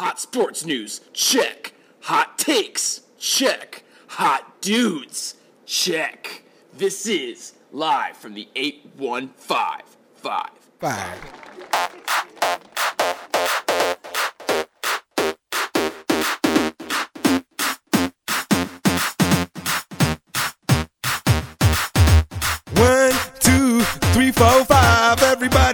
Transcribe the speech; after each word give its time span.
Hot 0.00 0.18
sports 0.18 0.64
news, 0.64 1.02
check. 1.12 1.74
Hot 2.04 2.38
takes, 2.38 3.02
check. 3.18 3.82
Hot 4.06 4.58
dudes, 4.62 5.34
check. 5.66 6.42
This 6.72 7.06
is 7.06 7.52
live 7.70 8.16
from 8.16 8.32
the 8.32 8.48
eight 8.56 8.88
one 8.96 9.28
five 9.36 9.82
five 10.14 10.52
five. 10.78 11.18
5. 11.18 11.92
5. 11.92 11.99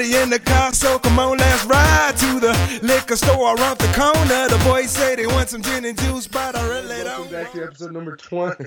Everybody 0.07 0.23
in 0.23 0.31
the 0.31 0.39
car, 0.39 0.73
so 0.73 1.01
come 1.01 1.19
on, 1.19 1.37
let's 1.39 1.65
ride 1.65 2.17
to 2.19 2.39
the 2.39 2.81
liquor 2.83 3.17
store 3.17 3.57
around 3.57 3.79
the 3.79 3.89
corner. 3.89 4.49
The 4.49 4.63
boys 4.65 4.91
say 4.93 5.17
they 5.17 5.27
want 5.27 5.49
some 5.49 5.63
gin 5.63 5.85
and 5.85 5.99
juice, 5.99 6.29
but 6.29 6.55
I 6.55 6.63
really 6.69 7.03
Welcome 7.03 7.25
don't. 7.25 7.33
back 7.33 7.53
to 7.53 7.65
episode 7.65 7.93
number 7.93 8.15
20. 8.15 8.67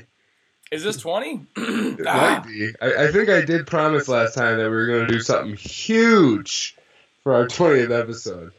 Is 0.72 0.84
this 0.84 0.98
20? 0.98 1.46
It 1.56 2.06
Ah. 2.08 2.42
might 2.44 2.46
be. 2.46 2.72
I, 2.82 3.06
I 3.06 3.12
think 3.14 3.30
I 3.30 3.40
did 3.46 3.68
promise 3.68 4.10
last 4.10 4.36
time 4.36 4.58
that 4.58 4.66
we 4.66 4.76
were 4.76 4.86
going 4.88 5.08
to 5.08 5.14
do 5.14 5.22
something 5.22 5.56
huge 5.56 6.76
for 7.24 7.34
our 7.34 7.48
20th 7.48 7.98
episode. 7.98 8.52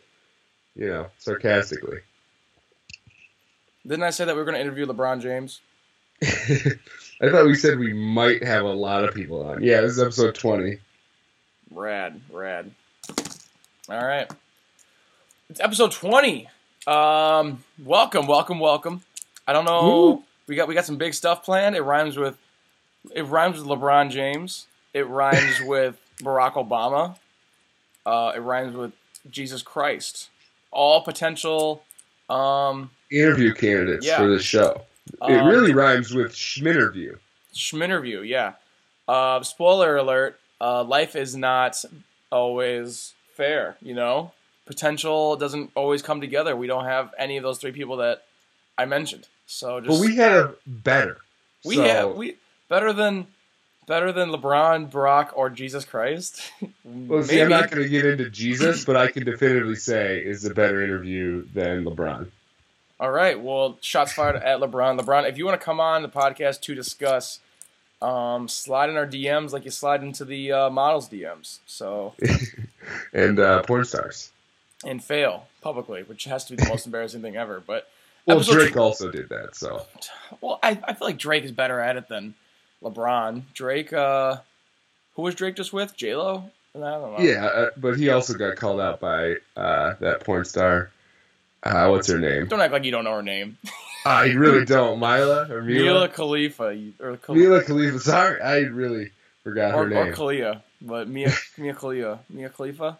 You 0.74 0.86
know, 0.88 1.06
sarcastically. 1.18 1.98
Didn't 3.86 4.04
I 4.04 4.10
say 4.10 4.24
that 4.24 4.34
we 4.34 4.38
were 4.38 4.46
going 4.46 4.54
to 4.56 4.60
interview 4.60 4.86
LeBron 4.86 5.20
James? 5.20 5.60
I 6.22 7.28
thought 7.30 7.44
we 7.46 7.56
said 7.56 7.78
we 7.78 7.92
might 7.92 8.42
have 8.42 8.64
a 8.64 8.72
lot 8.72 9.04
of 9.04 9.14
people 9.14 9.44
on. 9.46 9.62
Yeah, 9.62 9.82
this 9.82 9.92
is 9.92 10.00
episode 10.00 10.34
20. 10.34 10.78
Rad, 11.70 12.20
rad. 12.32 12.70
All 13.88 14.04
right. 14.04 14.30
It's 15.48 15.60
episode 15.60 15.92
20. 15.92 16.48
Um, 16.86 17.62
welcome, 17.84 18.26
welcome, 18.26 18.58
welcome. 18.58 19.02
I 19.46 19.52
don't 19.52 19.64
know. 19.64 19.84
Woo. 19.84 20.24
We 20.46 20.56
got 20.56 20.66
we 20.68 20.74
got 20.74 20.84
some 20.84 20.96
big 20.96 21.14
stuff 21.14 21.44
planned. 21.44 21.76
It 21.76 21.82
rhymes 21.82 22.16
with 22.16 22.36
it 23.14 23.22
rhymes 23.26 23.58
with 23.58 23.66
LeBron 23.68 24.10
James. 24.10 24.66
It 24.94 25.06
rhymes 25.06 25.60
with 25.64 26.00
Barack 26.22 26.54
Obama. 26.54 27.16
Uh, 28.04 28.32
it 28.34 28.40
rhymes 28.40 28.74
with 28.76 28.92
Jesus 29.30 29.62
Christ. 29.62 30.28
All 30.72 31.02
potential 31.02 31.82
um 32.28 32.90
Interview 33.12 33.54
candidates 33.54 34.06
Yeah. 34.06 34.18
for 34.18 34.28
the 34.28 34.40
show. 34.40 34.82
It 35.28 35.38
um, 35.40 35.46
really 35.48 35.72
rhymes 35.72 36.14
with 36.14 36.32
Schminterview. 36.32 37.18
Schminterview, 37.54 38.26
yeah. 38.26 38.52
Uh, 39.08 39.42
spoiler 39.42 39.96
alert: 39.96 40.39
uh, 40.60 40.84
life 40.84 41.16
is 41.16 41.36
not 41.36 41.82
always 42.30 43.14
fair. 43.34 43.76
You 43.82 43.94
know, 43.94 44.32
potential 44.66 45.36
doesn't 45.36 45.70
always 45.74 46.02
come 46.02 46.20
together. 46.20 46.54
We 46.56 46.66
don't 46.66 46.84
have 46.84 47.12
any 47.18 47.36
of 47.36 47.42
those 47.42 47.58
three 47.58 47.72
people 47.72 47.96
that 47.98 48.22
I 48.78 48.84
mentioned. 48.84 49.28
So 49.46 49.80
just 49.80 50.00
But 50.00 50.06
we 50.06 50.16
have 50.16 50.54
better. 50.66 51.18
we 51.64 51.76
So- 51.76 51.82
have 51.82 52.14
we 52.16 52.36
better 52.68 52.92
than 52.92 53.26
better 53.86 54.12
than 54.12 54.30
LeBron, 54.30 54.88
Barack, 54.90 55.30
or 55.34 55.50
Jesus 55.50 55.84
Christ. 55.84 56.40
Well, 56.84 57.22
see, 57.22 57.40
I'm 57.40 57.48
not 57.48 57.70
going 57.70 57.82
to 57.84 57.88
get 57.88 58.04
into 58.04 58.28
Jesus, 58.30 58.84
but 58.84 58.96
I 58.96 59.08
can 59.12 59.24
definitively 59.24 59.76
say 59.76 60.18
is 60.18 60.44
a 60.44 60.52
better 60.54 60.82
interview 60.82 61.46
than 61.54 61.84
LeBron. 61.84 62.28
All 62.98 63.10
right. 63.10 63.40
Well, 63.40 63.78
shots 63.80 64.12
fired 64.12 64.36
at 64.36 64.58
LeBron. 64.60 65.00
LeBron, 65.00 65.28
if 65.28 65.38
you 65.38 65.44
want 65.46 65.60
to 65.60 65.64
come 65.64 65.78
on 65.80 66.02
the 66.02 66.08
podcast 66.08 66.60
to 66.62 66.74
discuss, 66.74 67.38
um, 68.02 68.48
slide 68.48 68.90
in 68.90 68.96
our 68.96 69.06
DMs 69.06 69.52
like 69.52 69.64
you 69.64 69.70
slide 69.70 70.02
into 70.02 70.24
the 70.24 70.52
uh, 70.52 70.70
models 70.70 71.08
DMs. 71.08 71.58
So 71.66 72.14
And 73.12 73.38
uh, 73.38 73.62
porn 73.62 73.84
stars. 73.84 74.30
and 74.84 75.02
fail 75.02 75.46
publicly, 75.62 76.02
which 76.02 76.24
has 76.24 76.44
to 76.46 76.56
be 76.56 76.62
the 76.62 76.68
most 76.68 76.86
embarrassing 76.86 77.22
thing 77.22 77.36
ever. 77.36 77.62
But 77.64 77.88
Well, 78.26 78.40
Drake 78.40 78.72
tw- 78.74 78.78
also 78.78 79.10
did 79.10 79.28
that, 79.28 79.54
so. 79.56 79.86
well, 80.40 80.58
I, 80.62 80.78
I 80.84 80.94
feel 80.94 81.08
like 81.08 81.18
Drake 81.18 81.44
is 81.44 81.52
better 81.52 81.78
at 81.80 81.96
it 81.96 82.08
than 82.08 82.34
LeBron. 82.82 83.42
Drake, 83.54 83.92
uh, 83.92 84.36
who 85.16 85.22
was 85.22 85.34
Drake 85.34 85.56
just 85.56 85.72
with? 85.72 85.96
J 85.96 86.16
Lo. 86.16 86.50
I 86.74 86.78
don't 86.78 87.02
know. 87.02 87.16
Yeah, 87.18 87.44
uh, 87.46 87.70
but 87.76 87.96
he 87.98 88.08
also 88.10 88.34
got 88.34 88.56
called 88.56 88.80
out 88.80 89.00
by 89.00 89.34
uh, 89.56 89.94
that 90.00 90.22
porn 90.24 90.44
star. 90.44 90.90
Uh, 91.62 91.88
what's 91.88 92.08
her 92.08 92.18
name? 92.18 92.46
Don't 92.46 92.60
act 92.60 92.72
like 92.72 92.84
you 92.84 92.92
don't 92.92 93.04
know 93.04 93.16
her 93.16 93.22
name. 93.22 93.58
Uh, 94.04 94.08
I 94.08 94.26
really 94.32 94.64
don't. 94.66 94.98
Mila 94.98 95.46
or 95.50 95.62
Mila 95.62 95.84
Mila? 95.84 96.08
Khalifa 96.08 96.64
or 97.00 97.18
Mila 97.28 97.62
Khalifa. 97.62 97.98
Sorry, 98.00 98.40
I 98.40 98.58
really 98.60 99.10
forgot 99.42 99.74
or, 99.74 99.88
her 99.88 100.00
or 100.00 100.04
name. 100.06 100.14
Kalia, 100.14 100.62
but 100.80 101.08
Mia 101.08 101.32
Mia 101.58 101.74
Khalifa, 101.74 102.20
Mia 102.30 102.48
Khalifa, 102.48 102.98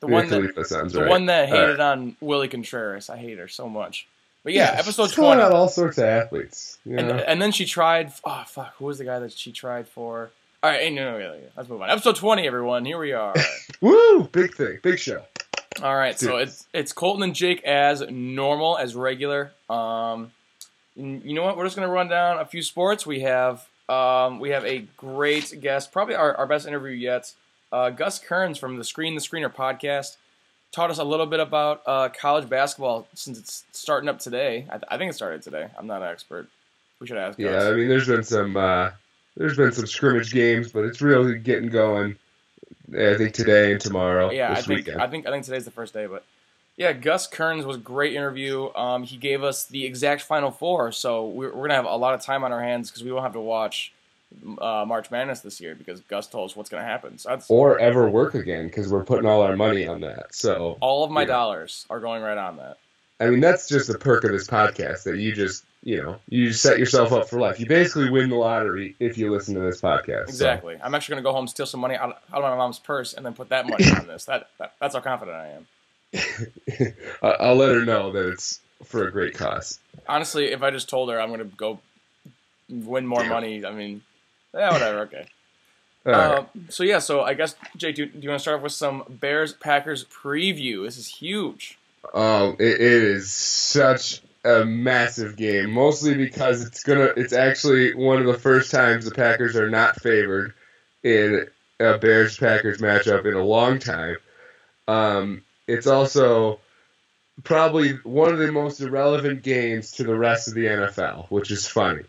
the 0.00 0.06
Mia 0.08 0.14
one 0.16 0.28
that 0.28 0.36
Khalifa 0.40 0.64
sounds 0.64 0.92
the 0.92 1.02
right. 1.02 1.10
one 1.10 1.26
that 1.26 1.48
hated 1.48 1.78
right. 1.78 1.80
on 1.80 2.16
Willson 2.22 2.50
Contreras. 2.50 3.08
I 3.10 3.16
hate 3.16 3.38
her 3.38 3.48
so 3.48 3.68
much. 3.68 4.06
But 4.42 4.52
yeah, 4.52 4.74
episode 4.76 5.06
she's 5.06 5.14
twenty. 5.14 5.40
out 5.40 5.52
all 5.52 5.68
sorts 5.68 5.96
of 5.98 6.04
athletes. 6.04 6.78
You 6.84 6.98
And, 6.98 7.08
know? 7.08 7.14
and 7.16 7.40
then 7.40 7.50
she 7.52 7.64
tried. 7.64 8.12
Oh 8.24 8.44
fuck! 8.46 8.74
Who 8.76 8.84
was 8.86 8.98
the 8.98 9.04
guy 9.04 9.18
that 9.20 9.32
she 9.32 9.52
tried 9.52 9.88
for? 9.88 10.30
All 10.62 10.70
right, 10.70 10.90
no, 10.92 11.12
no, 11.12 11.18
no, 11.18 11.32
no, 11.34 11.40
let's 11.56 11.68
move 11.68 11.80
on. 11.82 11.90
Episode 11.90 12.16
twenty, 12.16 12.46
everyone. 12.46 12.84
Here 12.84 12.98
we 12.98 13.12
are. 13.12 13.34
Woo! 13.80 14.24
Big 14.32 14.54
thing, 14.54 14.80
big 14.82 14.98
show. 14.98 15.22
All 15.82 15.94
right, 15.94 16.18
so 16.18 16.36
it's 16.36 16.66
it's 16.72 16.92
Colton 16.92 17.22
and 17.22 17.34
Jake 17.34 17.64
as 17.64 18.02
normal, 18.08 18.78
as 18.78 18.94
regular. 18.94 19.52
Um, 19.68 20.32
you 20.96 21.34
know 21.34 21.42
what? 21.42 21.56
We're 21.56 21.64
just 21.64 21.76
gonna 21.76 21.88
run 21.88 22.08
down 22.08 22.38
a 22.38 22.44
few 22.44 22.62
sports. 22.62 23.04
We 23.06 23.20
have 23.20 23.66
um, 23.88 24.38
we 24.38 24.50
have 24.50 24.64
a 24.64 24.80
great 24.96 25.60
guest, 25.60 25.92
probably 25.92 26.14
our, 26.14 26.34
our 26.36 26.46
best 26.46 26.66
interview 26.66 26.92
yet. 26.92 27.32
Uh, 27.72 27.90
Gus 27.90 28.18
Kearns 28.18 28.56
from 28.58 28.76
the 28.76 28.84
Screen 28.84 29.14
the 29.14 29.20
Screener 29.20 29.52
podcast 29.52 30.16
taught 30.72 30.90
us 30.90 30.98
a 30.98 31.04
little 31.04 31.26
bit 31.26 31.40
about 31.40 31.82
uh, 31.86 32.08
college 32.08 32.48
basketball 32.48 33.06
since 33.14 33.38
it's 33.38 33.64
starting 33.72 34.08
up 34.08 34.18
today. 34.18 34.66
I, 34.70 34.94
I 34.94 34.98
think 34.98 35.10
it 35.10 35.14
started 35.14 35.42
today. 35.42 35.68
I'm 35.78 35.86
not 35.86 36.02
an 36.02 36.08
expert. 36.08 36.48
We 37.00 37.06
should 37.06 37.16
ask. 37.16 37.38
Yeah, 37.38 37.52
Gus. 37.52 37.64
I 37.64 37.72
mean, 37.72 37.88
there's 37.88 38.06
been 38.06 38.22
some 38.24 38.56
uh, 38.56 38.90
there's 39.36 39.56
been 39.56 39.72
some 39.72 39.86
scrimmage 39.86 40.32
games, 40.32 40.72
but 40.72 40.84
it's 40.84 41.02
really 41.02 41.38
getting 41.38 41.68
going. 41.68 42.16
I 42.96 43.16
think 43.16 43.34
today 43.34 43.72
and 43.72 43.80
tomorrow. 43.80 44.30
Yeah, 44.30 44.52
I 44.52 44.62
think 44.62 44.68
weekend. 44.86 45.00
I 45.00 45.06
think 45.08 45.26
I 45.26 45.30
think 45.30 45.44
today's 45.44 45.64
the 45.64 45.70
first 45.70 45.92
day, 45.94 46.06
but 46.06 46.24
yeah, 46.76 46.92
Gus 46.92 47.26
Kearns 47.26 47.64
was 47.64 47.76
a 47.76 47.80
great 47.80 48.14
interview. 48.14 48.72
Um, 48.74 49.04
he 49.04 49.16
gave 49.16 49.42
us 49.44 49.64
the 49.64 49.84
exact 49.84 50.22
Final 50.22 50.50
Four, 50.50 50.92
so 50.92 51.28
we're, 51.28 51.52
we're 51.54 51.62
gonna 51.68 51.74
have 51.74 51.84
a 51.84 51.96
lot 51.96 52.14
of 52.14 52.22
time 52.22 52.44
on 52.44 52.52
our 52.52 52.62
hands 52.62 52.90
because 52.90 53.04
we 53.04 53.12
won't 53.12 53.24
have 53.24 53.34
to 53.34 53.40
watch 53.40 53.92
uh, 54.58 54.84
March 54.86 55.10
Madness 55.10 55.40
this 55.40 55.60
year 55.60 55.74
because 55.74 56.00
Gus 56.00 56.26
told 56.26 56.50
us 56.50 56.56
what's 56.56 56.68
gonna 56.68 56.82
happen. 56.84 57.18
So 57.18 57.28
that's 57.30 57.48
or 57.50 57.78
ever 57.78 58.08
work 58.08 58.34
again 58.34 58.66
because 58.66 58.88
we're 58.88 59.04
putting 59.04 59.26
all 59.26 59.42
our 59.42 59.56
money 59.56 59.86
on 59.86 60.00
that. 60.00 60.34
So 60.34 60.76
all 60.80 61.04
of 61.04 61.10
my 61.10 61.22
Yeah. 61.22 61.28
dollars 61.28 61.86
are 61.90 62.00
going 62.00 62.22
right 62.22 62.38
on 62.38 62.56
that. 62.56 62.78
I 63.20 63.30
mean, 63.30 63.40
that's 63.40 63.68
just 63.68 63.88
the 63.88 63.98
perk 63.98 64.24
of 64.24 64.32
this 64.32 64.48
podcast 64.48 65.04
that 65.04 65.18
you 65.18 65.34
just 65.34 65.64
you 65.82 66.02
know 66.02 66.16
you 66.28 66.48
just 66.48 66.62
set 66.62 66.78
yourself 66.78 67.12
up 67.12 67.28
for 67.28 67.38
life. 67.38 67.60
You 67.60 67.66
basically 67.66 68.10
win 68.10 68.30
the 68.30 68.36
lottery 68.36 68.96
if 68.98 69.16
you 69.16 69.30
listen 69.30 69.54
to 69.54 69.60
this 69.60 69.80
podcast. 69.80 70.26
So, 70.26 70.30
Exactly. 70.30 70.78
I'm 70.82 70.94
actually 70.94 71.14
gonna 71.14 71.22
go 71.22 71.32
home, 71.32 71.46
steal 71.46 71.66
some 71.66 71.80
money 71.80 71.94
out 71.94 72.10
of, 72.10 72.16
out 72.32 72.42
of 72.42 72.50
my 72.50 72.56
mom's 72.56 72.78
purse, 72.78 73.14
and 73.14 73.24
then 73.24 73.34
put 73.34 73.50
that 73.50 73.68
money 73.68 73.84
on 73.90 74.06
this. 74.06 74.24
That, 74.24 74.48
that 74.58 74.74
that's 74.80 74.94
how 74.94 75.00
confident 75.00 75.36
I 75.36 75.48
am. 75.48 75.66
I'll 77.22 77.56
let 77.56 77.70
her 77.70 77.84
know 77.84 78.12
that 78.12 78.28
it's 78.30 78.60
for 78.84 79.06
a 79.06 79.12
great 79.12 79.34
cause. 79.34 79.78
Honestly, 80.08 80.52
if 80.52 80.62
I 80.62 80.70
just 80.70 80.88
told 80.88 81.10
her 81.10 81.20
I'm 81.20 81.30
gonna 81.30 81.44
go 81.44 81.80
win 82.68 83.06
more 83.06 83.24
money, 83.24 83.64
I 83.64 83.72
mean, 83.72 84.02
yeah, 84.52 84.72
whatever. 84.72 85.00
Okay. 85.00 85.26
Right. 86.06 86.16
Uh, 86.16 86.44
so 86.68 86.84
yeah, 86.84 86.98
so 86.98 87.22
I 87.22 87.32
guess 87.32 87.54
Jake, 87.78 87.96
do, 87.96 88.04
do 88.04 88.18
you 88.20 88.28
want 88.28 88.38
to 88.38 88.42
start 88.42 88.58
off 88.58 88.62
with 88.62 88.72
some 88.72 89.04
Bears 89.08 89.54
Packers 89.54 90.04
preview? 90.04 90.84
This 90.84 90.98
is 90.98 91.06
huge. 91.06 91.78
Um, 92.12 92.56
it, 92.58 92.80
it 92.80 92.80
is 92.80 93.30
such 93.30 94.22
a 94.44 94.64
massive 94.64 95.36
game, 95.36 95.70
mostly 95.70 96.14
because 96.14 96.64
it's 96.64 96.82
gonna. 96.82 97.12
It's 97.16 97.32
actually 97.32 97.94
one 97.94 98.18
of 98.18 98.26
the 98.26 98.38
first 98.38 98.70
times 98.70 99.04
the 99.04 99.14
Packers 99.14 99.56
are 99.56 99.70
not 99.70 100.00
favored 100.00 100.54
in 101.02 101.46
a 101.80 101.98
Bears 101.98 102.36
Packers 102.36 102.78
matchup 102.78 103.26
in 103.26 103.34
a 103.34 103.44
long 103.44 103.78
time. 103.78 104.16
Um, 104.86 105.42
it's 105.66 105.86
also 105.86 106.60
probably 107.42 107.92
one 108.04 108.32
of 108.32 108.38
the 108.38 108.52
most 108.52 108.80
irrelevant 108.80 109.42
games 109.42 109.92
to 109.92 110.04
the 110.04 110.16
rest 110.16 110.48
of 110.48 110.54
the 110.54 110.66
NFL, 110.66 111.30
which 111.30 111.50
is 111.50 111.66
funny. 111.66 112.04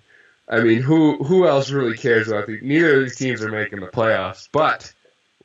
I 0.47 0.59
mean, 0.59 0.81
who 0.81 1.24
who 1.24 1.47
else 1.47 1.71
really 1.71 1.97
cares 1.97 2.27
about 2.27 2.47
the? 2.47 2.59
Neither 2.62 2.97
of 2.97 3.03
these 3.03 3.18
teams 3.18 3.42
are 3.42 3.51
making 3.51 3.80
the 3.80 3.88
playoffs, 3.88 4.47
but 4.51 4.94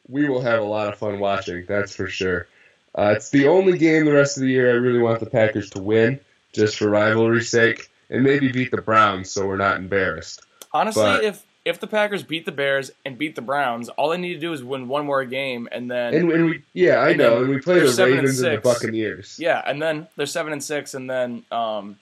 we 0.08 0.28
will 0.28 0.42
have 0.42 0.60
a 0.60 0.64
lot 0.64 0.88
of 0.88 0.98
fun 0.98 1.18
watching. 1.20 1.64
That's 1.66 1.94
for 1.94 2.08
sure. 2.08 2.46
Uh, 2.96 3.14
it's 3.16 3.30
the 3.30 3.48
only 3.48 3.78
game 3.78 4.04
the 4.04 4.12
rest 4.12 4.36
of 4.36 4.42
the 4.42 4.48
year 4.48 4.70
I 4.70 4.74
really 4.74 4.98
want 4.98 5.20
the 5.20 5.26
Packers 5.26 5.70
to 5.70 5.82
win, 5.82 6.18
just 6.52 6.76
for 6.76 6.88
rivalry's 6.90 7.50
sake, 7.50 7.88
and 8.08 8.22
maybe 8.24 8.50
beat 8.50 8.70
the 8.72 8.82
Browns 8.82 9.30
so 9.30 9.46
we're 9.46 9.56
not 9.56 9.76
embarrassed. 9.76 10.42
Honestly, 10.72 11.02
But- 11.02 11.24
if 11.24 11.42
if 11.62 11.78
the 11.78 11.86
Packers 11.86 12.22
beat 12.22 12.46
the 12.46 12.52
Bears 12.52 12.90
and 13.04 13.18
beat 13.18 13.36
the 13.36 13.42
Browns, 13.42 13.90
all 13.90 14.08
they 14.08 14.16
need 14.16 14.32
to 14.32 14.40
do 14.40 14.54
is 14.54 14.64
win 14.64 14.88
one 14.88 15.04
more 15.04 15.24
game, 15.26 15.68
and 15.70 15.90
then 15.90 16.14
And, 16.14 16.32
and 16.32 16.44
we, 16.46 16.62
yeah, 16.72 17.00
I 17.00 17.12
know, 17.12 17.42
and 17.42 17.50
we 17.50 17.60
play 17.60 17.80
the 17.80 17.92
seven 17.92 18.12
and 18.14 18.20
Ravens 18.22 18.40
and, 18.40 18.56
the. 18.56 18.60
Buccaneers. 18.62 19.38
yeah, 19.38 19.62
and 19.66 19.80
then 19.80 20.08
they're 20.16 20.24
seven 20.24 20.54
and 20.54 20.64
six, 20.64 20.94
and 20.94 21.08
then 21.08 21.44
um, 21.52 21.98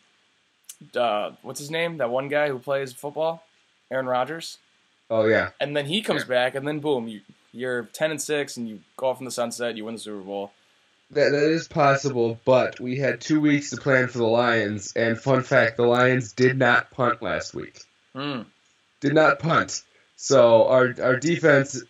uh, 0.94 1.32
what's 1.42 1.58
his 1.58 1.72
name? 1.72 1.96
That 1.96 2.08
one 2.08 2.28
guy 2.28 2.48
who 2.48 2.60
plays 2.60 2.92
football, 2.92 3.42
Aaron 3.90 4.06
Rodgers, 4.06 4.58
Oh 5.10 5.24
yeah, 5.26 5.50
and 5.60 5.76
then 5.76 5.86
he 5.86 6.02
comes 6.02 6.24
back, 6.24 6.54
and 6.54 6.66
then 6.66 6.78
boom, 6.78 7.08
you 7.08 7.20
you're 7.52 7.84
ten 7.92 8.12
and 8.12 8.22
six, 8.22 8.56
and 8.56 8.68
you 8.68 8.80
go 8.96 9.08
off 9.08 9.18
in 9.18 9.24
the 9.24 9.30
sunset, 9.32 9.76
you 9.76 9.84
win 9.84 9.94
the 9.94 10.00
Super 10.00 10.20
Bowl. 10.22 10.52
That 11.12 11.30
that 11.30 11.50
is 11.50 11.68
possible, 11.68 12.38
but 12.44 12.78
we 12.80 12.98
had 12.98 13.20
two 13.20 13.40
weeks 13.40 13.70
to 13.70 13.78
plan 13.78 14.08
for 14.08 14.18
the 14.18 14.26
Lions, 14.26 14.92
and 14.94 15.18
fun 15.18 15.42
fact: 15.42 15.78
the 15.78 15.86
Lions 15.86 16.32
did 16.34 16.58
not 16.58 16.90
punt 16.90 17.22
last 17.22 17.54
week. 17.54 17.80
Hmm. 18.14 18.42
Did 19.00 19.14
not 19.14 19.38
punt. 19.38 19.82
So 20.16 20.66
our 20.66 20.94
our 21.00 21.16
defense, 21.16 21.82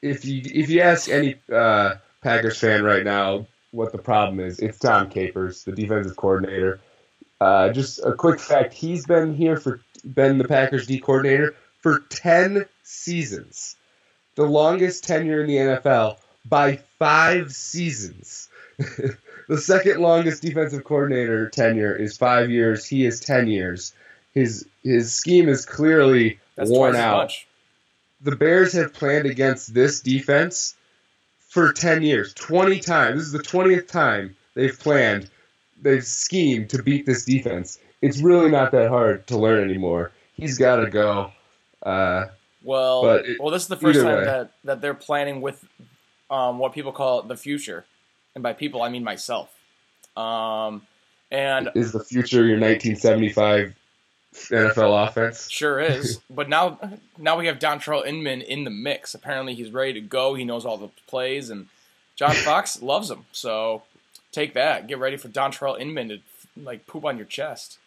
if 0.00 0.24
you 0.24 0.42
if 0.44 0.70
you 0.70 0.82
ask 0.82 1.08
any 1.08 1.36
uh, 1.52 1.94
Packers 2.22 2.58
fan 2.58 2.84
right 2.84 3.02
now 3.02 3.46
what 3.72 3.90
the 3.90 3.98
problem 3.98 4.38
is, 4.38 4.60
it's 4.60 4.78
Dom 4.78 5.10
Capers, 5.10 5.64
the 5.64 5.72
defensive 5.72 6.16
coordinator. 6.16 6.80
Uh, 7.40 7.70
just 7.70 7.98
a 7.98 8.12
quick 8.12 8.38
fact: 8.38 8.74
he's 8.74 9.06
been 9.06 9.34
here 9.34 9.56
for 9.56 9.80
been 10.04 10.38
the 10.38 10.46
Packers 10.46 10.86
D 10.86 11.00
coordinator 11.00 11.56
for 11.80 11.98
ten 12.10 12.66
seasons, 12.84 13.74
the 14.36 14.44
longest 14.46 15.02
tenure 15.02 15.40
in 15.40 15.48
the 15.48 15.56
NFL 15.56 16.18
by 16.48 16.76
five 16.98 17.52
seasons. 17.52 18.48
the 19.48 19.58
second 19.58 20.00
longest 20.00 20.42
defensive 20.42 20.84
coordinator 20.84 21.48
tenure 21.48 21.94
is 21.94 22.16
five 22.16 22.50
years. 22.50 22.86
He 22.86 23.04
is 23.06 23.20
ten 23.20 23.46
years. 23.48 23.94
His 24.34 24.66
his 24.82 25.12
scheme 25.14 25.48
is 25.48 25.64
clearly 25.64 26.38
That's 26.56 26.70
worn 26.70 26.94
out. 26.96 27.16
much. 27.24 27.46
The 28.20 28.36
Bears 28.36 28.72
have 28.72 28.92
planned 28.92 29.26
against 29.26 29.72
this 29.74 30.00
defense 30.00 30.74
for 31.48 31.72
ten 31.72 32.02
years, 32.02 32.34
twenty 32.34 32.80
times. 32.80 33.16
This 33.18 33.26
is 33.26 33.32
the 33.32 33.42
twentieth 33.42 33.86
time 33.86 34.36
they've 34.54 34.78
planned, 34.78 35.30
they've 35.80 36.04
schemed 36.04 36.70
to 36.70 36.82
beat 36.82 37.06
this 37.06 37.24
defense. 37.24 37.78
It's 38.02 38.20
really 38.20 38.50
not 38.50 38.72
that 38.72 38.88
hard 38.90 39.26
to 39.28 39.38
learn 39.38 39.62
anymore. 39.68 40.12
He's 40.34 40.58
got 40.58 40.76
to 40.76 40.90
go. 40.90 41.32
Uh, 41.82 42.26
Well, 42.62 43.06
it- 43.10 43.40
well, 43.40 43.50
this 43.50 43.62
is 43.62 43.68
the 43.68 43.76
first 43.76 44.00
time 44.00 44.18
way. 44.18 44.24
that, 44.24 44.50
that 44.64 44.80
they're 44.82 44.92
planning 44.94 45.40
with 45.40 45.64
um, 46.30 46.58
what 46.58 46.72
people 46.72 46.92
call 46.92 47.22
the 47.22 47.36
future, 47.36 47.84
and 48.34 48.42
by 48.42 48.52
people 48.52 48.82
I 48.82 48.88
mean 48.88 49.04
myself. 49.04 49.54
Um, 50.16 50.82
and 51.30 51.70
is 51.74 51.92
the 51.92 52.02
future 52.02 52.44
your 52.44 52.58
1975 52.58 53.74
NFL 54.34 55.08
offense? 55.08 55.50
sure 55.50 55.80
is, 55.80 56.20
but 56.30 56.48
now 56.48 56.78
now 57.18 57.36
we 57.38 57.46
have 57.46 57.58
Dontrell 57.58 58.06
Inman 58.06 58.42
in 58.42 58.64
the 58.64 58.70
mix. 58.70 59.14
Apparently, 59.14 59.54
he's 59.54 59.70
ready 59.70 59.94
to 59.94 60.00
go. 60.00 60.34
He 60.34 60.44
knows 60.44 60.64
all 60.64 60.76
the 60.76 60.90
plays, 61.06 61.50
and 61.50 61.68
John 62.14 62.30
Fox 62.34 62.82
loves 62.82 63.10
him. 63.10 63.26
So 63.32 63.82
take 64.32 64.54
that. 64.54 64.86
Get 64.86 64.98
ready 64.98 65.16
for 65.16 65.28
Dontrell 65.28 65.80
Inman 65.80 66.08
to 66.08 66.18
like 66.56 66.86
poop 66.86 67.04
on 67.04 67.16
your 67.16 67.26
chest. 67.26 67.78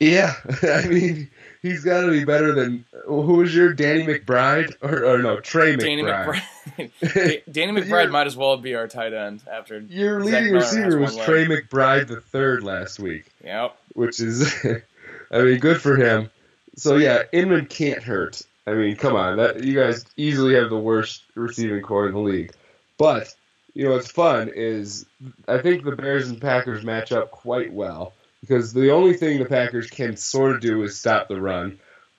Yeah, 0.00 0.34
I 0.62 0.86
mean, 0.88 1.30
he's 1.62 1.84
got 1.84 2.02
to 2.02 2.10
be 2.10 2.24
better 2.24 2.52
than 2.52 2.84
who 3.06 3.36
was 3.36 3.54
your 3.54 3.72
Danny 3.72 4.04
McBride 4.04 4.74
or, 4.82 5.04
or 5.04 5.18
no 5.22 5.40
Tre 5.40 5.76
Danny 5.76 6.02
McBride. 6.02 6.42
McBride. 6.76 7.42
Danny 7.52 7.72
McBride 7.80 8.10
might 8.10 8.26
as 8.26 8.36
well 8.36 8.56
be 8.56 8.74
our 8.74 8.88
tight 8.88 9.12
end 9.12 9.42
after. 9.50 9.78
Your 9.78 10.20
leading 10.22 10.52
receiver 10.52 10.98
was 10.98 11.16
leg. 11.16 11.24
Tre 11.26 11.44
McBride 11.46 12.08
the 12.08 12.20
third 12.20 12.64
last 12.64 12.98
week, 12.98 13.26
Yep. 13.44 13.76
which 13.94 14.20
is, 14.20 14.52
I 15.30 15.42
mean, 15.42 15.58
good 15.58 15.80
for 15.80 15.96
him. 15.96 16.30
So 16.76 16.96
yeah, 16.96 17.22
Inman 17.32 17.66
can't 17.66 18.02
hurt. 18.02 18.42
I 18.66 18.72
mean, 18.72 18.96
come 18.96 19.14
on, 19.14 19.36
that 19.36 19.62
you 19.62 19.74
guys 19.78 20.04
easily 20.16 20.54
have 20.54 20.70
the 20.70 20.78
worst 20.78 21.22
receiving 21.34 21.82
core 21.82 22.08
in 22.08 22.14
the 22.14 22.20
league. 22.20 22.52
But 22.98 23.34
you 23.74 23.84
know 23.84 23.92
what's 23.92 24.10
fun 24.10 24.50
is 24.54 25.06
I 25.46 25.58
think 25.58 25.84
the 25.84 25.92
Bears 25.96 26.28
and 26.28 26.40
Packers 26.40 26.82
match 26.84 27.12
up 27.12 27.30
quite 27.30 27.72
well 27.72 28.12
because 28.44 28.74
the 28.74 28.90
only 28.90 29.14
thing 29.14 29.38
the 29.38 29.46
Packers 29.46 29.88
can 29.88 30.16
sort 30.16 30.54
of 30.54 30.60
do 30.60 30.82
is 30.82 30.98
stop 30.98 31.28
the 31.28 31.40
run. 31.40 31.78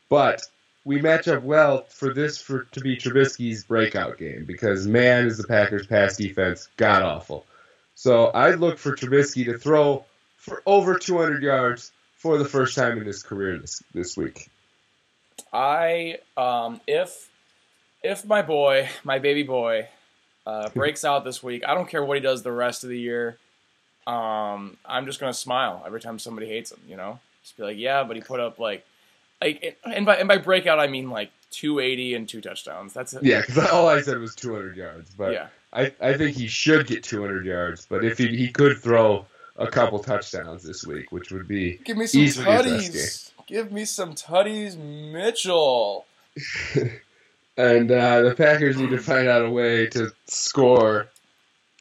But 0.10 0.42
we 0.84 1.00
match 1.00 1.28
up 1.28 1.44
well 1.44 1.86
for 1.90 2.14
this 2.14 2.40
for 2.40 2.64
to 2.72 2.80
be 2.80 2.98
Trubisky's 2.98 3.64
breakout 3.64 4.18
game 4.18 4.46
because 4.46 4.88
man 4.88 5.28
is 5.28 5.38
the 5.38 5.48
Packers 5.48 5.86
pass 5.86 6.18
defense 6.18 6.68
god 6.78 7.04
awful. 7.04 7.46
So 7.94 8.32
I'd 8.34 8.60
look 8.60 8.80
for 8.80 8.96
Trubisky 8.96 9.46
to 9.46 9.58
throw 9.58 10.06
for 10.38 10.64
over 10.66 10.98
200 10.98 11.44
yards 11.44 11.92
for 12.18 12.38
the 12.38 12.46
first 12.46 12.76
time 12.76 12.98
in 12.98 13.06
his 13.06 13.22
career 13.22 13.58
this 13.60 13.84
this 13.94 14.18
week. 14.18 14.50
I 15.54 16.20
um 16.38 16.82
if 16.88 17.30
if 18.04 18.26
my 18.26 18.42
boy, 18.42 18.90
my 19.04 19.20
baby 19.20 19.44
boy, 19.44 19.88
uh, 20.46 20.70
breaks 20.70 21.06
out 21.06 21.24
this 21.24 21.44
week, 21.44 21.64
I 21.68 21.76
don't 21.76 21.90
care 21.90 22.04
what 22.04 22.18
he 22.18 22.22
does 22.22 22.42
the 22.42 22.52
rest 22.52 22.84
of 22.84 22.90
the 22.90 23.00
year. 23.00 23.38
Um, 24.08 24.78
I'm 24.86 25.06
just 25.06 25.20
gonna 25.20 25.34
smile 25.34 25.84
every 25.86 26.02
time 26.02 26.20
somebody 26.20 26.48
hates 26.48 26.72
him. 26.72 26.80
You 26.88 26.98
know, 26.98 27.20
just 27.44 27.58
be 27.58 27.64
like, 27.64 27.78
yeah, 27.78 28.04
but 28.04 28.16
he 28.16 28.22
put 28.22 28.40
up 28.40 28.60
like, 28.60 28.86
like, 29.42 29.78
and 29.84 30.06
by 30.06 30.18
and 30.18 30.28
by 30.28 30.38
breakout 30.38 30.80
I 30.80 30.88
mean 30.88 31.10
like 31.10 31.32
280 31.52 32.16
and 32.16 32.30
two 32.30 32.42
touchdowns. 32.42 32.94
That's 32.94 33.14
it. 33.14 33.24
Yeah, 33.24 33.42
because 33.42 33.70
all 33.70 33.88
I 33.88 34.02
said 34.02 34.18
was 34.20 34.36
200 34.36 34.76
yards, 34.76 35.12
but 35.18 35.34
yeah. 35.34 35.48
I, 35.74 35.92
I 36.02 36.14
think 36.14 36.38
he 36.38 36.48
should 36.48 36.88
get 36.88 37.04
200 37.04 37.46
yards. 37.46 37.86
But 37.86 38.06
if 38.06 38.18
he, 38.18 38.28
he 38.28 38.50
could 38.50 38.78
throw 38.78 39.26
a 39.58 39.68
couple 39.68 40.00
touchdowns 40.00 40.64
this 40.64 40.86
week, 40.86 41.12
which 41.12 41.32
would 41.32 41.48
be 41.48 41.78
Give 41.84 41.98
me 41.98 42.08
some 42.08 42.22
Easily 42.22 42.46
his 42.46 42.90
best 42.90 43.34
tutties. 43.38 43.46
Give 43.48 43.72
me 43.72 43.86
some 43.86 44.14
tutties, 44.14 44.78
Mitchell. 44.78 46.06
And 47.58 47.90
uh, 47.90 48.22
the 48.22 48.36
Packers 48.36 48.78
need 48.78 48.90
to 48.90 48.98
find 48.98 49.28
out 49.28 49.46
a 49.46 49.50
way 49.50 49.88
to 49.88 50.12
score 50.28 51.08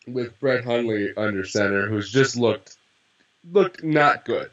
with 0.07 0.39
Brett 0.41 0.65
Hundley 0.65 1.13
under 1.17 1.45
center, 1.45 1.87
who's 1.89 2.11
just 2.11 2.37
looked 2.37 2.77
looked 3.51 3.83
not 3.83 4.25
good. 4.25 4.51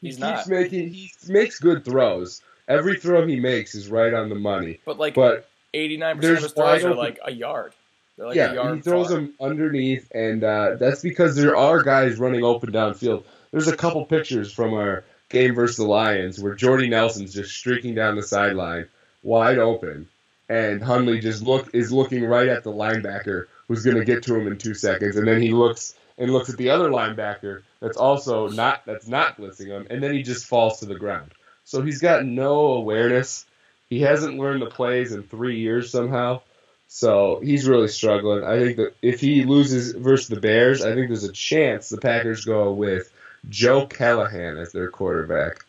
He 0.00 0.08
He's 0.08 0.16
keeps 0.16 0.20
not. 0.22 0.48
making 0.48 0.90
he 0.90 1.10
makes 1.28 1.58
good 1.58 1.84
throws. 1.84 2.42
Every 2.68 2.98
throw 2.98 3.26
he 3.26 3.40
makes 3.40 3.74
is 3.74 3.88
right 3.88 4.12
on 4.14 4.28
the 4.28 4.34
money. 4.34 4.80
But 4.84 4.98
like 4.98 5.14
But 5.14 5.48
89 5.72 6.16
percent 6.16 6.22
there's 6.22 6.38
of 6.38 6.42
his 6.44 6.52
throws 6.52 6.84
are 6.84 6.94
like 6.94 7.18
a 7.24 7.32
yard. 7.32 7.72
They're 8.16 8.26
like 8.26 8.36
a 8.36 8.38
yeah, 8.38 8.52
yard 8.54 8.76
he 8.76 8.82
throws 8.82 9.08
far. 9.08 9.16
them 9.16 9.34
underneath, 9.40 10.10
and 10.14 10.44
uh, 10.44 10.76
that's 10.76 11.02
because 11.02 11.36
there 11.36 11.56
are 11.56 11.82
guys 11.82 12.18
running 12.18 12.44
open 12.44 12.70
downfield. 12.72 13.24
There's 13.50 13.68
a 13.68 13.76
couple 13.76 14.04
pictures 14.04 14.52
from 14.52 14.74
our 14.74 15.04
game 15.28 15.54
versus 15.54 15.76
the 15.76 15.84
Lions 15.86 16.38
where 16.38 16.54
Jordy 16.54 16.88
Nelson's 16.88 17.34
just 17.34 17.54
streaking 17.54 17.94
down 17.94 18.14
the 18.16 18.22
sideline, 18.22 18.86
wide 19.22 19.58
open, 19.58 20.08
and 20.48 20.82
Hundley 20.82 21.20
just 21.20 21.42
look 21.42 21.74
is 21.74 21.90
looking 21.92 22.24
right 22.24 22.48
at 22.48 22.62
the 22.62 22.72
linebacker 22.72 23.46
who's 23.68 23.84
going 23.84 23.96
to 23.96 24.04
get 24.04 24.22
to 24.24 24.34
him 24.34 24.46
in 24.46 24.58
two 24.58 24.74
seconds, 24.74 25.16
and 25.16 25.26
then 25.26 25.40
he 25.40 25.50
looks 25.50 25.94
and 26.16 26.32
looks 26.32 26.48
at 26.48 26.56
the 26.56 26.70
other 26.70 26.90
linebacker 26.90 27.62
that's 27.80 27.96
also 27.96 28.48
not 28.48 28.84
that's 28.86 29.08
not 29.08 29.36
blitzing 29.36 29.66
him, 29.66 29.86
and 29.90 30.02
then 30.02 30.12
he 30.12 30.22
just 30.22 30.46
falls 30.46 30.80
to 30.80 30.86
the 30.86 30.94
ground. 30.94 31.32
So 31.64 31.82
he's 31.82 32.00
got 32.00 32.24
no 32.24 32.72
awareness. 32.72 33.46
He 33.88 34.00
hasn't 34.00 34.38
learned 34.38 34.62
the 34.62 34.66
plays 34.66 35.12
in 35.12 35.22
three 35.22 35.60
years 35.60 35.90
somehow. 35.90 36.42
So 36.88 37.40
he's 37.42 37.66
really 37.66 37.88
struggling. 37.88 38.44
I 38.44 38.58
think 38.58 38.76
that 38.76 38.94
if 39.02 39.20
he 39.20 39.44
loses 39.44 39.92
versus 39.92 40.28
the 40.28 40.40
Bears, 40.40 40.82
I 40.82 40.94
think 40.94 41.08
there's 41.08 41.24
a 41.24 41.32
chance 41.32 41.88
the 41.88 41.98
Packers 41.98 42.44
go 42.44 42.72
with 42.72 43.12
Joe 43.48 43.86
Callahan 43.86 44.58
as 44.58 44.72
their 44.72 44.90
quarterback, 44.90 45.64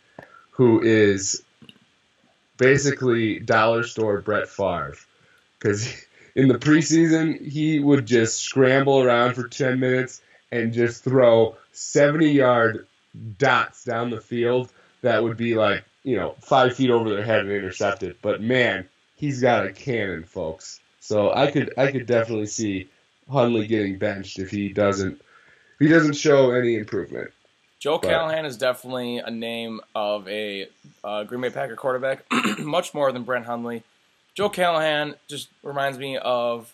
who 0.51 0.81
is 0.81 1.41
basically 2.58 3.39
dollar 3.39 3.84
store 3.84 4.22
Brett 4.22 4.50
Favre. 4.50 4.96
Because 5.58 5.91
in 6.36 6.48
the 6.50 6.60
preseason, 6.60 7.42
he 7.42 7.80
would 7.80 8.06
just 8.06 8.39
scramble 8.39 9.01
around 9.01 9.36
for 9.36 9.48
10 9.48 9.80
minutes 9.80 10.22
and 10.51 10.74
just 10.74 11.04
throw 11.04 11.56
70 11.72 12.32
yard 12.32 12.88
dots 13.38 13.86
down 13.86 14.10
the 14.10 14.22
field 14.22 14.72
that 15.01 15.24
would 15.24 15.38
be 15.38 15.56
like, 15.56 15.84
you 16.04 16.18
know, 16.18 16.36
five 16.42 16.75
feet 16.75 16.89
over 16.89 17.10
their 17.10 17.24
head 17.24 17.39
and 17.42 17.51
intercepted. 17.51 18.18
But 18.22 18.42
man, 18.42 18.88
he's 19.15 19.42
got 19.42 19.65
a 19.65 19.72
cannon, 19.72 20.24
folks. 20.24 20.80
So 21.00 21.32
I 21.34 21.51
could 21.51 21.74
I 21.77 21.92
could 21.92 22.08
definitely 22.08 22.48
see 22.48 22.89
Hundley 23.32 23.68
getting 23.68 23.98
benched 23.98 24.39
if 24.39 24.50
he 24.50 24.70
doesn't 24.70 25.13
if 25.13 25.80
he 25.80 25.88
doesn't 25.88 26.13
show 26.13 26.51
any 26.51 26.75
improvement. 26.75 27.32
Joe 27.80 28.00
But- 28.00 28.10
Callahan 28.10 28.46
is 28.46 28.58
definitely 28.58 29.20
a 29.20 29.30
name 29.30 29.82
of 29.94 30.27
a 30.27 30.68
uh, 31.04 31.24
Green 31.24 31.42
Bay 31.42 31.51
Packer 31.51 31.75
quarterback, 31.75 32.25
much 32.60 32.94
more 32.94 33.12
than 33.12 33.24
Brent 33.24 33.46
Hundley. 33.46 33.84
Joe 34.36 34.50
Callahan 34.50 35.15
just 35.27 35.50
reminds 35.63 35.98
me 35.98 36.18
of. 36.18 36.72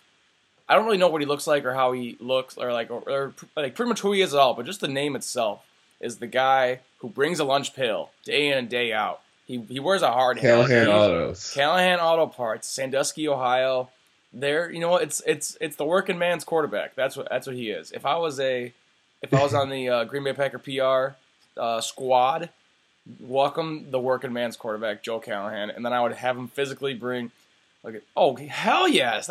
I 0.68 0.76
don't 0.76 0.86
really 0.86 0.98
know 0.98 1.10
what 1.10 1.20
he 1.22 1.28
looks 1.28 1.48
like 1.48 1.66
or 1.66 1.74
how 1.74 1.92
he 1.92 2.16
looks 2.22 2.58
or 2.58 2.72
like 2.72 2.90
or, 2.90 3.04
or 3.08 3.34
like 3.58 3.76
pretty 3.76 3.90
much 3.90 4.00
who 4.00 4.14
he 4.14 4.22
is 4.22 4.34
at 4.34 4.40
all, 4.40 4.54
but 4.54 4.66
just 4.66 4.80
the 4.80 4.88
name 4.88 5.18
itself 5.18 5.66
is 6.00 6.18
the 6.18 6.28
guy 6.28 6.80
who 7.00 7.10
brings 7.10 7.40
a 7.40 7.44
lunch 7.44 7.76
pail 7.76 8.12
day 8.24 8.48
in 8.48 8.58
and 8.58 8.70
day 8.70 8.94
out. 8.94 9.22
He 9.46 9.60
he 9.70 9.80
wears 9.80 10.02
a 10.02 10.12
hard 10.12 10.40
hat. 10.40 10.68
Callahan 10.68 10.88
Autos. 10.88 11.54
Callahan 11.54 12.00
Auto 12.00 12.28
Parts, 12.28 12.68
Sandusky, 12.68 13.28
Ohio. 13.28 13.90
There, 14.34 14.72
you 14.72 14.80
know 14.80 14.90
what? 14.90 15.04
It's 15.04 15.22
it's 15.26 15.58
it's 15.60 15.76
the 15.76 15.84
working 15.84 16.18
man's 16.18 16.46
quarterback. 16.46 16.96
That's 16.96 17.18
what 17.18 17.28
that's 17.30 17.48
what 17.48 17.56
he 17.56 17.70
is. 17.70 17.92
If 17.92 18.06
I 18.06 18.16
was 18.16 18.40
a 18.40 18.74
if 19.22 19.34
I 19.34 19.44
was 19.44 19.54
on 19.54 19.70
the 19.70 19.90
uh, 19.90 20.04
Green 20.06 20.24
Bay 20.24 20.34
Packer 20.34 20.58
PR 20.58 21.16
uh, 21.60 21.82
squad, 21.82 22.50
welcome 23.20 23.92
the 23.92 24.00
working 24.00 24.32
man's 24.32 24.56
quarterback, 24.56 25.04
Joe 25.04 25.20
Callahan, 25.20 25.70
and 25.70 25.86
then 25.86 25.92
I 25.92 26.02
would 26.02 26.14
have 26.14 26.38
him 26.38 26.48
physically 26.48 26.94
bring. 26.94 27.32
Like, 27.84 28.04
oh 28.16 28.36
hell 28.36 28.88
yes, 28.88 29.30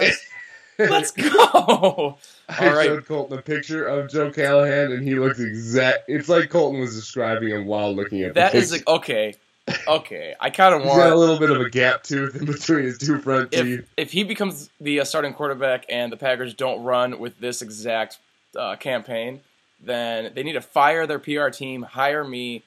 let's 0.78 1.12
go! 1.12 1.28
All 1.38 2.18
I 2.48 2.72
right, 2.72 2.86
showed 2.86 3.06
Colton 3.06 3.38
a 3.38 3.42
picture 3.42 3.86
of 3.86 4.10
Joe 4.10 4.30
Callahan, 4.30 4.92
and 4.92 5.06
he 5.06 5.14
looks 5.14 5.38
exact. 5.38 6.08
It's 6.08 6.28
like 6.28 6.50
Colton 6.50 6.80
was 6.80 6.94
describing 6.96 7.50
him 7.50 7.66
while 7.66 7.94
looking 7.94 8.22
at. 8.22 8.34
that 8.34 8.52
the 8.52 8.58
is 8.58 8.72
like, 8.72 8.86
okay, 8.88 9.34
okay. 9.86 10.34
I 10.40 10.50
kind 10.50 10.74
of 10.74 10.82
got 10.82 11.12
a 11.12 11.16
little 11.16 11.38
bit 11.38 11.50
of 11.50 11.60
a 11.60 11.70
gap 11.70 12.02
tooth 12.02 12.34
in 12.40 12.46
between 12.46 12.82
his 12.84 12.98
two 12.98 13.18
front 13.18 13.54
if 13.54 13.62
teeth. 13.62 13.88
if 13.96 14.12
he 14.12 14.24
becomes 14.24 14.68
the 14.80 15.00
uh, 15.00 15.04
starting 15.04 15.32
quarterback 15.32 15.84
and 15.88 16.12
the 16.12 16.16
Packers 16.16 16.54
don't 16.54 16.82
run 16.82 17.20
with 17.20 17.38
this 17.38 17.62
exact 17.62 18.18
uh, 18.56 18.74
campaign, 18.76 19.42
then 19.80 20.32
they 20.34 20.42
need 20.42 20.54
to 20.54 20.60
fire 20.60 21.06
their 21.06 21.20
PR 21.20 21.50
team, 21.50 21.82
hire 21.82 22.24
me, 22.24 22.64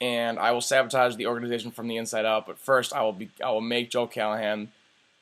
and 0.00 0.38
I 0.38 0.52
will 0.52 0.60
sabotage 0.60 1.16
the 1.16 1.26
organization 1.26 1.72
from 1.72 1.88
the 1.88 1.96
inside 1.96 2.24
out. 2.24 2.46
But 2.46 2.58
first, 2.58 2.92
I 2.92 3.02
will 3.02 3.12
be 3.12 3.30
I 3.44 3.50
will 3.50 3.60
make 3.60 3.90
Joe 3.90 4.06
Callahan 4.06 4.70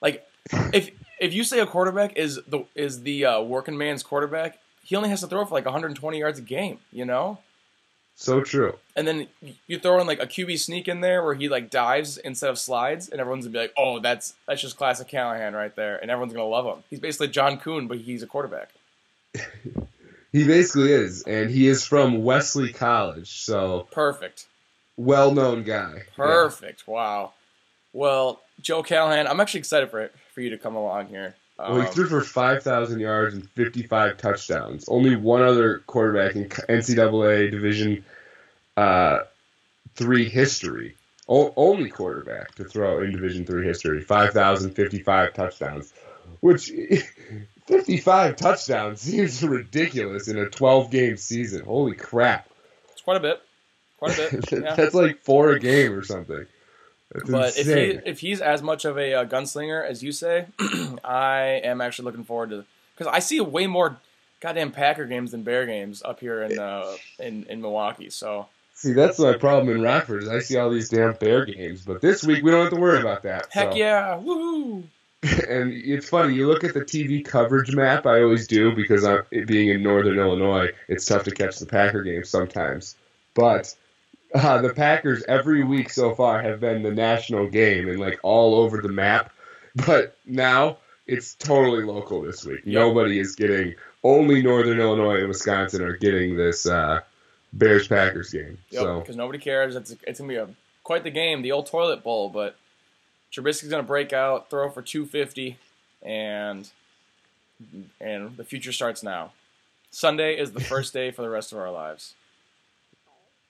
like 0.02 0.26
if 0.72 0.90
if 1.20 1.32
you 1.32 1.44
say 1.44 1.60
a 1.60 1.66
quarterback 1.66 2.16
is 2.16 2.40
the 2.46 2.64
is 2.74 3.02
the 3.02 3.24
uh, 3.24 3.40
working 3.40 3.78
man's 3.78 4.02
quarterback, 4.02 4.58
he 4.84 4.96
only 4.96 5.08
has 5.08 5.20
to 5.20 5.26
throw 5.26 5.44
for 5.44 5.54
like 5.54 5.64
120 5.64 6.18
yards 6.18 6.38
a 6.38 6.42
game, 6.42 6.78
you 6.90 7.04
know. 7.04 7.38
So 8.14 8.42
true. 8.42 8.76
And 8.94 9.08
then 9.08 9.28
you 9.66 9.78
throw 9.78 9.98
in 10.00 10.06
like 10.06 10.22
a 10.22 10.26
QB 10.26 10.58
sneak 10.58 10.86
in 10.86 11.00
there 11.00 11.24
where 11.24 11.34
he 11.34 11.48
like 11.48 11.70
dives 11.70 12.18
instead 12.18 12.50
of 12.50 12.58
slides, 12.58 13.08
and 13.08 13.20
everyone's 13.20 13.46
gonna 13.46 13.52
be 13.52 13.58
like, 13.60 13.72
"Oh, 13.78 14.00
that's 14.00 14.34
that's 14.46 14.60
just 14.60 14.76
classic 14.76 15.08
Callahan 15.08 15.54
right 15.54 15.74
there," 15.74 15.96
and 15.96 16.10
everyone's 16.10 16.34
gonna 16.34 16.44
love 16.44 16.66
him. 16.66 16.84
He's 16.90 17.00
basically 17.00 17.28
John 17.28 17.58
Kuhn, 17.58 17.86
but 17.88 17.98
he's 17.98 18.22
a 18.22 18.26
quarterback. 18.26 18.70
He 20.32 20.46
basically 20.46 20.92
is, 20.92 21.22
and 21.24 21.50
he 21.50 21.68
is 21.68 21.86
from 21.86 22.24
Wesley 22.24 22.72
College, 22.72 23.30
so 23.30 23.86
Perfect. 23.92 24.46
well-known 24.96 25.62
guy. 25.62 26.04
Perfect. 26.16 26.88
Wow. 26.88 27.34
Well, 27.92 28.40
Joe 28.60 28.82
Callahan, 28.82 29.26
I'm 29.26 29.40
actually 29.40 29.60
excited 29.60 29.90
for 29.90 30.10
for 30.34 30.40
you 30.40 30.50
to 30.50 30.58
come 30.58 30.76
along 30.76 31.08
here. 31.08 31.34
Yeah. 31.58 31.68
Well, 31.70 31.80
he 31.82 31.86
Um, 31.86 31.92
threw 31.92 32.06
for 32.06 32.22
5,000 32.22 32.98
yards 33.00 33.34
and 33.34 33.48
55 33.50 34.16
touchdowns. 34.16 34.86
Only 34.88 35.14
one 35.16 35.42
other 35.42 35.78
quarterback 35.86 36.34
in 36.34 36.48
NCAA 36.48 37.50
Division 37.50 38.04
uh, 38.76 39.20
three 39.94 40.28
history. 40.28 40.96
O- 41.28 41.52
only 41.56 41.90
quarterback 41.90 42.54
to 42.56 42.64
throw 42.64 43.02
in 43.02 43.12
Division 43.12 43.44
three 43.44 43.66
history. 43.66 44.00
5,055 44.02 45.34
touchdowns, 45.34 45.92
which 46.40 46.72
55 47.66 48.36
touchdowns 48.36 49.00
seems 49.02 49.42
ridiculous 49.42 50.28
in 50.28 50.38
a 50.38 50.48
12 50.48 50.90
game 50.90 51.16
season. 51.16 51.64
Holy 51.64 51.94
crap! 51.94 52.48
it's 52.90 53.02
quite 53.02 53.18
a 53.18 53.20
bit. 53.20 53.40
Quite 53.98 54.18
a 54.18 54.30
bit. 54.30 54.52
Yeah. 54.62 54.74
That's 54.74 54.94
like 54.94 55.20
four 55.20 55.50
a 55.50 55.60
game 55.60 55.92
or 55.92 56.02
something. 56.02 56.46
That's 57.14 57.30
But 57.30 57.58
if 57.58 57.66
he 57.66 58.00
if 58.08 58.20
he's 58.20 58.40
as 58.40 58.62
much 58.62 58.84
of 58.84 58.98
a 58.98 59.14
uh, 59.14 59.24
gunslinger 59.24 59.84
as 59.84 60.02
you 60.02 60.12
say, 60.12 60.46
I 61.04 61.60
am 61.64 61.80
actually 61.80 62.06
looking 62.06 62.24
forward 62.24 62.50
to 62.50 62.64
because 62.96 63.12
I 63.12 63.18
see 63.18 63.40
way 63.40 63.66
more 63.66 63.98
goddamn 64.40 64.72
Packer 64.72 65.04
games 65.06 65.30
than 65.32 65.42
Bear 65.42 65.66
games 65.66 66.02
up 66.04 66.20
here 66.20 66.42
in 66.42 66.58
uh, 66.58 66.96
in 67.18 67.44
in 67.44 67.60
Milwaukee. 67.60 68.10
So 68.10 68.46
See, 68.74 68.92
that's 68.92 69.18
my 69.18 69.36
problem 69.36 69.74
in 69.74 69.82
Rockford 69.82 70.24
is 70.24 70.28
I 70.28 70.40
see 70.40 70.56
all 70.56 70.68
these 70.70 70.88
damn 70.88 71.12
Bear 71.14 71.44
games, 71.44 71.82
but 71.82 72.00
this 72.00 72.24
week 72.24 72.42
we 72.42 72.50
don't 72.50 72.62
have 72.62 72.72
to 72.72 72.80
worry 72.80 73.00
about 73.00 73.22
that. 73.22 73.46
heck 73.52 73.72
so. 73.72 73.78
yeah, 73.78 74.20
woohoo! 74.20 74.82
and 75.48 75.72
it's 75.72 76.08
funny. 76.08 76.34
You 76.34 76.48
look 76.48 76.64
at 76.64 76.74
the 76.74 76.80
TV 76.80 77.24
coverage 77.24 77.72
map. 77.72 78.06
I 78.06 78.22
always 78.22 78.48
do 78.48 78.74
because 78.74 79.04
I'm 79.04 79.22
being 79.46 79.68
in 79.68 79.82
Northern 79.82 80.18
Illinois. 80.18 80.70
It's 80.88 81.04
tough 81.04 81.22
to 81.24 81.30
catch 81.30 81.60
the 81.60 81.66
Packer 81.66 82.02
games 82.02 82.28
sometimes, 82.28 82.96
but 83.34 83.72
uh, 84.34 84.62
the 84.62 84.72
Packers 84.74 85.22
every 85.28 85.64
week 85.64 85.90
so 85.90 86.14
far 86.14 86.42
have 86.42 86.60
been 86.60 86.82
the 86.82 86.90
national 86.92 87.48
game 87.48 87.88
and 87.88 87.98
like 87.98 88.18
all 88.22 88.56
over 88.56 88.80
the 88.80 88.88
map. 88.88 89.32
But 89.86 90.16
now 90.26 90.78
it's 91.06 91.34
totally 91.34 91.84
local 91.84 92.22
this 92.22 92.44
week. 92.44 92.66
Nobody 92.66 93.18
is 93.18 93.34
getting. 93.34 93.74
Only 94.04 94.42
Northern 94.42 94.80
Illinois 94.80 95.18
and 95.18 95.28
Wisconsin 95.28 95.82
are 95.82 95.96
getting 95.96 96.36
this 96.36 96.66
uh, 96.66 97.00
Bears 97.52 97.86
Packers 97.86 98.30
game. 98.30 98.58
Yep, 98.70 98.82
So 98.82 99.00
because 99.00 99.16
nobody 99.16 99.38
cares. 99.38 99.76
It's 99.76 99.94
it's 100.06 100.18
gonna 100.18 100.28
be 100.28 100.36
a 100.36 100.48
quite 100.82 101.04
the 101.04 101.10
game, 101.10 101.42
the 101.42 101.52
old 101.52 101.66
toilet 101.66 102.02
bowl. 102.02 102.28
But 102.28 102.56
Trubisky's 103.32 103.68
gonna 103.68 103.82
break 103.82 104.12
out, 104.12 104.50
throw 104.50 104.68
for 104.70 104.82
250, 104.82 105.56
and 106.02 106.68
and 108.00 108.36
the 108.36 108.44
future 108.44 108.72
starts 108.72 109.02
now. 109.02 109.32
Sunday 109.90 110.36
is 110.38 110.52
the 110.52 110.60
first 110.72 110.92
day 110.92 111.10
for 111.10 111.22
the 111.22 111.30
rest 111.30 111.52
of 111.52 111.58
our 111.58 111.70
lives. 111.70 112.14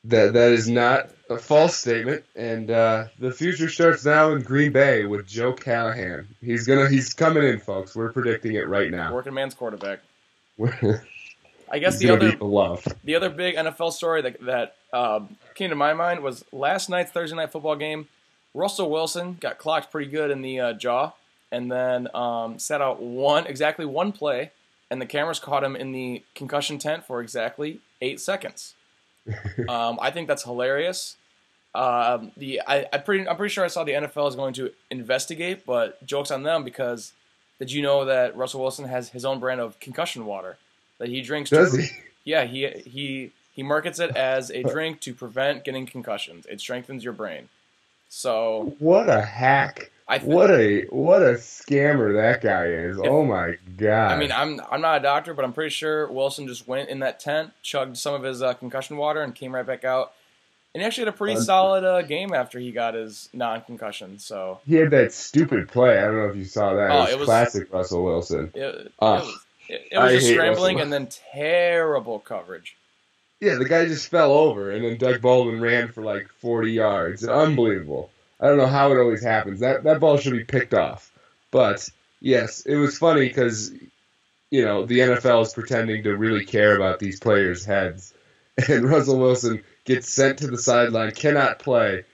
That 0.04 0.32
that 0.32 0.52
is 0.52 0.68
not 0.68 1.10
a 1.30 1.38
false 1.38 1.76
statement, 1.76 2.24
and 2.34 2.70
uh, 2.70 3.04
the 3.18 3.30
future 3.30 3.68
starts 3.68 4.04
now 4.04 4.32
in 4.32 4.42
Green 4.42 4.72
Bay 4.72 5.04
with 5.04 5.26
Joe 5.26 5.52
Callahan. 5.52 6.26
He's 6.40 6.66
gonna 6.66 6.88
he's 6.88 7.14
coming 7.14 7.44
in, 7.44 7.60
folks. 7.60 7.94
We're 7.94 8.12
predicting 8.12 8.54
it 8.54 8.66
right 8.66 8.90
now. 8.90 9.12
Working 9.14 9.34
man's 9.34 9.54
quarterback. 9.54 10.00
I 11.72 11.78
guess 11.78 11.98
the 11.98 12.10
other 12.10 12.32
the 13.02 13.14
other 13.14 13.30
big 13.30 13.56
NFL 13.56 13.92
story 13.92 14.22
that 14.22 14.40
that 14.44 14.76
um, 14.92 15.36
came 15.54 15.70
to 15.70 15.76
my 15.76 15.94
mind 15.94 16.20
was 16.20 16.44
last 16.52 16.90
night's 16.90 17.10
Thursday 17.10 17.36
night 17.36 17.50
football 17.50 17.76
game. 17.76 18.08
Russell 18.54 18.90
Wilson 18.90 19.38
got 19.40 19.56
clocked 19.56 19.90
pretty 19.90 20.10
good 20.10 20.30
in 20.30 20.42
the 20.42 20.60
uh, 20.60 20.72
jaw, 20.74 21.12
and 21.50 21.72
then 21.72 22.08
um, 22.14 22.58
set 22.58 22.82
out 22.82 23.00
one 23.00 23.46
exactly 23.46 23.86
one 23.86 24.12
play, 24.12 24.50
and 24.90 25.00
the 25.00 25.06
cameras 25.06 25.40
caught 25.40 25.64
him 25.64 25.74
in 25.74 25.92
the 25.92 26.22
concussion 26.34 26.78
tent 26.78 27.06
for 27.06 27.22
exactly 27.22 27.80
eight 28.02 28.20
seconds. 28.20 28.74
um, 29.68 29.98
I 30.00 30.10
think 30.10 30.28
that's 30.28 30.42
hilarious. 30.42 31.16
Um, 31.74 32.32
the 32.36 32.60
I, 32.66 32.86
I 32.92 32.98
pretty 32.98 33.26
I'm 33.26 33.36
pretty 33.36 33.52
sure 33.52 33.64
I 33.64 33.68
saw 33.68 33.84
the 33.84 33.92
NFL 33.92 34.28
is 34.28 34.36
going 34.36 34.52
to 34.54 34.72
investigate, 34.90 35.64
but 35.64 36.04
jokes 36.04 36.30
on 36.30 36.42
them 36.42 36.64
because 36.64 37.12
did 37.58 37.70
you 37.72 37.80
know 37.82 38.04
that 38.04 38.36
Russell 38.36 38.60
Wilson 38.60 38.86
has 38.88 39.08
his 39.10 39.24
own 39.24 39.38
brand 39.38 39.60
of 39.60 39.78
concussion 39.80 40.26
water 40.26 40.58
that 40.98 41.08
he 41.08 41.22
drinks? 41.22 41.50
to- 41.50 41.56
Does 41.56 41.74
he? 41.76 41.86
yeah, 42.24 42.44
he 42.44 42.66
he 42.68 43.30
he 43.54 43.62
markets 43.62 44.00
it 44.00 44.14
as 44.16 44.50
a 44.50 44.62
drink 44.74 45.00
to 45.00 45.14
prevent 45.14 45.64
getting 45.64 45.86
concussions. 45.86 46.44
It 46.46 46.60
strengthens 46.60 47.04
your 47.04 47.12
brain. 47.14 47.48
So 48.10 48.74
What 48.78 49.08
a 49.08 49.22
hack! 49.22 49.91
I 50.08 50.18
What 50.18 50.50
a 50.50 50.82
what 50.90 51.22
a 51.22 51.34
scammer 51.34 52.14
that 52.14 52.42
guy 52.42 52.66
is! 52.66 52.98
oh 53.02 53.24
my 53.24 53.54
god! 53.76 54.12
I 54.12 54.16
mean, 54.18 54.32
I'm 54.32 54.60
I'm 54.70 54.80
not 54.80 54.98
a 54.98 55.02
doctor, 55.02 55.32
but 55.34 55.44
I'm 55.44 55.52
pretty 55.52 55.70
sure 55.70 56.10
Wilson 56.10 56.46
just 56.48 56.66
went 56.68 56.88
in 56.88 56.98
that 57.00 57.20
tent, 57.20 57.52
chugged 57.62 57.96
some 57.96 58.14
of 58.14 58.22
his 58.22 58.42
uh, 58.42 58.52
concussion 58.54 58.96
water, 58.96 59.22
and 59.22 59.34
came 59.34 59.54
right 59.54 59.66
back 59.66 59.84
out. 59.84 60.12
And 60.74 60.80
he 60.82 60.86
actually 60.86 61.02
had 61.06 61.14
a 61.14 61.16
pretty 61.16 61.36
Un- 61.36 61.42
solid 61.42 61.84
uh, 61.84 62.00
game 62.02 62.32
after 62.32 62.58
he 62.58 62.72
got 62.72 62.94
his 62.94 63.28
non-concussion. 63.34 64.18
So 64.18 64.60
he 64.66 64.76
had 64.76 64.90
that 64.92 65.12
stupid 65.12 65.68
play. 65.68 65.98
I 65.98 66.02
don't 66.02 66.16
know 66.16 66.28
if 66.28 66.36
you 66.36 66.46
saw 66.46 66.74
that. 66.74 66.90
Oh, 66.90 67.00
it, 67.00 67.02
was 67.02 67.10
it 67.12 67.18
was- 67.18 67.26
classic 67.26 67.72
Russell 67.72 68.04
Wilson. 68.04 68.50
it, 68.54 68.60
it 68.60 68.92
Ah, 68.98 69.16
was 69.20 69.38
it, 69.68 69.88
it 69.92 69.98
was 69.98 70.12
just 70.12 70.30
scrambling 70.30 70.76
Russell. 70.76 70.82
and 70.82 70.92
then 70.92 71.08
terrible 71.32 72.18
coverage. 72.20 72.76
Yeah, 73.40 73.56
the 73.56 73.64
guy 73.64 73.86
just 73.86 74.08
fell 74.08 74.32
over, 74.32 74.70
and 74.70 74.84
then 74.84 74.96
Doug 74.98 75.20
Baldwin 75.20 75.60
ran 75.60 75.88
for 75.88 76.02
like 76.02 76.28
40 76.40 76.70
yards. 76.72 77.26
Unbelievable. 77.26 78.10
I 78.42 78.48
don't 78.48 78.58
know 78.58 78.66
how 78.66 78.92
it 78.92 78.98
always 78.98 79.22
happens. 79.22 79.60
That 79.60 79.84
that 79.84 80.00
ball 80.00 80.18
should 80.18 80.32
be 80.32 80.44
picked 80.44 80.74
off. 80.74 81.10
But 81.50 81.88
yes, 82.20 82.66
it 82.66 82.76
was 82.76 82.98
funny 82.98 83.28
because 83.28 83.72
you 84.50 84.64
know 84.64 84.84
the 84.84 84.98
NFL 84.98 85.42
is 85.42 85.54
pretending 85.54 86.02
to 86.02 86.16
really 86.16 86.44
care 86.44 86.76
about 86.76 86.98
these 86.98 87.20
players' 87.20 87.64
heads, 87.64 88.12
and 88.68 88.84
Russell 88.90 89.18
Wilson 89.18 89.62
gets 89.84 90.10
sent 90.10 90.38
to 90.38 90.48
the 90.48 90.58
sideline, 90.58 91.12
cannot 91.12 91.60
play. 91.60 92.04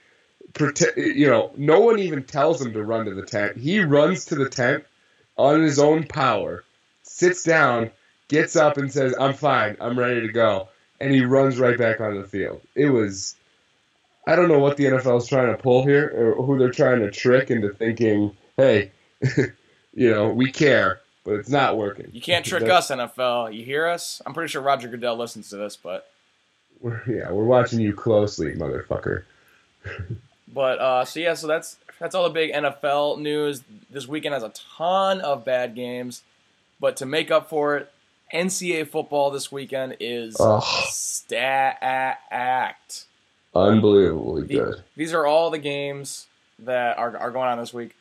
Prote- 0.53 0.97
you 0.97 1.27
know, 1.27 1.51
no 1.57 1.79
one 1.79 1.99
even 1.99 2.23
tells 2.23 2.61
him 2.61 2.73
to 2.73 2.83
run 2.83 3.05
to 3.05 3.13
the 3.13 3.25
tent. 3.25 3.57
He 3.57 3.81
runs 3.81 4.25
to 4.25 4.35
the 4.35 4.49
tent 4.49 4.85
on 5.37 5.61
his 5.61 5.79
own 5.79 6.05
power, 6.05 6.63
sits 7.03 7.43
down, 7.43 7.91
gets 8.29 8.55
up, 8.55 8.77
and 8.77 8.91
says, 8.91 9.15
"I'm 9.19 9.33
fine. 9.33 9.77
I'm 9.81 9.97
ready 9.97 10.21
to 10.21 10.31
go." 10.31 10.69
and 10.99 11.13
he 11.13 11.23
runs 11.23 11.59
right 11.59 11.77
back 11.77 12.01
onto 12.01 12.21
the 12.21 12.27
field. 12.27 12.61
It 12.75 12.89
was, 12.89 13.35
I 14.29 14.35
don't 14.35 14.47
know 14.47 14.59
what 14.59 14.77
the 14.77 14.85
NFL 14.85 15.17
is 15.17 15.27
trying 15.27 15.47
to 15.55 15.57
pull 15.61 15.83
here, 15.83 16.13
or 16.15 16.45
who 16.45 16.59
they're 16.59 16.69
trying 16.69 16.99
to 16.99 17.09
trick 17.09 17.49
into 17.49 17.73
thinking, 17.73 18.37
hey, 18.57 18.91
you 19.95 20.11
know, 20.11 20.29
we 20.29 20.51
care, 20.51 20.99
but 21.23 21.33
it's 21.33 21.49
not 21.49 21.77
working. 21.77 22.09
You 22.13 22.21
can't 22.21 22.45
trick 22.45 22.69
us, 22.69 22.91
NFL. 22.91 23.55
You 23.55 23.65
hear 23.65 23.87
us? 23.87 24.21
I'm 24.27 24.35
pretty 24.35 24.51
sure 24.51 24.61
Roger 24.61 24.87
Goodell 24.87 25.17
listens 25.17 25.49
to 25.49 25.57
this, 25.57 25.75
but 25.75 26.11
We're, 26.79 27.01
yeah, 27.07 27.31
we're 27.31 27.43
watching 27.43 27.79
you 27.79 27.93
closely, 27.93 28.53
motherfucker. 28.53 29.23
But 30.51 30.79
uh, 30.79 31.05
so 31.05 31.19
yeah, 31.19 31.35
so 31.35 31.45
that's 31.45 31.77
that's 31.99 32.15
all 32.15 32.23
the 32.23 32.31
big 32.31 32.51
NFL 32.51 33.19
news. 33.19 33.61
This 33.91 34.07
weekend 34.07 34.33
has 34.33 34.41
a 34.41 34.51
ton 34.75 35.21
of 35.21 35.45
bad 35.45 35.75
games, 35.75 36.23
but 36.79 36.97
to 36.97 37.05
make 37.05 37.29
up 37.29 37.49
for 37.49 37.77
it, 37.77 37.91
NCAA 38.33 38.87
football 38.87 39.29
this 39.29 39.51
weekend 39.51 39.97
is 39.99 40.37
Ugh. 40.39 40.63
stacked. 40.89 41.45
Unbelievably 43.55 44.43
The- 44.43 44.53
good. 44.53 44.83
These 44.95 45.13
are 45.13 45.25
all 45.25 45.49
the 45.49 45.57
games 45.57 46.27
that 46.59 46.97
are, 46.97 47.17
are 47.17 47.31
going 47.31 47.47
on 47.49 47.57
this 47.59 47.73
week. 47.73 47.95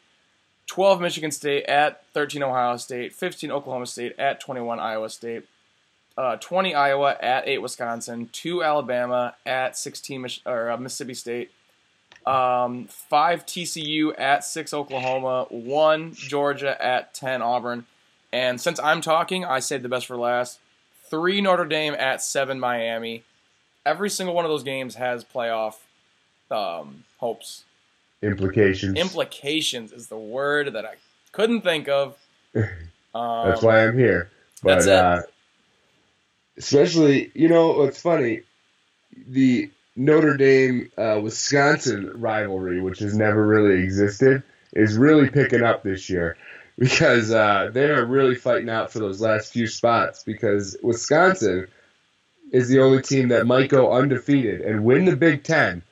12 0.66 1.00
Michigan 1.00 1.30
State 1.30 1.64
at 1.64 2.04
13 2.12 2.42
Ohio 2.42 2.76
State, 2.76 3.14
15 3.14 3.50
Oklahoma 3.50 3.86
State 3.86 4.14
at 4.18 4.38
21 4.40 4.78
Iowa 4.78 5.08
State, 5.08 5.44
uh, 6.18 6.36
20 6.36 6.74
Iowa 6.74 7.16
at 7.22 7.48
8 7.48 7.58
Wisconsin, 7.62 8.28
2 8.32 8.62
Alabama 8.62 9.34
at 9.46 9.78
16 9.78 10.20
Mich- 10.20 10.42
or, 10.44 10.70
uh, 10.70 10.76
Mississippi 10.76 11.14
State, 11.14 11.50
um, 12.26 12.86
5 12.88 13.46
TCU 13.46 14.12
at 14.18 14.44
6 14.44 14.74
Oklahoma, 14.74 15.46
1 15.48 16.12
Georgia 16.14 16.76
at 16.84 17.14
10 17.14 17.40
Auburn. 17.40 17.86
And 18.30 18.60
since 18.60 18.78
I'm 18.80 19.00
talking, 19.00 19.46
I 19.46 19.60
saved 19.60 19.82
the 19.84 19.88
best 19.88 20.04
for 20.06 20.16
last. 20.18 20.58
3 21.08 21.40
Notre 21.40 21.64
Dame 21.64 21.94
at 21.94 22.20
7 22.22 22.60
Miami. 22.60 23.24
Every 23.88 24.10
single 24.10 24.34
one 24.34 24.44
of 24.44 24.50
those 24.50 24.64
games 24.64 24.96
has 24.96 25.24
playoff 25.24 25.76
um, 26.50 27.04
hopes. 27.16 27.64
Implications. 28.20 28.98
Implications 28.98 29.92
is 29.92 30.08
the 30.08 30.18
word 30.18 30.74
that 30.74 30.84
I 30.84 30.96
couldn't 31.32 31.62
think 31.62 31.88
of. 31.88 32.16
Um, 33.14 33.48
That's 33.48 33.62
why 33.62 33.86
I'm 33.86 33.96
here. 33.96 34.30
But 34.62 34.86
uh, 34.86 35.22
Especially, 36.58 37.32
you 37.34 37.48
know, 37.48 37.72
what's 37.72 38.00
funny, 38.00 38.42
the 39.28 39.70
Notre 39.96 40.36
Dame 40.36 40.92
uh, 40.98 41.18
Wisconsin 41.22 42.12
rivalry, 42.20 42.82
which 42.82 42.98
has 42.98 43.16
never 43.16 43.44
really 43.46 43.82
existed, 43.82 44.42
is 44.74 44.98
really 44.98 45.30
picking 45.30 45.62
up 45.62 45.82
this 45.82 46.10
year 46.10 46.36
because 46.78 47.32
uh, 47.32 47.70
they 47.72 47.86
are 47.86 48.04
really 48.04 48.34
fighting 48.34 48.68
out 48.68 48.92
for 48.92 48.98
those 48.98 49.22
last 49.22 49.52
few 49.52 49.66
spots 49.66 50.22
because 50.22 50.76
Wisconsin 50.82 51.66
is 52.52 52.68
the 52.68 52.80
only 52.80 53.02
team 53.02 53.28
that 53.28 53.46
might 53.46 53.68
go 53.68 53.92
undefeated 53.92 54.60
and 54.60 54.84
win 54.84 55.04
the 55.04 55.16
Big 55.16 55.42
Ten, 55.44 55.82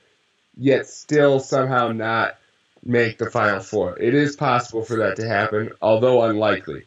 yet 0.57 0.87
still 0.87 1.39
somehow 1.39 1.91
not 1.91 2.37
make 2.83 3.17
the 3.17 3.29
Final 3.29 3.59
Four. 3.59 3.99
It 3.99 4.13
is 4.13 4.35
possible 4.35 4.83
for 4.83 4.97
that 4.97 5.17
to 5.17 5.27
happen, 5.27 5.71
although 5.81 6.23
unlikely. 6.23 6.83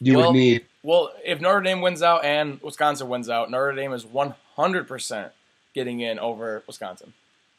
You 0.00 0.18
Well- 0.18 0.32
would 0.32 0.38
need 0.38 0.64
Well, 0.82 1.14
if 1.24 1.40
Notre 1.40 1.62
Dame 1.62 1.80
wins 1.80 2.02
out 2.02 2.24
and 2.26 2.60
Wisconsin 2.60 3.08
wins 3.08 3.30
out, 3.30 3.50
Notre 3.50 3.72
Dame 3.74 3.94
is 3.94 4.04
100% 4.04 5.30
getting 5.74 6.00
in 6.00 6.18
over 6.18 6.62
Wisconsin. 6.66 7.14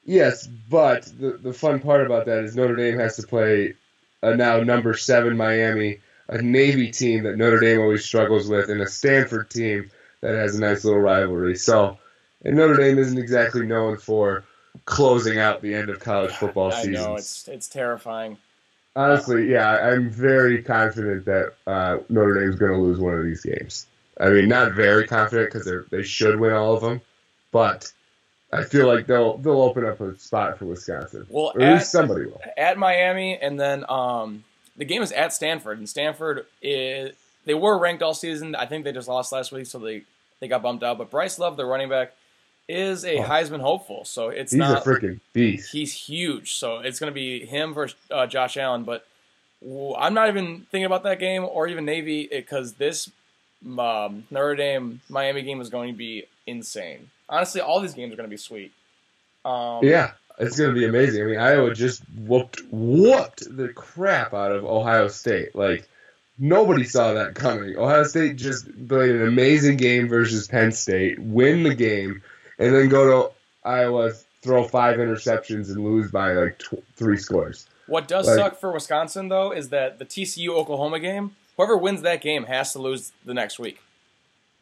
Yes, 0.05 0.45
but 0.69 1.05
the 1.19 1.31
the 1.31 1.51
fun 1.53 1.79
part 1.79 2.05
about 2.05 2.25
that 2.27 2.43
is 2.43 2.55
Notre 2.55 2.75
Dame 2.75 2.99
has 2.99 3.15
to 3.15 3.23
play 3.25 3.73
a 4.21 4.35
now 4.35 4.59
number 4.59 4.93
seven 4.93 5.35
Miami, 5.35 5.99
a 6.27 6.39
Navy 6.39 6.91
team 6.91 7.23
that 7.23 7.37
Notre 7.37 7.59
Dame 7.59 7.81
always 7.81 8.05
struggles 8.05 8.47
with, 8.47 8.69
and 8.69 8.81
a 8.81 8.87
Stanford 8.87 9.49
team 9.49 9.89
that 10.25 10.33
has 10.35 10.55
a 10.55 10.59
nice 10.59 10.83
little 10.83 10.99
rivalry. 10.99 11.55
So, 11.55 11.99
and 12.43 12.55
Notre 12.55 12.77
Dame 12.77 12.97
isn't 12.97 13.17
exactly 13.17 13.65
known 13.65 13.97
for 13.97 14.43
closing 14.85 15.37
out 15.37 15.61
the 15.61 15.73
end 15.73 15.89
of 15.89 15.99
college 15.99 16.31
football 16.31 16.71
season. 16.71 16.95
I 16.95 16.99
know 16.99 17.15
it's 17.15 17.47
it's 17.47 17.67
terrifying. 17.67 18.37
Honestly, 18.95 19.51
yeah, 19.51 19.69
I'm 19.69 20.09
very 20.09 20.63
confident 20.63 21.25
that 21.25 21.53
uh, 21.67 21.97
Notre 22.09 22.39
Dame's 22.39 22.55
going 22.55 22.71
to 22.71 22.77
lose 22.77 22.97
one 22.99 23.13
of 23.13 23.23
these 23.23 23.41
games. 23.41 23.85
I 24.19 24.29
mean, 24.29 24.47
not 24.47 24.71
very 24.71 25.05
confident 25.07 25.51
because 25.51 25.65
they 25.65 25.97
they 25.97 26.03
should 26.03 26.39
win 26.39 26.53
all 26.53 26.73
of 26.73 26.81
them, 26.81 27.01
but 27.51 27.91
I 28.51 28.63
feel 28.63 28.87
like 28.87 29.05
they'll 29.05 29.37
they'll 29.37 29.61
open 29.61 29.85
up 29.85 29.99
a 30.01 30.17
spot 30.17 30.57
for 30.57 30.65
Wisconsin. 30.65 31.27
Well, 31.29 31.51
or 31.53 31.61
at 31.61 31.67
at- 31.67 31.73
least 31.75 31.91
somebody 31.91 32.25
will. 32.25 32.41
At 32.57 32.79
Miami, 32.79 33.37
and 33.37 33.59
then 33.59 33.85
um, 33.89 34.43
the 34.75 34.85
game 34.85 35.03
is 35.03 35.11
at 35.11 35.33
Stanford, 35.33 35.77
and 35.77 35.87
Stanford 35.87 36.47
is 36.63 37.15
they 37.45 37.53
were 37.53 37.77
ranked 37.77 38.01
all 38.01 38.13
season. 38.13 38.55
I 38.55 38.65
think 38.65 38.85
they 38.85 38.91
just 38.91 39.07
lost 39.07 39.31
last 39.31 39.51
week, 39.51 39.67
so 39.67 39.77
they 39.77 40.03
they 40.39 40.47
got 40.47 40.61
bumped 40.61 40.83
out. 40.83 40.97
But 40.97 41.09
Bryce 41.09 41.39
Love, 41.39 41.57
the 41.57 41.65
running 41.65 41.89
back, 41.89 42.13
is 42.67 43.05
a 43.05 43.17
Oh. 43.19 43.23
Heisman 43.23 43.61
hopeful, 43.61 44.05
so 44.05 44.29
it's 44.29 44.51
He's 44.51 44.59
not 44.59 44.85
a 44.85 44.89
freaking 44.89 45.19
beast. 45.33 45.71
he's 45.71 45.93
huge. 45.93 46.55
So 46.55 46.79
it's 46.79 46.99
going 46.99 47.11
to 47.11 47.15
be 47.15 47.45
him 47.45 47.73
versus 47.73 47.97
uh, 48.11 48.25
Josh 48.27 48.57
Allen. 48.57 48.83
But 48.83 49.05
I'm 49.97 50.13
not 50.13 50.29
even 50.29 50.65
thinking 50.71 50.85
about 50.85 51.03
that 51.03 51.19
game 51.19 51.43
or 51.43 51.67
even 51.67 51.85
Navy 51.85 52.27
because 52.31 52.73
this 52.73 53.09
um, 53.77 54.25
Notre 54.31 54.55
Dame 54.55 55.01
Miami 55.09 55.41
game 55.43 55.61
is 55.61 55.69
going 55.69 55.91
to 55.93 55.97
be 55.97 56.25
insane. 56.47 57.09
Honestly, 57.29 57.61
all 57.61 57.79
these 57.79 57.93
games 57.93 58.13
are 58.13 58.17
going 58.17 58.29
to 58.29 58.33
be 58.33 58.37
sweet. 58.37 58.71
Um, 59.43 59.83
Yeah, 59.83 60.11
it's 60.37 60.57
going 60.57 60.73
to 60.73 60.79
be 60.79 60.85
amazing. 60.85 61.23
I 61.23 61.25
mean, 61.25 61.39
Iowa 61.39 61.73
just 61.73 62.01
whooped 62.17 62.61
whooped 62.71 63.55
the 63.55 63.69
crap 63.69 64.33
out 64.33 64.51
of 64.51 64.65
Ohio 64.65 65.07
State. 65.07 65.55
Like 65.55 65.87
nobody 66.37 66.83
saw 66.83 67.13
that 67.13 67.35
coming. 67.35 67.77
Ohio 67.77 68.03
State 68.03 68.35
just 68.35 68.65
played 68.87 69.11
an 69.11 69.27
amazing 69.27 69.77
game 69.77 70.07
versus 70.07 70.47
Penn 70.47 70.71
State, 70.71 71.19
win 71.19 71.63
the 71.63 71.75
game, 71.75 72.21
and 72.59 72.73
then 72.73 72.89
go 72.89 73.05
to 73.29 73.33
Iowa, 73.67 74.11
throw 74.41 74.63
five 74.63 74.97
interceptions, 74.97 75.69
and 75.69 75.83
lose 75.83 76.11
by 76.11 76.33
like 76.33 76.59
tw- 76.59 76.83
three 76.95 77.17
scores. 77.17 77.67
What 77.87 78.07
does 78.07 78.27
Like- 78.27 78.35
suck 78.37 78.59
for 78.59 78.71
Wisconsin 78.71 79.29
though 79.29 79.51
is 79.51 79.69
that 79.69 79.99
the 79.99 80.05
TCU 80.05 80.49
Oklahoma 80.55 80.99
game, 80.99 81.35
whoever 81.57 81.77
wins 81.77 82.01
that 82.01 82.21
game 82.21 82.45
has 82.45 82.73
to 82.73 82.79
lose 82.79 83.11
the 83.23 83.33
next 83.33 83.59
week, 83.59 83.79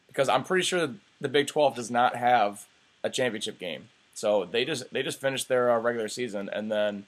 because 0.08 0.28
I'm 0.28 0.44
pretty 0.44 0.64
sure 0.64 0.90
the 1.20 1.28
Big 1.28 1.46
12 1.46 1.76
does 1.76 1.90
not 1.90 2.16
have 2.16 2.66
a 3.02 3.10
championship 3.10 3.58
game. 3.58 3.88
So 4.14 4.44
they 4.44 4.64
just 4.64 4.92
they 4.92 5.02
just 5.02 5.20
finished 5.20 5.48
their 5.48 5.70
uh, 5.70 5.78
regular 5.78 6.08
season 6.08 6.48
and 6.52 6.70
then 6.70 7.06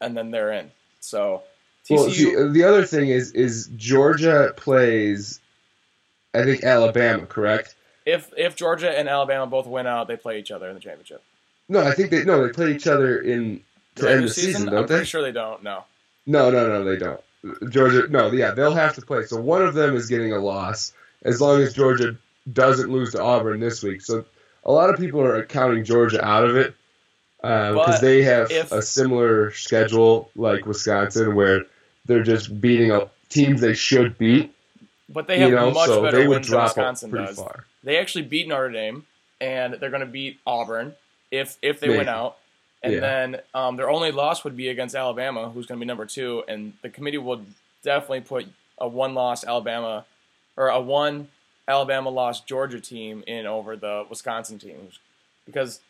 and 0.00 0.16
then 0.16 0.30
they're 0.30 0.50
in. 0.52 0.70
So 1.00 1.42
Well, 1.90 2.10
see, 2.10 2.36
uh, 2.36 2.48
the 2.48 2.64
other 2.64 2.84
thing 2.84 3.08
is 3.08 3.32
is 3.32 3.68
Georgia 3.76 4.52
plays, 4.56 5.40
I 6.34 6.44
think 6.44 6.64
Alabama, 6.64 7.26
correct? 7.26 7.74
if 8.06 8.30
if 8.36 8.56
Georgia 8.56 8.90
and 8.90 9.08
Alabama 9.08 9.46
both 9.46 9.66
win 9.66 9.86
out, 9.86 10.08
they 10.08 10.16
play 10.16 10.38
each 10.38 10.50
other 10.50 10.68
in 10.68 10.74
the 10.74 10.80
championship. 10.80 11.22
No, 11.68 11.80
I 11.80 11.92
think 11.92 12.10
they 12.10 12.24
no 12.24 12.46
they 12.46 12.52
play 12.52 12.72
each 12.72 12.86
other 12.86 13.18
in 13.20 13.62
to 13.96 14.10
end 14.10 14.24
the 14.24 14.28
season, 14.30 14.68
I'm 14.68 14.74
don't 14.74 14.88
they? 14.88 14.94
pretty 14.94 15.06
sure 15.06 15.22
they 15.22 15.32
don't. 15.32 15.62
No. 15.62 15.84
No, 16.26 16.50
no, 16.50 16.66
no, 16.68 16.84
they 16.84 16.96
don't. 16.96 17.20
Georgia, 17.70 18.06
no, 18.08 18.30
yeah, 18.32 18.50
they'll 18.52 18.74
have 18.74 18.94
to 18.96 19.02
play. 19.02 19.24
So 19.24 19.40
one 19.40 19.62
of 19.62 19.74
them 19.74 19.96
is 19.96 20.06
getting 20.08 20.32
a 20.32 20.38
loss 20.38 20.92
as 21.24 21.40
long 21.40 21.60
as 21.62 21.72
Georgia 21.74 22.16
doesn't 22.52 22.90
lose 22.90 23.12
to 23.12 23.22
Auburn 23.22 23.60
this 23.60 23.82
week. 23.82 24.00
So 24.02 24.24
a 24.64 24.70
lot 24.72 24.90
of 24.90 24.98
people 25.00 25.20
are 25.22 25.44
counting 25.46 25.84
Georgia 25.84 26.22
out 26.24 26.44
of 26.44 26.56
it 26.56 26.74
uh, 27.42 27.72
because 27.72 27.96
But 27.96 28.00
they 28.02 28.22
have 28.22 28.50
if- 28.50 28.72
a 28.72 28.82
similar 28.82 29.52
schedule 29.52 30.30
like 30.36 30.66
Wisconsin, 30.66 31.34
where 31.34 31.64
they're 32.10 32.22
just 32.24 32.60
beating 32.60 32.90
up 32.90 33.14
teams 33.28 33.60
they 33.60 33.74
should 33.74 34.18
beat. 34.18 34.52
But 35.08 35.26
they 35.26 35.38
have 35.38 35.50
you 35.50 35.56
know, 35.56 35.70
much 35.70 35.86
so 35.86 36.02
better 36.02 36.18
they 36.18 36.26
would 36.26 36.34
wins 36.36 36.48
than 36.48 36.60
Wisconsin 36.62 37.10
does. 37.10 37.36
far. 37.36 37.64
They 37.82 37.98
actually 37.98 38.22
beat 38.24 38.48
Notre 38.48 38.70
Dame, 38.70 39.06
and 39.40 39.74
they're 39.74 39.90
going 39.90 40.00
to 40.00 40.06
beat 40.06 40.38
Auburn 40.46 40.94
if 41.30 41.56
if 41.62 41.80
they 41.80 41.88
Maybe. 41.88 41.98
win 41.98 42.08
out. 42.08 42.36
And 42.82 42.94
Yeah. 42.94 43.00
then 43.00 43.40
um, 43.54 43.76
their 43.76 43.90
only 43.90 44.10
loss 44.10 44.42
would 44.44 44.56
be 44.56 44.68
against 44.68 44.94
Alabama, 44.94 45.50
who's 45.50 45.66
going 45.66 45.78
to 45.78 45.84
be 45.84 45.86
number 45.86 46.06
two. 46.06 46.42
And 46.48 46.72
the 46.82 46.88
committee 46.88 47.18
will 47.18 47.42
definitely 47.82 48.22
put 48.22 48.46
a 48.78 48.88
one-loss 48.88 49.44
Alabama 49.44 50.04
or 50.56 50.68
a 50.68 50.80
one 50.80 51.28
Alabama 51.68 52.10
loss 52.10 52.40
Georgia 52.40 52.80
team 52.80 53.22
in 53.26 53.46
over 53.46 53.76
the 53.76 54.06
Wisconsin 54.08 54.58
teams 54.58 54.98
because 55.46 55.80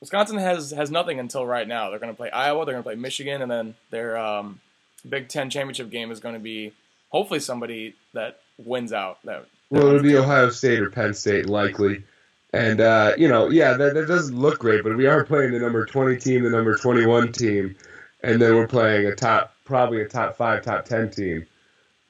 Wisconsin 0.00 0.38
has 0.38 0.70
has 0.72 0.90
nothing 0.90 1.18
until 1.20 1.46
right 1.46 1.66
now. 1.66 1.90
They're 1.90 1.98
going 1.98 2.12
to 2.12 2.16
play 2.16 2.30
Iowa, 2.30 2.64
they're 2.64 2.74
going 2.74 2.82
to 2.84 2.88
play 2.88 2.96
Michigan, 2.96 3.42
and 3.42 3.50
then 3.50 3.74
their 3.90 4.16
um, 4.16 4.60
Big 5.08 5.28
Ten 5.28 5.50
championship 5.50 5.90
game 5.90 6.10
is 6.10 6.20
going 6.20 6.34
to 6.34 6.40
be 6.40 6.72
hopefully 7.08 7.40
somebody 7.40 7.94
that 8.14 8.40
wins 8.58 8.92
out. 8.92 9.22
That 9.24 9.46
Well, 9.70 9.86
it'll 9.88 10.02
be 10.02 10.16
Ohio 10.16 10.50
State 10.50 10.80
or 10.80 10.90
Penn 10.90 11.14
State 11.14 11.46
likely. 11.46 12.04
And 12.52 12.80
uh, 12.80 13.14
you 13.16 13.28
know, 13.28 13.48
yeah, 13.48 13.74
that, 13.74 13.94
that 13.94 14.06
doesn't 14.06 14.38
look 14.38 14.58
great, 14.58 14.84
but 14.84 14.96
we 14.96 15.06
are 15.06 15.24
playing 15.24 15.52
the 15.52 15.58
number 15.58 15.86
twenty 15.86 16.18
team, 16.18 16.42
the 16.42 16.50
number 16.50 16.76
twenty 16.76 17.06
one 17.06 17.32
team, 17.32 17.76
and 18.22 18.40
then 18.42 18.54
we're 18.54 18.68
playing 18.68 19.06
a 19.06 19.14
top, 19.14 19.54
probably 19.64 20.02
a 20.02 20.08
top 20.08 20.36
five, 20.36 20.62
top 20.62 20.84
ten 20.84 21.10
team. 21.10 21.46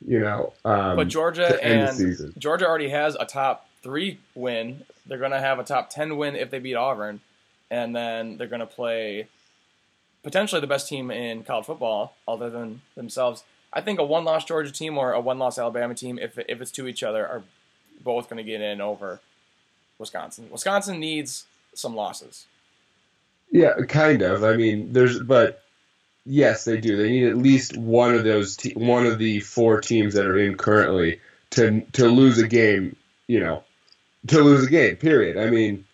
You 0.05 0.19
know, 0.19 0.53
um, 0.65 0.97
But 0.97 1.07
Georgia 1.07 1.47
to 1.47 1.65
end 1.65 1.97
the 1.97 2.25
and. 2.25 2.41
Georgia 2.41 2.67
already 2.67 2.89
has 2.89 3.17
a 3.19 3.25
top 3.25 3.69
three 3.85 4.19
win. 4.35 4.83
They're 5.07 5.19
going 5.19 5.31
to 5.31 5.39
have 5.39 5.61
a 5.61 5.65
top 5.65 5.91
ten 5.91 6.17
win 6.17 6.35
if 6.35 6.51
they 6.51 6.59
beat 6.59 6.75
Auburn, 6.75 7.21
and 7.71 7.95
then 7.95 8.37
they're 8.37 8.49
going 8.49 8.61
to 8.61 8.67
play 8.67 9.29
potentially 10.23 10.61
the 10.61 10.67
best 10.67 10.89
team 10.89 11.11
in 11.11 11.43
college 11.45 11.67
football, 11.67 12.15
other 12.27 12.51
than 12.51 12.83
themselves. 12.95 13.45
I 13.73 13.81
think 13.81 13.99
a 13.99 14.05
one-loss 14.05 14.45
Georgia 14.45 14.71
team 14.71 14.99
or 14.99 15.13
a 15.13 15.21
one-loss 15.21 15.59
Alabama 15.59 15.95
team, 15.95 16.19
if 16.19 16.39
if 16.39 16.61
it's 16.61 16.71
to 16.73 16.87
each 16.87 17.03
other, 17.03 17.27
are 17.27 17.43
both 18.03 18.29
going 18.29 18.37
to 18.37 18.51
get 18.51 18.61
in 18.61 18.81
over 18.81 19.21
Wisconsin. 19.99 20.49
Wisconsin 20.51 21.01
needs 21.01 21.45
some 21.75 21.95
losses. 21.95 22.47
Yeah, 23.51 23.75
kind 23.89 24.23
of. 24.23 24.45
I 24.45 24.57
mean, 24.57 24.93
there's, 24.93 25.21
but 25.21 25.63
yes, 26.25 26.65
they 26.65 26.79
do. 26.79 26.97
They 26.97 27.11
need 27.11 27.29
at 27.29 27.37
least 27.37 27.77
one 27.77 28.15
of 28.15 28.25
those, 28.25 28.57
te- 28.57 28.73
one 28.75 29.07
of 29.07 29.19
the 29.19 29.41
four 29.41 29.81
teams 29.81 30.15
that 30.15 30.27
are 30.27 30.39
in 30.39 30.57
currently 30.57 31.21
to 31.51 31.83
to 31.93 32.09
lose 32.09 32.39
a 32.39 32.49
game. 32.49 32.97
You 33.27 33.41
know, 33.41 33.65
to 34.29 34.41
lose 34.43 34.67
a 34.67 34.71
game. 34.71 34.97
Period. 34.97 35.37
I 35.37 35.49
mean, 35.51 35.85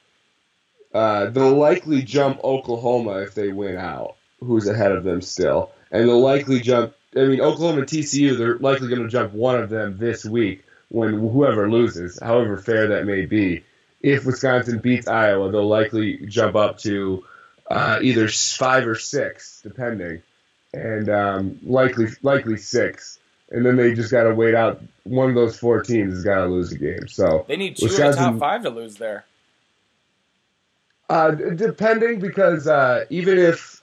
uh, 0.94 1.26
they'll 1.26 1.56
likely 1.56 2.02
jump 2.02 2.42
Oklahoma 2.42 3.18
if 3.18 3.34
they 3.34 3.52
win 3.52 3.76
out. 3.76 4.16
Who's 4.40 4.68
ahead 4.68 4.92
of 4.92 5.04
them 5.04 5.20
still? 5.20 5.70
And 5.90 6.08
they'll 6.08 6.20
likely 6.20 6.60
jump. 6.60 6.94
I 7.16 7.20
mean, 7.20 7.40
Oklahoma 7.40 7.80
and 7.80 7.88
TCU. 7.88 8.36
They're 8.36 8.58
likely 8.58 8.88
going 8.88 9.02
to 9.02 9.08
jump 9.08 9.32
one 9.32 9.56
of 9.56 9.70
them 9.70 9.96
this 9.98 10.24
week 10.24 10.64
when 10.90 11.14
whoever 11.14 11.70
loses, 11.70 12.18
however 12.20 12.56
fair 12.58 12.88
that 12.88 13.04
may 13.06 13.26
be. 13.26 13.64
If 14.00 14.24
Wisconsin 14.24 14.78
beats 14.78 15.08
Iowa, 15.08 15.50
they'll 15.50 15.66
likely 15.66 16.18
jump 16.26 16.54
up 16.54 16.78
to 16.78 17.24
uh, 17.68 17.98
either 18.00 18.28
five 18.28 18.86
or 18.86 18.94
six, 18.94 19.60
depending, 19.62 20.22
and 20.72 21.08
um, 21.08 21.58
likely 21.64 22.06
likely 22.22 22.56
six. 22.58 23.18
And 23.50 23.64
then 23.66 23.76
they 23.76 23.94
just 23.94 24.10
got 24.10 24.24
to 24.24 24.34
wait 24.34 24.54
out. 24.54 24.80
One 25.04 25.30
of 25.30 25.34
those 25.34 25.58
four 25.58 25.82
teams 25.82 26.14
has 26.14 26.24
got 26.24 26.44
to 26.44 26.46
lose 26.46 26.70
a 26.70 26.78
game. 26.78 27.08
So 27.08 27.44
They 27.48 27.56
need 27.56 27.76
two 27.76 27.86
of 27.86 27.92
the 27.92 27.96
top 27.98 28.06
Wisconsin- 28.08 28.38
five 28.38 28.62
to 28.62 28.70
lose 28.70 28.96
there. 28.96 29.24
Uh, 31.10 31.30
depending, 31.30 32.20
because 32.20 32.68
uh, 32.68 33.06
even 33.08 33.38
if 33.38 33.77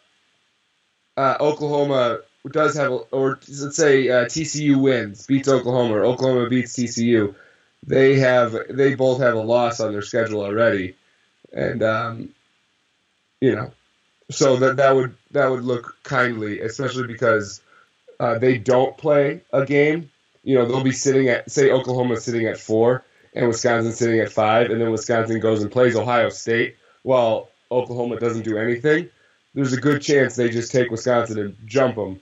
uh, 1.17 1.38
Oklahoma 1.39 2.19
does 2.51 2.75
have, 2.75 2.91
or 3.12 3.39
let's 3.47 3.75
say 3.75 4.10
uh, 4.10 4.25
TCU 4.25 4.80
wins, 4.80 5.25
beats 5.25 5.47
Oklahoma, 5.47 5.95
or 5.95 6.06
Oklahoma 6.06 6.49
beats 6.49 6.73
TCU, 6.73 7.34
they 7.86 8.19
have 8.19 8.56
they 8.69 8.95
both 8.95 9.19
have 9.19 9.36
a 9.36 9.41
loss 9.41 9.80
on 9.80 9.91
their 9.91 10.01
schedule 10.01 10.41
already, 10.41 10.95
and 11.54 11.84
um, 11.84 12.30
you 13.41 13.56
know, 13.56 13.71
so 14.32 14.58
that 14.58 14.78
that 14.78 14.95
would 14.95 15.15
that 15.32 15.49
would 15.49 15.63
look 15.63 15.97
kindly, 16.04 16.62
especially 16.62 17.08
because 17.08 17.62
uh, 18.19 18.38
they 18.38 18.58
don't 18.58 18.97
play 18.97 19.41
a 19.54 19.65
game. 19.65 20.10
You 20.43 20.56
know, 20.56 20.65
they'll 20.65 20.84
be 20.84 20.91
sitting 20.91 21.30
at 21.30 21.49
say 21.49 21.71
Oklahoma's 21.71 22.23
sitting 22.23 22.45
at 22.47 22.60
four, 22.60 23.04
and 23.34 23.47
Wisconsin's 23.47 23.97
sitting 23.97 24.19
at 24.19 24.32
five, 24.32 24.69
and 24.69 24.82
then 24.82 24.91
Wisconsin 24.91 25.39
goes 25.39 25.62
and 25.62 25.71
plays 25.71 25.95
Ohio 25.95 26.30
State 26.30 26.75
while 27.04 27.49
Oklahoma 27.71 28.19
doesn't 28.19 28.43
do 28.43 28.58
anything, 28.58 29.10
there's 29.55 29.73
a 29.73 29.81
good 29.81 30.01
chance 30.01 30.35
they 30.35 30.49
just 30.49 30.71
take 30.71 30.91
Wisconsin 30.91 31.39
and 31.39 31.57
jump 31.65 31.95
them. 31.95 32.19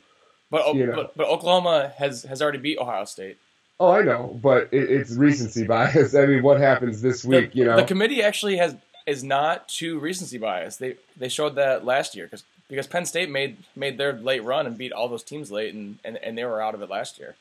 But, 0.50 0.64
oh, 0.66 0.74
You 0.76 0.86
know. 0.86 0.96
but 0.96 1.18
but 1.18 1.28
Oklahoma 1.28 1.92
has 1.98 2.24
has 2.24 2.42
already 2.42 2.60
beat 2.60 2.78
Ohio 2.78 3.06
State. 3.06 3.38
Oh, 3.80 3.92
I 3.92 4.04
know, 4.04 4.40
but 4.42 4.70
it, 4.72 4.90
it's 4.90 5.12
recency 5.12 5.66
bias. 5.66 6.16
I 6.16 6.28
mean, 6.28 6.44
what 6.44 6.60
happens 6.60 7.02
this 7.02 7.26
week? 7.26 7.52
the, 7.52 7.58
you 7.58 7.66
know, 7.66 7.76
the 7.76 7.84
committee 7.84 8.22
actually 8.24 8.58
has 8.58 8.76
is 9.06 9.24
not 9.24 9.68
too 9.68 10.00
recency 10.00 10.38
bias. 10.38 10.78
They 10.78 10.96
they 11.18 11.28
showed 11.28 11.56
that 11.56 11.84
last 11.84 12.16
year 12.16 12.26
because 12.26 12.44
because 12.70 12.88
Penn 12.88 13.06
State 13.06 13.30
made 13.30 13.58
made 13.76 13.98
their 13.98 14.14
late 14.14 14.44
run 14.44 14.68
and 14.68 14.78
beat 14.78 14.94
all 14.94 15.08
those 15.08 15.24
teams 15.24 15.52
late 15.52 15.74
and, 15.74 15.98
and, 16.06 16.18
and 16.18 16.38
they 16.38 16.46
were 16.46 16.62
out 16.62 16.76
of 16.76 16.82
it 16.82 16.90
last 16.90 17.20
year. 17.20 17.36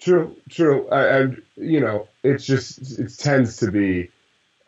True, 0.00 0.34
true. 0.48 0.88
I, 0.88 1.18
and 1.18 1.42
you 1.56 1.80
know, 1.80 2.08
it's 2.24 2.46
just 2.46 2.98
it 2.98 3.16
tends 3.18 3.58
to 3.58 3.70
be 3.70 4.10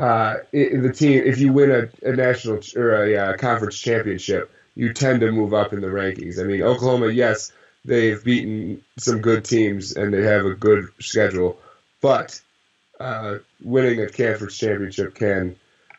uh, 0.03 0.39
the 0.51 0.93
team. 0.93 1.23
If 1.25 1.39
you 1.39 1.53
win 1.53 1.71
a, 1.71 2.09
a 2.09 2.17
national 2.17 2.59
ch- 2.59 2.75
or 2.77 3.05
a 3.05 3.17
uh, 3.17 3.37
conference 3.37 3.79
championship, 3.79 4.51
you 4.75 4.93
tend 4.93 5.21
to 5.21 5.31
move 5.31 5.55
up 5.55 5.73
in 5.73 5.81
the 5.81 5.87
rankings. 5.87 6.41
I 6.41 6.43
mean, 6.43 6.61
Oklahoma, 6.61 7.09
yes, 7.13 7.53
they've 7.85 8.23
beaten 8.23 8.83
some 8.99 9.21
good 9.21 9.45
teams 9.45 9.93
and 9.93 10.13
they 10.13 10.23
have 10.23 10.45
a 10.45 10.55
good 10.55 10.89
schedule, 10.99 11.57
but 12.01 12.41
uh, 12.99 13.39
winning 13.63 14.01
a 14.01 14.09
conference 14.09 14.59
championship 14.59 15.15
can 15.15 15.55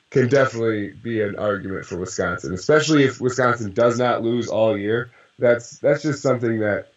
can 0.09 0.27
definitely 0.27 0.89
be 0.91 1.21
an 1.21 1.37
argument 1.37 1.85
for 1.85 1.97
Wisconsin, 1.97 2.53
especially 2.53 3.05
if 3.05 3.21
Wisconsin 3.21 3.71
does 3.71 3.97
not 3.97 4.21
lose 4.21 4.49
all 4.49 4.77
year. 4.77 5.11
That's 5.39 5.79
that's 5.79 6.03
just 6.03 6.21
something 6.21 6.59
that 6.59 6.89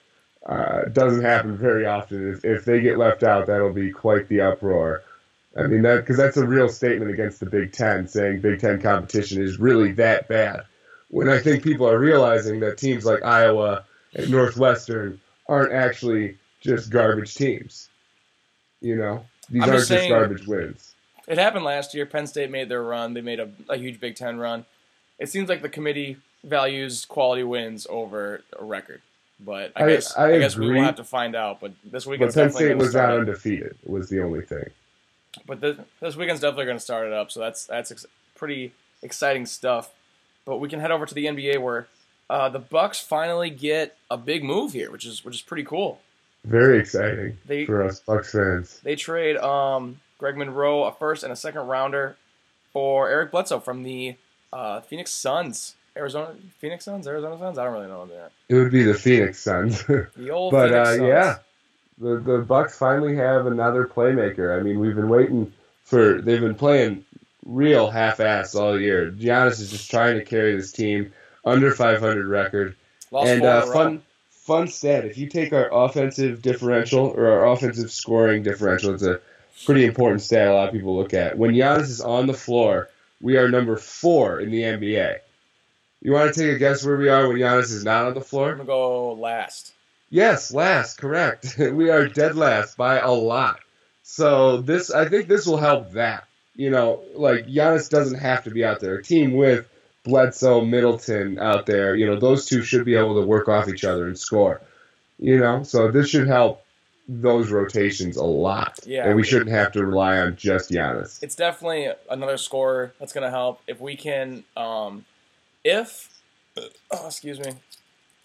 uh, 0.44 0.86
doesn't 0.92 1.22
happen 1.22 1.56
very 1.56 1.86
often. 1.86 2.32
If, 2.32 2.44
if 2.44 2.64
they 2.64 2.80
get 2.80 2.98
left 2.98 3.22
out, 3.22 3.46
that'll 3.46 3.72
be 3.72 3.92
quite 3.92 4.28
the 4.28 4.40
uproar. 4.40 5.04
I 5.56 5.66
mean 5.66 5.82
that 5.82 5.96
because 5.96 6.16
that's 6.16 6.36
a 6.36 6.46
real 6.46 6.68
statement 6.68 7.10
against 7.10 7.40
the 7.40 7.46
Big 7.46 7.72
Ten, 7.72 8.06
saying 8.06 8.40
Big 8.40 8.60
Ten 8.60 8.80
competition 8.80 9.42
is 9.42 9.58
really 9.58 9.92
that 9.92 10.28
bad. 10.28 10.64
When 11.08 11.28
I 11.28 11.38
think 11.38 11.62
people 11.62 11.88
are 11.88 11.98
realizing 11.98 12.60
that 12.60 12.78
teams 12.78 13.04
like 13.04 13.24
Iowa 13.24 13.84
and 14.14 14.30
Northwestern 14.30 15.20
aren't 15.48 15.72
actually 15.72 16.36
just 16.60 16.90
garbage 16.90 17.34
teams. 17.34 17.88
You 18.80 18.96
know, 18.96 19.24
these 19.48 19.62
I'm 19.62 19.70
aren't 19.70 19.80
just 19.80 19.90
just 19.90 20.08
garbage 20.08 20.46
wins. 20.46 20.94
It 21.26 21.38
happened 21.38 21.64
last 21.64 21.94
year. 21.94 22.06
Penn 22.06 22.26
State 22.26 22.50
made 22.50 22.68
their 22.68 22.82
run. 22.82 23.14
They 23.14 23.20
made 23.20 23.40
a, 23.40 23.48
a 23.68 23.76
huge 23.76 23.98
Big 23.98 24.16
Ten 24.16 24.38
run. 24.38 24.66
It 25.18 25.28
seems 25.28 25.48
like 25.48 25.62
the 25.62 25.68
committee 25.68 26.18
values 26.44 27.04
quality 27.06 27.42
wins 27.42 27.86
over 27.88 28.42
a 28.58 28.64
record. 28.64 29.00
But 29.40 29.72
I, 29.76 29.84
I- 29.84 29.88
guess 29.88 30.16
I 30.16 30.34
I, 30.34 30.38
guess 30.38 30.56
we 30.56 30.70
will 30.70 30.82
have 30.82 30.96
to 30.96 31.04
find 31.04 31.34
out. 31.34 31.60
But 31.60 31.72
this 31.84 32.04
But 32.04 32.34
Penn 32.34 32.50
State 32.50 32.76
was 32.76 32.94
not 32.94 33.10
undefeated. 33.10 33.76
Was 33.84 34.08
the 34.08 34.22
only 34.22 34.42
thing. 34.42 34.70
But 35.46 35.60
this, 35.60 35.76
this 36.00 36.16
weekend's 36.16 36.40
definitely 36.40 36.66
going 36.66 36.76
to 36.78 36.82
start 36.84 37.06
it 37.06 37.12
up. 37.12 37.30
So 37.30 37.40
that's 37.40 37.66
that's 37.66 37.90
ex- 37.90 38.06
pretty 38.34 38.72
exciting 39.02 39.46
stuff. 39.46 39.90
But 40.44 40.58
we 40.58 40.68
can 40.68 40.80
head 40.80 40.90
over 40.92 41.06
to 41.06 41.14
the 41.14 41.26
NBA 41.26 41.60
where 41.60 41.88
uh, 42.30 42.48
the 42.48 42.58
Bucks 42.58 43.00
finally 43.00 43.50
get 43.50 43.96
a 44.10 44.16
big 44.16 44.44
move 44.44 44.72
here, 44.72 44.90
which 44.90 45.04
is 45.04 45.24
which 45.24 45.34
is 45.34 45.42
pretty 45.42 45.64
cool. 45.64 46.00
Very 46.44 46.78
exciting 46.78 47.38
They 47.46 47.66
for 47.66 47.82
us 47.82 47.98
Bucks 48.00 48.30
fans. 48.30 48.78
they 48.84 48.94
trade 48.94 49.36
um, 49.38 50.00
Greg 50.18 50.36
Monroe, 50.36 50.84
a 50.84 50.92
first 50.92 51.24
and 51.24 51.32
a 51.32 51.36
second 51.36 51.66
rounder, 51.66 52.16
for 52.72 53.08
Eric 53.08 53.32
Bledsoe 53.32 53.58
from 53.58 53.82
the 53.82 54.14
uh, 54.52 54.80
Phoenix 54.82 55.10
Suns. 55.10 55.74
Arizona 55.96 56.34
Phoenix 56.58 56.84
Suns, 56.84 57.08
Arizona 57.08 57.38
Suns. 57.38 57.58
I 57.58 57.64
don't 57.64 57.72
really 57.72 57.88
know 57.88 58.00
what 58.00 58.10
they're. 58.10 58.30
It 58.50 58.54
would 58.54 58.70
be 58.70 58.82
the 58.84 58.94
Phoenix 58.94 59.40
Suns. 59.40 59.82
The 60.16 60.30
old 60.30 60.52
but 60.52 60.68
Phoenix 60.68 60.88
uh, 60.88 60.96
Suns. 60.96 61.08
yeah, 61.08 61.36
the 61.98 62.16
the 62.16 62.38
Bucks 62.38 62.76
finally 62.76 63.16
have 63.16 63.46
another 63.46 63.86
playmaker. 63.86 64.58
I 64.58 64.62
mean, 64.62 64.80
we've 64.80 64.94
been 64.94 65.08
waiting 65.08 65.52
for. 65.84 66.20
They've 66.20 66.40
been 66.40 66.54
playing 66.54 67.04
real 67.44 67.90
half-ass 67.90 68.54
all 68.54 68.78
year. 68.78 69.10
Giannis 69.10 69.60
is 69.60 69.70
just 69.70 69.90
trying 69.90 70.18
to 70.18 70.24
carry 70.24 70.56
this 70.56 70.72
team 70.72 71.12
under 71.44 71.70
500 71.70 72.26
record. 72.26 72.76
Lost 73.10 73.28
and 73.28 73.42
uh, 73.44 73.66
fun 73.66 74.02
fun 74.30 74.68
stat: 74.68 75.04
if 75.04 75.16
you 75.16 75.28
take 75.28 75.52
our 75.52 75.72
offensive 75.72 76.42
differential 76.42 77.06
or 77.06 77.28
our 77.28 77.52
offensive 77.52 77.90
scoring 77.90 78.42
differential, 78.42 78.92
it's 78.92 79.02
a 79.02 79.20
pretty 79.64 79.84
important 79.84 80.22
stat. 80.22 80.48
A 80.48 80.54
lot 80.54 80.68
of 80.68 80.74
people 80.74 80.96
look 80.96 81.14
at 81.14 81.38
when 81.38 81.52
Giannis 81.52 81.82
is 81.82 82.00
on 82.00 82.26
the 82.26 82.34
floor. 82.34 82.88
We 83.22 83.38
are 83.38 83.48
number 83.48 83.78
four 83.78 84.40
in 84.40 84.50
the 84.50 84.60
NBA. 84.60 85.20
You 86.02 86.12
want 86.12 86.34
to 86.34 86.38
take 86.38 86.54
a 86.54 86.58
guess 86.58 86.84
where 86.84 86.98
we 86.98 87.08
are 87.08 87.26
when 87.26 87.38
Giannis 87.38 87.72
is 87.72 87.82
not 87.82 88.04
on 88.04 88.14
the 88.14 88.20
floor? 88.20 88.50
I'm 88.50 88.58
gonna 88.58 88.66
go 88.66 89.14
last. 89.14 89.72
Yes, 90.10 90.52
last, 90.52 90.98
correct. 90.98 91.56
we 91.72 91.90
are 91.90 92.08
dead 92.08 92.36
last 92.36 92.76
by 92.76 92.98
a 92.98 93.10
lot. 93.10 93.60
So 94.02 94.58
this, 94.58 94.90
I 94.90 95.08
think, 95.08 95.28
this 95.28 95.46
will 95.46 95.56
help 95.56 95.92
that. 95.92 96.24
You 96.54 96.70
know, 96.70 97.02
like 97.14 97.46
Giannis 97.46 97.90
doesn't 97.90 98.18
have 98.18 98.44
to 98.44 98.50
be 98.50 98.64
out 98.64 98.80
there. 98.80 98.94
A 98.94 99.02
team 99.02 99.32
with 99.32 99.68
Bledsoe, 100.04 100.62
Middleton 100.62 101.38
out 101.38 101.66
there, 101.66 101.94
you 101.96 102.06
know, 102.06 102.18
those 102.18 102.46
two 102.46 102.62
should 102.62 102.84
be 102.84 102.94
able 102.94 103.20
to 103.20 103.26
work 103.26 103.48
off 103.48 103.68
each 103.68 103.84
other 103.84 104.06
and 104.06 104.18
score. 104.18 104.62
You 105.18 105.38
know, 105.38 105.64
so 105.64 105.90
this 105.90 106.08
should 106.08 106.28
help 106.28 106.62
those 107.08 107.50
rotations 107.50 108.16
a 108.16 108.24
lot. 108.24 108.78
Yeah. 108.86 109.06
and 109.06 109.16
we 109.16 109.24
shouldn't 109.24 109.50
have 109.50 109.72
to 109.72 109.84
rely 109.84 110.18
on 110.18 110.36
just 110.36 110.70
Giannis. 110.70 111.22
It's 111.22 111.34
definitely 111.34 111.90
another 112.08 112.36
scorer 112.36 112.94
that's 112.98 113.12
gonna 113.12 113.30
help 113.30 113.60
if 113.66 113.80
we 113.80 113.96
can. 113.96 114.44
Um, 114.56 115.04
if 115.64 116.08
oh, 116.90 117.06
excuse 117.06 117.40
me, 117.40 117.52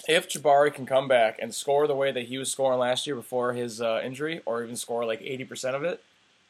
if 0.08 0.30
Jabari 0.30 0.74
can 0.74 0.86
come 0.86 1.08
back 1.08 1.38
and 1.42 1.54
score 1.54 1.88
the 1.88 1.96
way 1.96 2.12
that 2.12 2.26
he 2.26 2.38
was 2.38 2.52
scoring 2.52 2.80
last 2.80 3.06
year 3.08 3.16
before 3.16 3.54
his 3.54 3.82
uh, 3.82 4.02
injury, 4.04 4.42
or 4.46 4.64
even 4.64 4.76
score 4.76 5.06
like 5.06 5.22
eighty 5.22 5.44
percent 5.46 5.76
of 5.76 5.84
it, 5.84 6.04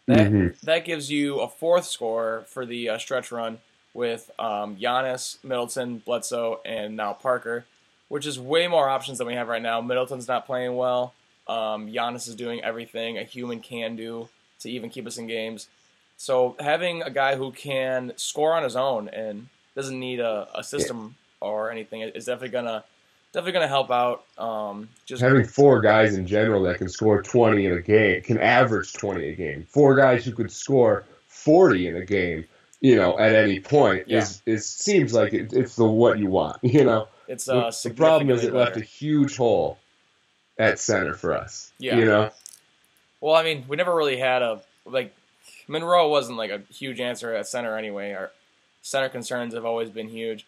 that 0.07 0.31
Mhm. 0.31 0.59
that 0.61 0.85
gives 0.85 1.11
you 1.11 1.39
a 1.39 1.47
fourth 1.47 1.85
scorer 1.85 2.45
for 2.47 2.65
the 2.65 2.89
uh, 2.89 2.97
stretch 2.97 3.31
run 3.31 3.59
with 3.93 4.31
um, 4.39 4.77
Giannis, 4.77 5.43
Middleton, 5.43 5.99
Bledsoe, 5.99 6.61
and 6.63 6.95
now 6.95 7.13
Parker, 7.13 7.65
which 8.07 8.25
is 8.25 8.39
way 8.39 8.67
more 8.67 8.87
options 8.87 9.17
than 9.17 9.27
we 9.27 9.33
have 9.33 9.47
right 9.49 9.61
now. 9.61 9.81
Middleton's 9.81 10.27
not 10.27 10.45
playing 10.45 10.75
well. 10.75 11.13
Um, 11.47 11.87
Giannis 11.91 12.27
is 12.27 12.35
doing 12.35 12.63
everything 12.63 13.17
a 13.17 13.23
human 13.23 13.59
can 13.59 13.95
do 13.95 14.29
to 14.59 14.69
even 14.69 14.89
keep 14.89 15.05
us 15.07 15.17
in 15.17 15.27
games. 15.27 15.67
So 16.15 16.55
having 16.59 17.01
a 17.01 17.09
guy 17.09 17.35
who 17.35 17.51
can 17.51 18.13
score 18.15 18.53
on 18.53 18.63
his 18.63 18.75
own 18.75 19.09
and 19.09 19.47
doesn't 19.75 19.99
need 19.99 20.19
a, 20.19 20.47
a 20.53 20.63
system 20.63 21.15
or 21.41 21.71
anything 21.71 22.01
is 22.01 22.25
definitely 22.25 22.49
gonna 22.49 22.83
definitely 23.33 23.53
gonna 23.53 23.67
help 23.67 23.91
out. 23.91 24.23
Um, 24.37 24.89
just 25.05 25.21
Having 25.21 25.45
four 25.45 25.81
guys 25.81 26.15
in 26.15 26.25
general 26.27 26.63
that 26.63 26.77
can 26.77 26.89
score 26.89 27.21
20 27.21 27.65
in 27.65 27.73
a 27.73 27.81
game, 27.81 28.21
can 28.21 28.37
average 28.39 28.93
20 28.93 29.29
a 29.29 29.35
game. 29.35 29.65
Four 29.69 29.95
guys 29.95 30.25
who 30.25 30.31
could 30.31 30.51
score 30.51 31.05
40 31.27 31.87
in 31.87 31.95
a 31.97 32.05
game, 32.05 32.45
you 32.81 32.95
know, 32.95 33.17
at 33.19 33.33
any 33.35 33.59
point 33.59 34.07
Yeah. 34.07 34.19
is 34.19 34.41
is 34.45 34.65
seems 34.67 35.13
like 35.13 35.33
it, 35.33 35.53
it's 35.53 35.75
the 35.75 35.85
what 35.85 36.19
you 36.19 36.27
want, 36.27 36.57
you 36.63 36.83
know. 36.83 37.07
it's 37.27 37.45
The- 37.45 37.55
uh, 37.55 37.71
the 37.83 37.93
problem 37.93 38.29
is 38.29 38.43
it 38.43 38.53
left 38.53 38.77
a 38.77 38.81
huge 38.81 39.37
hole 39.37 39.77
at 40.59 40.79
center 40.79 41.13
for 41.13 41.33
us. 41.35 41.71
Yeah. 41.79 41.97
You 41.97 42.05
know, 42.05 42.31
Well, 43.21 43.35
I 43.35 43.43
mean, 43.43 43.65
we 43.67 43.77
never 43.77 43.95
really 43.95 44.17
had 44.17 44.41
a 44.41 44.61
like 44.85 45.13
Monroe 45.67 46.09
wasn't 46.09 46.37
like 46.37 46.51
a 46.51 46.61
huge 46.73 46.99
answer 46.99 47.33
at 47.33 47.47
center 47.47 47.77
anyway. 47.77 48.11
Our 48.13 48.31
center 48.81 49.09
concerns 49.09 49.53
have 49.53 49.63
always 49.65 49.89
been 49.89 50.09
huge. 50.09 50.45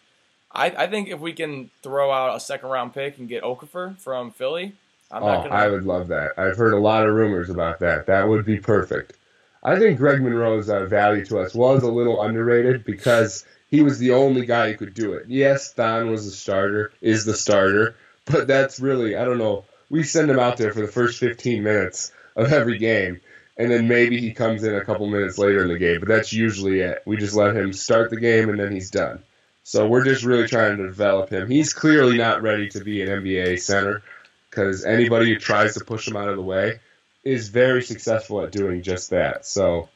I, 0.54 0.66
I 0.66 0.86
think 0.86 1.08
if 1.08 1.20
we 1.20 1.32
can 1.32 1.70
throw 1.82 2.12
out 2.12 2.36
a 2.36 2.40
second 2.40 2.68
round 2.68 2.94
pick 2.94 3.18
and 3.18 3.28
get 3.28 3.42
Okafor 3.42 3.98
from 3.98 4.30
Philly, 4.30 4.72
I'm 5.10 5.22
oh, 5.22 5.26
not 5.26 5.42
gonna. 5.44 5.54
I 5.54 5.68
would 5.68 5.84
love 5.84 6.08
that. 6.08 6.32
I've 6.38 6.56
heard 6.56 6.74
a 6.74 6.78
lot 6.78 7.06
of 7.06 7.14
rumors 7.14 7.50
about 7.50 7.80
that. 7.80 8.06
That 8.06 8.28
would 8.28 8.44
be 8.44 8.58
perfect. 8.58 9.14
I 9.62 9.78
think 9.78 9.98
Greg 9.98 10.22
Monroe's 10.22 10.68
uh, 10.68 10.84
value 10.84 11.24
to 11.26 11.40
us 11.40 11.54
was 11.54 11.82
a 11.82 11.90
little 11.90 12.22
underrated 12.22 12.84
because 12.84 13.44
he 13.70 13.82
was 13.82 13.98
the 13.98 14.12
only 14.12 14.46
guy 14.46 14.70
who 14.70 14.78
could 14.78 14.94
do 14.94 15.14
it. 15.14 15.24
Yes, 15.26 15.72
Thon 15.72 16.10
was 16.10 16.26
the 16.26 16.30
starter, 16.30 16.92
is 17.00 17.24
the 17.24 17.34
starter, 17.34 17.96
but 18.26 18.46
that's 18.46 18.78
really 18.78 19.16
I 19.16 19.24
don't 19.24 19.38
know. 19.38 19.64
We 19.90 20.02
send 20.02 20.30
him 20.30 20.38
out 20.38 20.56
there 20.56 20.72
for 20.72 20.80
the 20.80 20.88
first 20.88 21.18
15 21.18 21.62
minutes 21.62 22.12
of 22.36 22.52
every 22.52 22.78
game, 22.78 23.20
and 23.56 23.70
then 23.70 23.88
maybe 23.88 24.20
he 24.20 24.32
comes 24.32 24.62
in 24.62 24.74
a 24.74 24.84
couple 24.84 25.08
minutes 25.08 25.38
later 25.38 25.62
in 25.62 25.68
the 25.68 25.78
game. 25.78 26.00
But 26.00 26.08
that's 26.08 26.32
usually 26.32 26.80
it. 26.80 27.02
We 27.06 27.16
just 27.16 27.34
let 27.34 27.56
him 27.56 27.72
start 27.72 28.10
the 28.10 28.20
game 28.20 28.48
and 28.48 28.58
then 28.58 28.72
he's 28.72 28.90
done. 28.90 29.22
So 29.64 29.86
we're 29.88 30.04
just 30.04 30.24
really 30.24 30.46
trying 30.46 30.76
to 30.76 30.86
develop 30.86 31.30
him. 31.30 31.48
He's 31.50 31.72
clearly 31.72 32.18
not 32.18 32.42
ready 32.42 32.68
to 32.68 32.84
be 32.84 33.00
an 33.02 33.08
NBA 33.08 33.60
center 33.60 34.02
because 34.50 34.84
anybody 34.84 35.32
who 35.32 35.38
tries 35.38 35.74
to 35.74 35.84
push 35.84 36.06
him 36.06 36.16
out 36.16 36.28
of 36.28 36.36
the 36.36 36.42
way 36.42 36.80
is 37.24 37.48
very 37.48 37.82
successful 37.82 38.42
at 38.42 38.52
doing 38.52 38.82
just 38.82 39.08
that. 39.10 39.46
So 39.46 39.88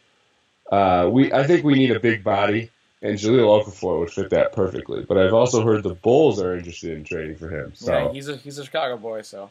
uh, 0.73 1.09
we, 1.13 1.31
I 1.35 1.47
think 1.47 1.65
we 1.65 1.75
need 1.75 1.91
a 1.91 2.01
big 2.01 2.25
body, 2.25 2.71
and 3.03 3.19
Jahlil 3.19 3.63
Okafor 3.63 4.01
would 4.01 4.11
fit 4.11 4.31
that 4.31 4.55
perfectly. 4.55 5.05
But 5.05 5.19
I've 5.19 5.35
also 5.35 5.63
heard 5.63 5.83
the 5.83 5.95
Bulls 5.95 6.41
are 6.41 6.57
interested 6.57 6.97
in 6.97 7.05
trading 7.05 7.37
for 7.37 7.51
him. 7.51 7.73
So 7.75 7.93
yeah, 7.93 8.13
he's 8.13 8.29
a 8.29 8.37
he's 8.37 8.57
a 8.59 8.65
Chicago 8.65 8.97
boy, 8.97 9.21
so 9.21 9.51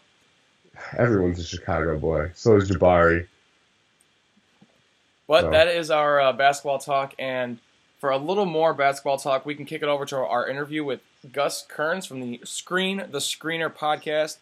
everyone's 0.98 1.40
a 1.40 1.46
Chicago 1.46 1.98
boy. 2.00 2.32
So 2.34 2.56
is 2.56 2.72
Jabari. 2.72 3.28
But 5.28 5.42
So- 5.42 5.50
that 5.52 5.68
is 5.68 5.92
our 5.92 6.20
uh, 6.20 6.34
basketball 6.34 6.80
talk, 6.80 7.14
and 7.20 7.60
for 8.08 8.12
a 8.12 8.18
little 8.18 8.46
more 8.46 8.74
basketball 8.74 9.18
talk, 9.18 9.46
we 9.46 9.54
can 9.54 9.66
kick 9.66 9.82
it 9.82 9.90
over 9.90 10.06
to 10.06 10.16
our 10.16 10.48
interview 10.48 10.82
with 10.82 11.02
Gus 11.34 11.66
Kearns 11.68 12.06
from 12.06 12.22
the 12.22 12.40
Screen 12.46 13.04
the 13.12 13.18
Screener 13.18 13.70
podcast. 13.70 14.38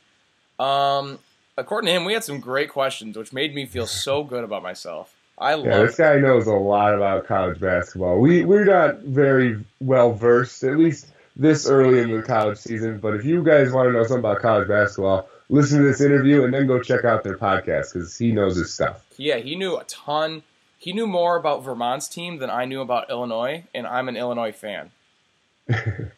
Um, 0.63 1.17
according 1.58 1.88
to 1.88 1.93
him, 1.93 2.06
we 2.06 2.13
had 2.13 2.23
some 2.23 2.39
great 2.39 2.69
questions, 2.69 3.17
which 3.17 3.34
made 3.34 3.56
me 3.56 3.65
feel 3.65 3.88
so 3.88 4.23
good 4.23 4.43
about 4.43 4.62
myself. 4.62 5.15
I 5.39 5.56
Yeah, 5.56 5.78
love 5.78 5.88
this 5.88 5.95
guy 5.95 6.19
knows 6.19 6.45
a 6.45 6.54
lot 6.54 6.93
about 6.93 7.25
college 7.25 7.60
basketball. 7.60 8.19
We 8.19 8.45
we're 8.45 8.65
not 8.65 8.99
very 8.99 9.65
well 9.82 10.13
versed, 10.13 10.63
at 10.63 10.78
least 10.78 11.08
this 11.36 11.67
early 11.67 12.01
in 12.01 12.15
the 12.15 12.21
college 12.21 12.60
season. 12.60 12.99
But 12.99 13.15
if 13.15 13.25
you 13.25 13.43
guys 13.43 13.71
want 13.71 13.89
to 13.89 13.93
know 13.93 14.04
something 14.04 14.19
about 14.19 14.43
college 14.43 14.67
basketball, 14.67 15.28
listen 15.49 15.80
to 15.80 15.86
this 15.86 16.01
interview 16.01 16.43
and 16.43 16.54
then 16.54 16.67
go 16.67 16.80
check 16.80 17.04
out 17.04 17.23
their 17.23 17.36
podcast 17.36 17.93
because 17.93 18.15
he 18.15 18.32
knows 18.32 18.58
his 18.58 18.71
stuff. 18.71 19.04
Yeah, 19.17 19.38
he 19.38 19.56
knew 19.56 19.75
a 19.75 19.86
ton. 19.86 20.43
He 20.77 20.93
knew 20.93 21.07
more 21.07 21.38
about 21.38 21.63
Vermont's 21.63 22.07
team 22.07 22.38
than 22.38 22.49
I 22.49 22.65
knew 22.65 22.81
about 22.81 23.09
Illinois, 23.09 23.63
and 23.73 23.88
I'm 23.88 24.07
an 24.09 24.17
Illinois 24.17 24.51
fan. 24.51 24.91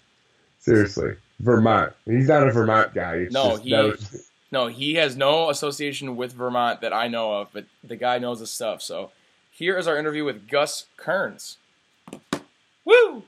Seriously, 0.60 1.16
Vermont. 1.40 1.94
He's 2.06 2.28
not 2.28 2.48
a 2.48 2.52
Vermont 2.52 2.94
guy. 2.94 3.16
It's 3.16 3.34
No, 3.34 3.52
just- 3.52 3.64
he- 3.64 3.74
was- 3.74 4.24
No, 4.50 4.68
he 4.68 4.96
has 4.96 5.18
no 5.18 5.50
association 5.50 6.16
with 6.16 6.32
Vermont 6.32 6.80
that 6.80 6.94
I 6.94 7.10
know 7.10 7.34
of, 7.34 7.50
but 7.52 7.66
the 7.84 7.98
guy 7.98 8.18
knows 8.18 8.40
his 8.40 8.50
stuff. 8.50 8.82
So 8.82 9.12
here 9.52 9.78
is 9.78 9.90
our 9.90 9.98
interview 9.98 10.24
with 10.24 10.48
Gus 10.48 10.86
Kearns. 10.96 11.58
Woo! 12.86 13.24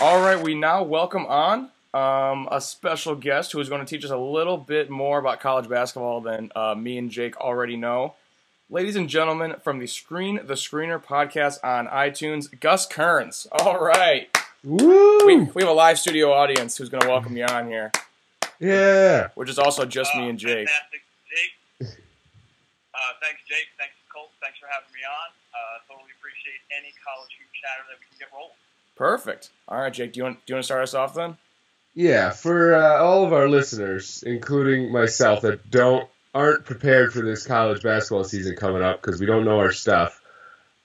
All 0.00 0.20
right, 0.20 0.38
we 0.42 0.54
now 0.54 0.82
welcome 0.82 1.24
on 1.26 1.70
um, 1.94 2.48
a 2.50 2.60
special 2.60 3.14
guest 3.14 3.52
who 3.52 3.60
is 3.60 3.68
going 3.68 3.80
to 3.80 3.86
teach 3.86 4.04
us 4.04 4.10
a 4.10 4.16
little 4.16 4.58
bit 4.58 4.90
more 4.90 5.18
about 5.18 5.38
college 5.40 5.68
basketball 5.68 6.20
than 6.20 6.50
uh, 6.56 6.74
me 6.74 6.98
and 6.98 7.10
Jake 7.10 7.36
already 7.36 7.76
know. 7.76 8.14
Ladies 8.68 8.96
and 8.96 9.08
gentlemen, 9.08 9.54
from 9.62 9.78
the 9.78 9.86
Screen 9.86 10.40
the 10.44 10.54
Screener 10.54 11.02
podcast 11.02 11.58
on 11.62 11.86
iTunes, 11.86 12.48
Gus 12.58 12.86
Kearns. 12.86 13.46
All 13.52 13.78
right. 13.78 14.28
Woo! 14.64 15.26
We, 15.26 15.36
we 15.36 15.62
have 15.62 15.68
a 15.68 15.72
live 15.72 15.98
studio 15.98 16.32
audience 16.32 16.76
who's 16.76 16.88
going 16.88 17.02
to 17.02 17.08
welcome 17.08 17.36
you 17.36 17.44
on 17.44 17.68
here, 17.68 17.92
yeah. 18.58 19.28
which 19.34 19.50
is 19.50 19.58
also 19.58 19.84
just 19.84 20.14
me 20.16 20.24
Uh, 20.24 20.28
and 20.30 20.38
Jake. 20.38 20.68
Fantastic, 20.68 21.02
Jake. 21.30 21.88
Uh, 22.94 23.12
thanks, 23.20 23.40
Jake. 23.46 23.68
Thanks, 23.78 23.94
Colt. 24.12 24.30
Thanks 24.40 24.58
for 24.58 24.66
having 24.66 24.88
me 24.94 25.00
on. 25.04 25.30
Uh, 25.52 25.78
totally 25.86 26.10
appreciate 26.18 26.58
any 26.76 26.92
college 27.04 27.30
hoop 27.38 27.50
chatter 27.52 27.84
that 27.90 27.98
we 28.00 28.06
can 28.08 28.18
get 28.18 28.28
rolling. 28.32 28.56
Perfect. 28.96 29.50
All 29.68 29.80
right, 29.80 29.92
Jake. 29.92 30.12
Do 30.12 30.18
you 30.18 30.24
want 30.24 30.44
do 30.46 30.52
you 30.52 30.54
want 30.56 30.62
to 30.62 30.66
start 30.66 30.82
us 30.82 30.94
off 30.94 31.14
then? 31.14 31.36
Yeah, 31.94 32.30
for 32.30 32.74
uh, 32.74 32.98
all 32.98 33.24
of 33.24 33.32
our 33.32 33.48
listeners, 33.48 34.24
including 34.26 34.90
myself, 34.90 35.42
that 35.42 35.70
don't 35.70 36.08
aren't 36.34 36.64
prepared 36.64 37.12
for 37.12 37.22
this 37.22 37.46
college 37.46 37.82
basketball 37.82 38.24
season 38.24 38.56
coming 38.56 38.82
up 38.82 39.00
because 39.00 39.20
we 39.20 39.26
don't 39.26 39.44
know 39.44 39.60
our 39.60 39.70
stuff. 39.70 40.20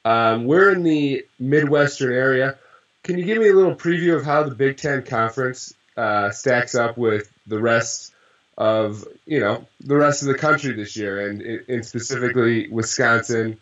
Um, 0.05 0.45
we're 0.45 0.71
in 0.71 0.83
the 0.83 1.25
Midwestern 1.39 2.13
area. 2.13 2.57
Can 3.03 3.17
you 3.17 3.25
give 3.25 3.39
me 3.39 3.49
a 3.49 3.53
little 3.53 3.75
preview 3.75 4.15
of 4.15 4.23
how 4.23 4.43
the 4.43 4.53
Big 4.53 4.77
Ten 4.77 5.03
Conference 5.03 5.73
uh, 5.97 6.29
stacks 6.29 6.75
up 6.75 6.97
with 6.97 7.31
the 7.47 7.59
rest 7.59 8.13
of 8.57 9.05
you 9.25 9.39
know 9.39 9.65
the 9.79 9.95
rest 9.95 10.21
of 10.21 10.27
the 10.27 10.35
country 10.35 10.73
this 10.73 10.95
year, 10.95 11.27
and, 11.29 11.41
and 11.41 11.85
specifically 11.85 12.67
Wisconsin, 12.69 13.57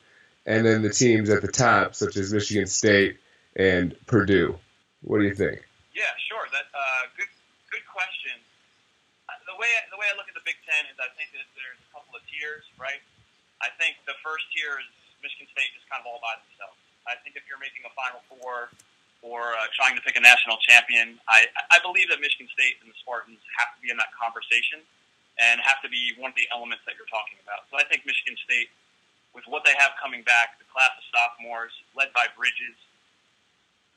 and 0.46 0.66
then 0.66 0.82
the 0.82 0.90
teams 0.90 1.30
at 1.30 1.42
the 1.42 1.48
top 1.48 1.96
such 1.96 2.18
as 2.18 2.34
Michigan 2.34 2.66
State 2.66 3.18
and 3.56 3.96
Purdue. 4.08 4.58
What 5.02 5.20
do 5.20 5.26
you 5.26 5.36
think? 5.36 5.64
Yeah, 5.96 6.04
sure. 6.18 6.40
Uh, 6.40 7.08
good, 7.16 7.28
The 9.58 9.66
way 9.66 9.74
the 9.90 9.98
way 9.98 10.06
I 10.06 10.14
look 10.14 10.30
at 10.30 10.38
the 10.38 10.46
Big 10.46 10.62
Ten 10.70 10.86
is, 10.86 11.02
I 11.02 11.10
think 11.18 11.34
that 11.34 11.42
there's 11.58 11.82
a 11.82 11.90
couple 11.90 12.14
of 12.14 12.22
tiers, 12.30 12.62
right? 12.78 13.02
I 13.58 13.74
think 13.82 13.98
the 14.06 14.14
first 14.22 14.46
tier 14.54 14.78
is 14.78 14.86
Michigan 15.18 15.50
State, 15.50 15.74
just 15.74 15.90
kind 15.90 15.98
of 15.98 16.06
all 16.06 16.22
by 16.22 16.38
themselves. 16.46 16.78
I 17.10 17.18
think 17.26 17.34
if 17.34 17.42
you're 17.50 17.58
making 17.58 17.82
a 17.82 17.94
Final 17.98 18.22
Four 18.30 18.70
or 19.26 19.58
uh, 19.58 19.66
trying 19.74 19.98
to 19.98 20.04
pick 20.06 20.14
a 20.14 20.22
national 20.22 20.62
champion, 20.62 21.18
I, 21.26 21.50
I 21.74 21.82
believe 21.82 22.06
that 22.14 22.22
Michigan 22.22 22.46
State 22.54 22.78
and 22.86 22.94
the 22.94 22.98
Spartans 23.02 23.42
have 23.58 23.74
to 23.74 23.82
be 23.82 23.90
in 23.90 23.98
that 23.98 24.14
conversation 24.14 24.86
and 25.42 25.58
have 25.66 25.82
to 25.82 25.90
be 25.90 26.14
one 26.22 26.30
of 26.30 26.38
the 26.38 26.46
elements 26.54 26.86
that 26.86 26.94
you're 26.94 27.10
talking 27.10 27.42
about. 27.42 27.66
So 27.74 27.82
I 27.82 27.86
think 27.90 28.06
Michigan 28.06 28.38
State, 28.46 28.70
with 29.34 29.50
what 29.50 29.66
they 29.66 29.74
have 29.82 29.98
coming 29.98 30.22
back, 30.22 30.62
the 30.62 30.70
class 30.70 30.94
of 30.94 31.06
sophomores 31.10 31.74
led 31.98 32.14
by 32.14 32.30
Bridges, 32.38 32.78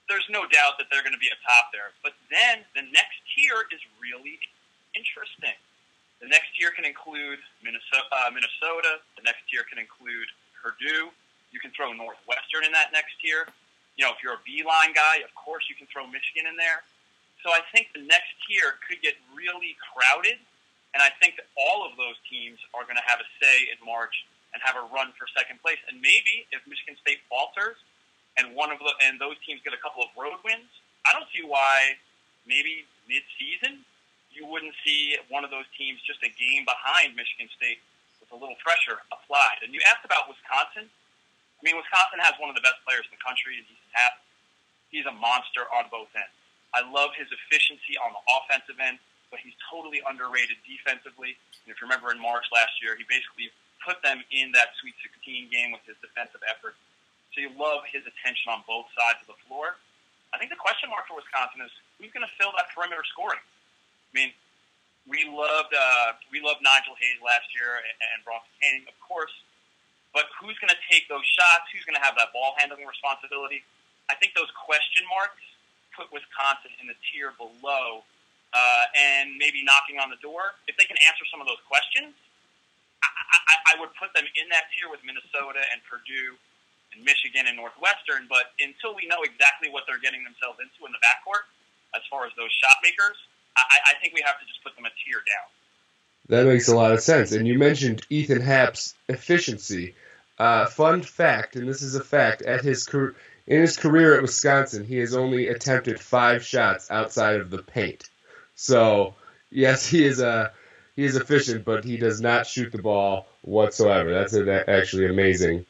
there's 0.08 0.24
no 0.32 0.48
doubt 0.48 0.80
that 0.80 0.88
they're 0.88 1.04
going 1.04 1.12
to 1.12 1.20
be 1.20 1.28
atop 1.28 1.68
there. 1.68 1.92
But 2.00 2.16
then 2.32 2.64
the 2.72 2.88
next 2.96 3.20
tier 3.36 3.68
is 3.68 3.84
really 4.00 4.40
interesting. 4.94 5.56
The 6.20 6.28
next 6.28 6.52
tier 6.52 6.70
can 6.70 6.84
include 6.84 7.40
Minnesota, 7.64 8.04
uh, 8.12 8.28
Minnesota. 8.28 9.00
The 9.16 9.24
next 9.24 9.48
tier 9.48 9.64
can 9.64 9.80
include 9.80 10.28
Purdue. 10.60 11.08
You 11.50 11.58
can 11.58 11.72
throw 11.72 11.96
Northwestern 11.96 12.68
in 12.68 12.72
that 12.76 12.92
next 12.92 13.16
tier. 13.18 13.48
You 13.96 14.04
know, 14.06 14.12
if 14.12 14.20
you're 14.22 14.36
a 14.36 14.44
Beilein 14.44 14.92
guy, 14.92 15.24
of 15.24 15.32
course 15.34 15.66
you 15.66 15.74
can 15.74 15.88
throw 15.88 16.06
Michigan 16.06 16.46
in 16.46 16.56
there. 16.60 16.84
So 17.42 17.50
I 17.50 17.64
think 17.72 17.88
the 17.96 18.04
next 18.04 18.36
tier 18.44 18.76
could 18.84 19.00
get 19.00 19.16
really 19.32 19.72
crowded, 19.80 20.36
and 20.92 21.00
I 21.00 21.08
think 21.24 21.40
that 21.40 21.48
all 21.56 21.88
of 21.88 21.96
those 21.96 22.20
teams 22.28 22.60
are 22.76 22.84
going 22.84 23.00
to 23.00 23.06
have 23.08 23.16
a 23.16 23.28
say 23.40 23.72
in 23.72 23.80
March 23.80 24.12
and 24.52 24.60
have 24.60 24.76
a 24.76 24.84
run 24.92 25.16
for 25.16 25.24
second 25.32 25.56
place. 25.64 25.80
And 25.88 26.04
maybe 26.04 26.44
if 26.52 26.60
Michigan 26.68 27.00
State 27.00 27.24
falters, 27.32 27.80
and 28.36 28.54
one 28.54 28.70
of 28.70 28.78
the 28.78 28.92
and 29.08 29.18
those 29.18 29.40
teams 29.42 29.64
get 29.64 29.72
a 29.72 29.80
couple 29.80 30.04
of 30.04 30.12
road 30.14 30.38
wins, 30.44 30.68
I 31.08 31.16
don't 31.16 31.26
see 31.32 31.42
why 31.42 31.96
maybe 32.44 32.84
mid-season 33.08 33.82
you 34.30 34.46
wouldn't 34.46 34.74
see 34.86 35.18
one 35.28 35.42
of 35.42 35.50
those 35.50 35.66
teams 35.74 35.98
just 36.06 36.22
a 36.22 36.30
game 36.30 36.62
behind 36.64 37.18
Michigan 37.18 37.50
State 37.54 37.82
with 38.22 38.30
a 38.30 38.38
little 38.38 38.56
pressure 38.62 39.02
applied. 39.10 39.62
And 39.66 39.74
you 39.74 39.82
asked 39.90 40.06
about 40.06 40.30
Wisconsin. 40.30 40.86
I 40.86 41.60
mean, 41.60 41.76
Wisconsin 41.76 42.22
has 42.22 42.38
one 42.38 42.48
of 42.48 42.56
the 42.56 42.64
best 42.64 42.80
players 42.86 43.04
in 43.10 43.12
the 43.18 43.22
country, 43.22 43.58
he's 43.60 43.84
Happ. 43.92 44.22
He's 44.88 45.06
a 45.06 45.14
monster 45.14 45.66
on 45.70 45.86
both 45.90 46.10
ends. 46.18 46.34
I 46.74 46.86
love 46.86 47.14
his 47.14 47.30
efficiency 47.30 47.98
on 47.98 48.14
the 48.14 48.22
offensive 48.26 48.78
end, 48.78 48.98
but 49.30 49.38
he's 49.42 49.54
totally 49.70 50.02
underrated 50.06 50.58
defensively. 50.66 51.38
And 51.62 51.70
if 51.70 51.78
you 51.78 51.86
remember 51.86 52.10
in 52.10 52.18
March 52.18 52.46
last 52.50 52.78
year, 52.82 52.94
he 52.98 53.06
basically 53.06 53.50
put 53.82 54.02
them 54.02 54.22
in 54.30 54.50
that 54.54 54.74
Sweet 54.78 54.94
16 55.02 55.50
game 55.50 55.70
with 55.74 55.82
his 55.86 55.98
defensive 56.02 56.42
effort. 56.46 56.78
So 57.34 57.42
you 57.42 57.50
love 57.54 57.86
his 57.86 58.02
attention 58.06 58.50
on 58.50 58.66
both 58.66 58.90
sides 58.94 59.22
of 59.22 59.34
the 59.34 59.38
floor. 59.46 59.78
I 60.34 60.38
think 60.38 60.50
the 60.50 60.58
question 60.58 60.90
mark 60.90 61.06
for 61.06 61.18
Wisconsin 61.18 61.62
is 61.62 61.70
who's 61.98 62.10
going 62.14 62.26
to 62.26 62.34
fill 62.38 62.54
that 62.58 62.70
perimeter 62.74 63.02
scoring. 63.06 63.42
I 64.10 64.12
mean, 64.18 64.30
we 65.06 65.26
loved 65.26 65.72
uh, 65.72 66.18
we 66.30 66.42
loved 66.42 66.60
Nigel 66.60 66.98
Hayes 66.98 67.18
last 67.22 67.46
year 67.54 67.78
and, 67.78 67.96
and 68.14 68.18
Bronson 68.26 68.50
Koenig, 68.58 68.90
of 68.90 68.98
course, 68.98 69.32
but 70.12 70.26
who's 70.38 70.58
going 70.58 70.70
to 70.70 70.82
take 70.90 71.06
those 71.06 71.24
shots? 71.24 71.70
Who's 71.70 71.86
going 71.86 71.98
to 71.98 72.04
have 72.04 72.18
that 72.18 72.34
ball 72.34 72.58
handling 72.58 72.86
responsibility? 72.86 73.62
I 74.10 74.18
think 74.18 74.34
those 74.34 74.50
question 74.58 75.06
marks 75.06 75.42
put 75.94 76.10
Wisconsin 76.10 76.74
in 76.82 76.90
the 76.90 76.98
tier 77.10 77.34
below, 77.38 78.02
uh, 78.50 78.84
and 78.98 79.38
maybe 79.38 79.62
knocking 79.62 80.02
on 80.02 80.10
the 80.10 80.18
door. 80.18 80.58
If 80.66 80.74
they 80.74 80.86
can 80.86 80.98
answer 81.06 81.22
some 81.30 81.38
of 81.38 81.46
those 81.46 81.62
questions, 81.66 82.14
I, 83.02 83.08
I, 83.10 83.54
I 83.70 83.74
would 83.78 83.94
put 83.94 84.10
them 84.14 84.26
in 84.26 84.46
that 84.50 84.70
tier 84.74 84.90
with 84.90 85.02
Minnesota 85.06 85.62
and 85.70 85.78
Purdue 85.86 86.34
and 86.94 87.06
Michigan 87.06 87.46
and 87.46 87.54
Northwestern. 87.54 88.26
But 88.26 88.54
until 88.58 88.98
we 88.98 89.06
know 89.06 89.22
exactly 89.22 89.70
what 89.70 89.86
they're 89.86 90.02
getting 90.02 90.26
themselves 90.26 90.58
into 90.58 90.86
in 90.86 90.92
the 90.94 91.02
backcourt, 91.02 91.46
as 91.94 92.02
far 92.10 92.26
as 92.26 92.34
those 92.34 92.50
shot 92.50 92.78
makers, 92.82 93.18
I, 93.70 93.92
I 93.92 94.00
think 94.00 94.14
we 94.14 94.22
have 94.24 94.38
to 94.40 94.46
just 94.46 94.62
put 94.62 94.74
them 94.76 94.84
a 94.84 94.90
tier 95.04 95.18
down. 95.18 95.48
That 96.28 96.46
makes 96.46 96.68
a 96.68 96.76
lot 96.76 96.92
of 96.92 97.00
sense. 97.00 97.32
And 97.32 97.46
you 97.46 97.58
mentioned 97.58 98.06
Ethan 98.08 98.40
Happ's 98.40 98.94
efficiency. 99.08 99.94
Uh, 100.38 100.66
fun 100.66 101.02
fact, 101.02 101.56
and 101.56 101.68
this 101.68 101.82
is 101.82 101.94
a 101.96 102.04
fact, 102.04 102.42
at 102.42 102.64
his 102.64 102.86
car- 102.86 103.14
in 103.46 103.60
his 103.60 103.76
career 103.76 104.14
at 104.14 104.22
Wisconsin, 104.22 104.84
he 104.84 104.98
has 104.98 105.14
only 105.14 105.48
attempted 105.48 106.00
five 106.00 106.44
shots 106.44 106.90
outside 106.90 107.40
of 107.40 107.50
the 107.50 107.58
paint. 107.62 108.08
So 108.54 109.14
yes, 109.50 109.86
he 109.86 110.04
is 110.04 110.20
a 110.20 110.52
he 110.96 111.04
is 111.04 111.16
efficient, 111.16 111.64
but 111.64 111.84
he 111.84 111.96
does 111.96 112.20
not 112.20 112.46
shoot 112.46 112.72
the 112.72 112.80
ball 112.80 113.26
whatsoever. 113.42 114.12
That's 114.12 114.34
a, 114.34 114.70
actually 114.70 115.06
amazing. 115.06 115.66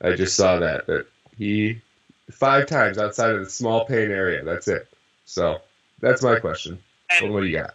I 0.00 0.14
just 0.14 0.36
saw 0.36 0.60
that 0.60 0.86
that 0.86 1.06
he 1.36 1.82
five 2.30 2.66
times 2.66 2.98
outside 2.98 3.34
of 3.34 3.44
the 3.44 3.50
small 3.50 3.84
paint 3.84 4.10
area. 4.10 4.42
That's 4.44 4.68
it. 4.68 4.88
So 5.26 5.60
that's 6.00 6.22
my 6.22 6.40
question. 6.40 6.78
And 7.10 7.32
What 7.32 7.40
do 7.40 7.46
you 7.48 7.58
got? 7.58 7.74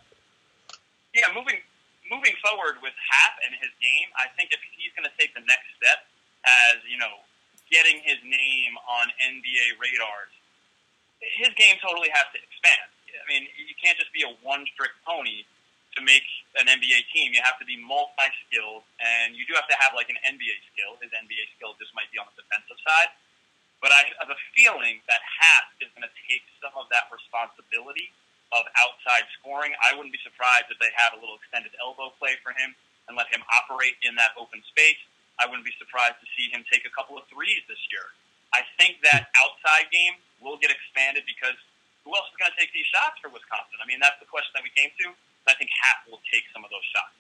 yeah, 1.14 1.30
moving 1.34 1.62
moving 2.10 2.36
forward 2.46 2.78
with 2.84 2.94
Happ 2.98 3.40
and 3.46 3.56
his 3.58 3.72
game, 3.82 4.10
I 4.18 4.30
think 4.38 4.54
if 4.54 4.62
he's 4.78 4.94
going 4.94 5.08
to 5.08 5.16
take 5.18 5.34
the 5.34 5.46
next 5.46 5.70
step 5.78 6.06
as 6.46 6.82
you 6.86 6.98
know 6.98 7.22
getting 7.72 8.02
his 8.06 8.22
name 8.22 8.74
on 8.86 9.10
NBA 9.18 9.82
radars, 9.82 10.34
his 11.22 11.50
game 11.58 11.80
totally 11.82 12.12
has 12.14 12.30
to 12.36 12.40
expand. 12.42 12.90
I 13.14 13.26
mean, 13.30 13.48
you 13.56 13.74
can't 13.80 13.98
just 13.98 14.12
be 14.12 14.26
a 14.26 14.32
one 14.44 14.66
trick 14.76 14.92
pony 15.08 15.46
to 15.96 16.00
make 16.02 16.26
an 16.58 16.66
NBA 16.66 17.06
team. 17.14 17.34
You 17.34 17.42
have 17.46 17.58
to 17.62 17.66
be 17.66 17.78
multi 17.78 18.30
skilled, 18.46 18.84
and 19.00 19.38
you 19.38 19.46
do 19.46 19.54
have 19.54 19.70
to 19.70 19.78
have 19.78 19.94
like 19.94 20.10
an 20.10 20.18
NBA 20.26 20.58
skill. 20.74 20.98
His 21.02 21.14
NBA 21.14 21.54
skill 21.58 21.78
just 21.78 21.94
might 21.94 22.10
be 22.10 22.18
on 22.18 22.26
the 22.34 22.42
defensive 22.42 22.78
side. 22.82 23.14
But 23.82 23.92
I 23.94 24.10
have 24.24 24.32
a 24.32 24.40
feeling 24.56 25.04
that 25.12 25.20
Happ 25.22 25.76
is 25.84 25.92
going 25.92 26.08
to 26.08 26.14
take 26.26 26.44
some 26.64 26.72
of 26.80 26.88
that 26.90 27.12
responsibility 27.12 28.16
of 28.54 28.64
outside 28.78 29.26
scoring. 29.42 29.74
I 29.82 29.98
wouldn't 29.98 30.14
be 30.14 30.22
surprised 30.22 30.70
if 30.70 30.78
they 30.78 30.94
have 30.94 31.18
a 31.18 31.20
little 31.20 31.36
extended 31.42 31.74
elbow 31.82 32.14
play 32.22 32.38
for 32.46 32.54
him 32.54 32.78
and 33.10 33.18
let 33.18 33.28
him 33.34 33.42
operate 33.52 33.98
in 34.06 34.16
that 34.16 34.38
open 34.40 34.62
space. 34.70 35.00
I 35.42 35.50
wouldn't 35.50 35.66
be 35.66 35.74
surprised 35.82 36.22
to 36.22 36.28
see 36.38 36.54
him 36.54 36.62
take 36.70 36.86
a 36.86 36.94
couple 36.94 37.18
of 37.18 37.26
threes 37.28 37.66
this 37.66 37.82
year. 37.90 38.06
I 38.54 38.62
think 38.78 39.02
that 39.02 39.34
outside 39.34 39.90
game 39.90 40.14
will 40.40 40.62
get 40.62 40.70
expanded 40.70 41.26
because 41.26 41.58
who 42.06 42.14
else 42.14 42.30
is 42.30 42.38
going 42.38 42.54
to 42.54 42.60
take 42.60 42.70
these 42.72 42.86
shots 42.86 43.18
for 43.18 43.34
Wisconsin? 43.34 43.82
I 43.82 43.90
mean, 43.90 43.98
that's 43.98 44.22
the 44.22 44.30
question 44.30 44.54
that 44.54 44.62
we 44.62 44.70
came 44.78 44.94
to. 45.02 45.18
I 45.50 45.58
think 45.58 45.74
Happ 45.74 46.06
will 46.08 46.22
take 46.32 46.46
some 46.54 46.64
of 46.64 46.70
those 46.70 46.86
shots. 46.94 47.18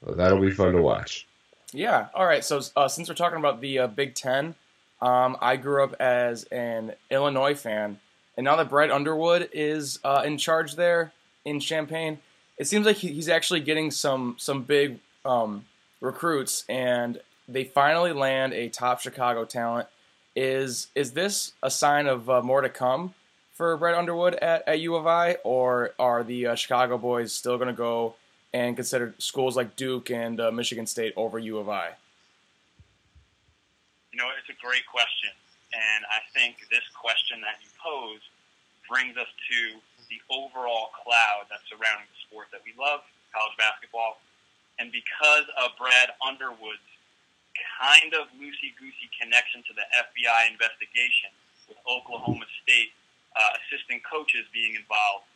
Well, 0.00 0.14
that'll 0.14 0.40
be 0.40 0.54
fun 0.54 0.72
to 0.72 0.82
watch. 0.82 1.26
Yeah. 1.72 2.08
All 2.14 2.24
right. 2.24 2.44
So 2.44 2.60
uh, 2.76 2.88
since 2.88 3.08
we're 3.08 3.14
talking 3.14 3.38
about 3.38 3.60
the 3.60 3.80
uh, 3.80 3.86
Big 3.86 4.14
Ten, 4.14 4.54
um, 5.00 5.36
I 5.40 5.56
grew 5.56 5.82
up 5.84 5.94
as 6.00 6.44
an 6.44 6.94
Illinois 7.10 7.54
fan, 7.54 7.98
and 8.40 8.46
now 8.46 8.56
that 8.56 8.70
Brett 8.70 8.90
Underwood 8.90 9.50
is 9.52 9.98
uh, 10.02 10.22
in 10.24 10.38
charge 10.38 10.74
there 10.74 11.12
in 11.44 11.60
Champaign, 11.60 12.20
it 12.56 12.66
seems 12.66 12.86
like 12.86 12.96
he's 12.96 13.28
actually 13.28 13.60
getting 13.60 13.90
some 13.90 14.36
some 14.38 14.62
big 14.62 14.98
um, 15.26 15.66
recruits, 16.00 16.64
and 16.66 17.20
they 17.46 17.64
finally 17.64 18.14
land 18.14 18.54
a 18.54 18.70
top 18.70 19.00
Chicago 19.00 19.44
talent. 19.44 19.88
Is 20.34 20.86
is 20.94 21.12
this 21.12 21.52
a 21.62 21.70
sign 21.70 22.06
of 22.06 22.30
uh, 22.30 22.40
more 22.40 22.62
to 22.62 22.70
come 22.70 23.12
for 23.52 23.76
Brett 23.76 23.94
Underwood 23.94 24.36
at, 24.36 24.66
at 24.66 24.80
U 24.80 24.96
of 24.96 25.06
I, 25.06 25.36
or 25.44 25.90
are 25.98 26.24
the 26.24 26.46
uh, 26.46 26.54
Chicago 26.54 26.96
boys 26.96 27.34
still 27.34 27.58
going 27.58 27.68
to 27.68 27.74
go 27.74 28.14
and 28.54 28.74
consider 28.74 29.14
schools 29.18 29.54
like 29.54 29.76
Duke 29.76 30.10
and 30.10 30.40
uh, 30.40 30.50
Michigan 30.50 30.86
State 30.86 31.12
over 31.14 31.38
U 31.38 31.58
of 31.58 31.68
I? 31.68 31.90
You 34.12 34.18
know, 34.18 34.28
it's 34.38 34.48
a 34.48 34.64
great 34.64 34.86
question. 34.86 35.28
And 35.72 36.04
I 36.10 36.18
think 36.34 36.56
this 36.70 36.82
question 36.98 37.40
that 37.42 37.62
you 37.62 37.69
pose 37.80 38.22
brings 38.88 39.16
us 39.16 39.28
to 39.48 39.78
the 40.10 40.18
overall 40.28 40.90
cloud 40.92 41.46
that's 41.48 41.64
surrounding 41.70 42.06
the 42.10 42.18
sport 42.26 42.50
that 42.50 42.60
we 42.66 42.74
love, 42.74 43.06
college 43.30 43.54
basketball. 43.56 44.18
And 44.82 44.90
because 44.90 45.46
of 45.60 45.76
Brad 45.78 46.12
Underwood's 46.18 46.82
kind 47.78 48.12
of 48.16 48.26
loosey 48.38 48.74
goosey 48.78 49.08
connection 49.14 49.62
to 49.68 49.72
the 49.76 49.86
FBI 49.96 50.50
investigation 50.50 51.30
with 51.70 51.78
Oklahoma 51.86 52.46
State 52.64 52.90
uh, 53.38 53.54
assistant 53.62 54.02
coaches 54.02 54.48
being 54.50 54.74
involved, 54.74 55.28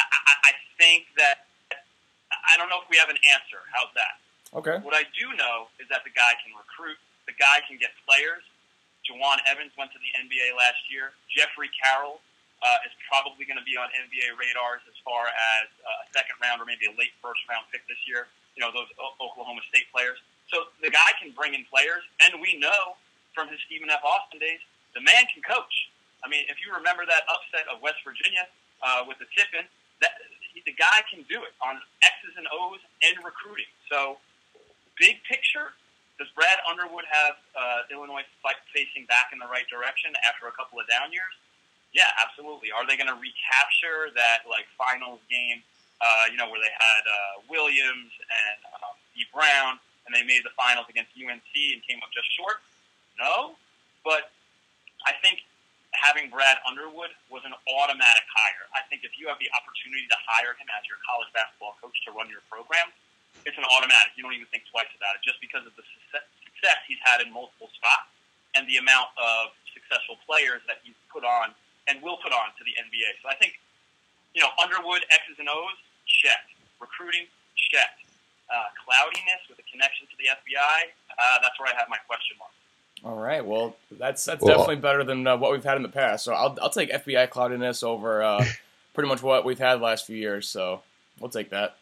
I, 0.00 0.04
I, 0.06 0.32
I 0.48 0.52
think 0.80 1.10
that 1.20 1.46
I 2.32 2.54
don't 2.56 2.70
know 2.70 2.80
if 2.80 2.88
we 2.88 2.96
have 2.96 3.10
an 3.10 3.20
answer. 3.34 3.60
How's 3.74 3.92
that? 3.98 4.14
Okay. 4.54 4.78
What 4.80 4.94
I 4.94 5.04
do 5.12 5.34
know 5.36 5.68
is 5.82 5.90
that 5.90 6.06
the 6.06 6.14
guy 6.14 6.32
can 6.40 6.54
recruit, 6.54 6.96
the 7.26 7.36
guy 7.36 7.60
can 7.66 7.76
get 7.76 7.92
players. 8.06 8.46
Jawun 9.06 9.38
Evans 9.46 9.72
went 9.78 9.94
to 9.94 10.00
the 10.02 10.10
NBA 10.18 10.54
last 10.58 10.82
year. 10.90 11.14
Jeffrey 11.30 11.70
Carroll 11.72 12.18
uh, 12.62 12.86
is 12.86 12.92
probably 13.06 13.46
going 13.46 13.60
to 13.60 13.66
be 13.66 13.78
on 13.78 13.86
NBA 13.94 14.34
radars 14.34 14.82
as 14.90 14.96
far 15.06 15.30
as 15.30 15.66
uh, 15.86 16.04
a 16.04 16.06
second 16.10 16.36
round 16.42 16.58
or 16.58 16.66
maybe 16.66 16.90
a 16.90 16.94
late 16.98 17.14
first 17.22 17.40
round 17.46 17.68
pick 17.70 17.86
this 17.86 18.00
year. 18.08 18.26
You 18.58 18.64
know, 18.64 18.72
those 18.72 18.88
o- 18.98 19.14
Oklahoma 19.22 19.62
State 19.68 19.86
players. 19.94 20.18
So 20.50 20.70
the 20.82 20.90
guy 20.90 21.10
can 21.20 21.34
bring 21.34 21.54
in 21.54 21.66
players, 21.68 22.02
and 22.22 22.38
we 22.40 22.58
know 22.58 22.96
from 23.34 23.50
his 23.52 23.58
Stephen 23.66 23.90
F. 23.90 24.00
Austin 24.02 24.38
days, 24.40 24.62
the 24.94 25.02
man 25.02 25.28
can 25.28 25.42
coach. 25.44 25.90
I 26.24 26.30
mean, 26.32 26.48
if 26.48 26.56
you 26.64 26.72
remember 26.72 27.04
that 27.04 27.28
upset 27.28 27.68
of 27.68 27.82
West 27.84 28.00
Virginia 28.02 28.48
uh, 28.80 29.04
with 29.04 29.20
the 29.20 29.28
tip-in, 29.36 29.66
that 30.00 30.16
the 30.64 30.72
guy 30.72 31.04
can 31.06 31.22
do 31.28 31.44
it 31.44 31.52
on 31.60 31.76
X's 32.00 32.34
and 32.40 32.48
O's 32.48 32.80
and 33.04 33.20
recruiting. 33.20 33.68
So, 33.92 34.16
big 34.96 35.20
picture, 35.28 35.76
does 36.16 36.32
Brad 36.32 36.56
Underwood 36.64 37.04
have 37.08 37.36
uh, 37.52 37.92
Illinois 37.92 38.24
facing 38.72 39.04
back 39.04 39.36
in 39.36 39.38
the 39.38 39.48
right 39.48 39.68
direction 39.68 40.16
after 40.24 40.48
a 40.48 40.54
couple 40.56 40.80
of 40.80 40.88
down 40.88 41.12
years? 41.12 41.32
Yeah, 41.92 42.08
absolutely. 42.20 42.72
Are 42.72 42.84
they 42.88 42.96
going 42.96 43.12
to 43.12 43.16
recapture 43.20 44.12
that 44.16 44.48
like 44.48 44.64
finals 44.76 45.20
game? 45.28 45.60
Uh, 45.96 46.28
you 46.28 46.36
know, 46.36 46.44
where 46.52 46.60
they 46.60 46.72
had 46.72 47.02
uh, 47.08 47.34
Williams 47.48 48.12
and 48.12 48.58
um, 48.76 48.92
E. 49.16 49.24
Brown, 49.32 49.80
and 50.04 50.12
they 50.12 50.20
made 50.20 50.44
the 50.44 50.52
finals 50.52 50.84
against 50.92 51.08
UNC 51.16 51.40
and 51.72 51.80
came 51.88 52.04
up 52.04 52.12
just 52.12 52.28
short. 52.36 52.60
No, 53.16 53.56
but 54.04 54.28
I 55.08 55.16
think 55.24 55.40
having 55.96 56.28
Brad 56.28 56.60
Underwood 56.68 57.16
was 57.32 57.40
an 57.48 57.56
automatic 57.64 58.28
hire. 58.28 58.68
I 58.76 58.84
think 58.92 59.08
if 59.08 59.16
you 59.16 59.24
have 59.32 59.40
the 59.40 59.48
opportunity 59.56 60.04
to 60.12 60.18
hire 60.28 60.52
him 60.52 60.68
as 60.76 60.84
your 60.84 61.00
college 61.00 61.32
basketball 61.32 61.80
coach 61.80 61.96
to 62.04 62.12
run 62.12 62.28
your 62.28 62.44
program, 62.52 62.92
it's 63.44 63.58
an 63.58 63.66
automatic. 63.68 64.16
You 64.16 64.22
don't 64.24 64.34
even 64.34 64.48
think 64.48 64.64
twice 64.72 64.88
about 64.96 65.18
it, 65.18 65.22
just 65.26 65.36
because 65.44 65.66
of 65.66 65.74
the 65.76 65.84
success 65.84 66.78
he's 66.88 67.00
had 67.04 67.20
in 67.20 67.28
multiple 67.34 67.68
spots 67.76 68.08
and 68.56 68.64
the 68.66 68.80
amount 68.80 69.12
of 69.20 69.52
successful 69.74 70.16
players 70.24 70.64
that 70.66 70.80
he's 70.82 70.96
put 71.12 71.22
on 71.22 71.52
and 71.86 72.00
will 72.02 72.16
put 72.24 72.32
on 72.32 72.50
to 72.56 72.62
the 72.64 72.72
NBA. 72.80 73.20
So 73.22 73.28
I 73.28 73.36
think, 73.36 73.60
you 74.34 74.40
know, 74.42 74.48
Underwood 74.62 75.04
X's 75.12 75.36
and 75.38 75.46
O's 75.48 75.76
check, 76.08 76.48
recruiting 76.80 77.28
check, 77.54 78.00
uh, 78.48 78.72
cloudiness 78.82 79.42
with 79.50 79.58
a 79.60 79.66
connection 79.70 80.06
to 80.08 80.16
the 80.18 80.32
FBI. 80.32 80.90
Uh, 81.12 81.38
that's 81.42 81.58
where 81.60 81.68
I 81.72 81.76
have 81.76 81.88
my 81.88 81.98
question 82.08 82.36
mark. 82.38 82.50
All 83.04 83.20
right. 83.20 83.44
Well, 83.44 83.76
that's 83.92 84.24
that's 84.24 84.42
Well- 84.42 84.56
definitely 84.56 84.80
better 84.80 85.04
than 85.04 85.26
uh, 85.26 85.36
what 85.36 85.52
we've 85.52 85.62
had 85.64 85.76
in 85.76 85.82
the 85.82 85.88
past. 85.92 86.24
So 86.24 86.32
I'll 86.32 86.56
I'll 86.62 86.70
take 86.70 86.90
FBI 86.90 87.28
cloudiness 87.30 87.82
over 87.82 88.22
uh, 88.22 88.44
pretty 88.94 89.08
much 89.08 89.22
what 89.22 89.44
we've 89.44 89.58
had 89.58 89.76
the 89.80 89.84
last 89.84 90.06
few 90.06 90.16
years. 90.16 90.48
So 90.48 90.82
we'll 91.20 91.30
take 91.30 91.50
that. 91.50 91.76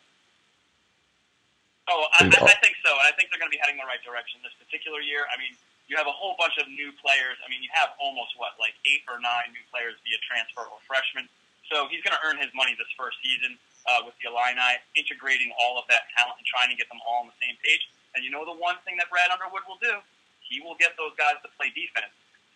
Oh, 1.89 2.09
I, 2.17 2.25
I, 2.25 2.39
I 2.49 2.57
think 2.65 2.81
so. 2.81 2.91
And 2.97 3.05
I 3.05 3.13
think 3.13 3.29
they're 3.29 3.41
going 3.41 3.53
to 3.53 3.57
be 3.57 3.61
heading 3.61 3.77
in 3.77 3.85
the 3.85 3.91
right 3.91 4.01
direction 4.01 4.41
this 4.41 4.57
particular 4.57 5.05
year. 5.05 5.29
I 5.29 5.37
mean, 5.37 5.53
you 5.85 6.01
have 6.01 6.09
a 6.09 6.17
whole 6.17 6.33
bunch 6.41 6.57
of 6.57 6.65
new 6.73 6.89
players. 6.97 7.37
I 7.45 7.53
mean, 7.53 7.61
you 7.61 7.69
have 7.77 7.93
almost 8.01 8.33
what, 8.41 8.57
like 8.57 8.73
eight 8.89 9.05
or 9.05 9.21
nine 9.21 9.53
new 9.53 9.61
players 9.69 10.01
via 10.01 10.17
transfer 10.25 10.65
or 10.65 10.81
freshman. 10.89 11.29
So 11.69 11.89
he's 11.93 12.01
going 12.01 12.17
to 12.17 12.23
earn 12.25 12.41
his 12.41 12.49
money 12.57 12.73
this 12.77 12.89
first 12.97 13.21
season 13.21 13.61
uh, 13.85 14.01
with 14.05 14.17
the 14.21 14.33
Illini, 14.33 14.81
integrating 14.97 15.53
all 15.61 15.77
of 15.77 15.85
that 15.93 16.09
talent 16.17 16.41
and 16.41 16.47
trying 16.49 16.73
to 16.73 16.77
get 16.77 16.89
them 16.89 17.01
all 17.05 17.25
on 17.25 17.29
the 17.29 17.37
same 17.41 17.57
page. 17.61 17.85
And 18.17 18.25
you 18.25 18.33
know 18.33 18.49
the 18.49 18.57
one 18.57 18.81
thing 18.89 18.97
that 18.97 19.13
Brad 19.13 19.29
Underwood 19.29 19.69
will 19.69 19.81
do? 19.81 20.01
He 20.41 20.65
will 20.65 20.77
get 20.81 20.97
those 20.97 21.13
guys 21.21 21.37
to 21.45 21.49
play 21.57 21.69
defense. 21.73 22.13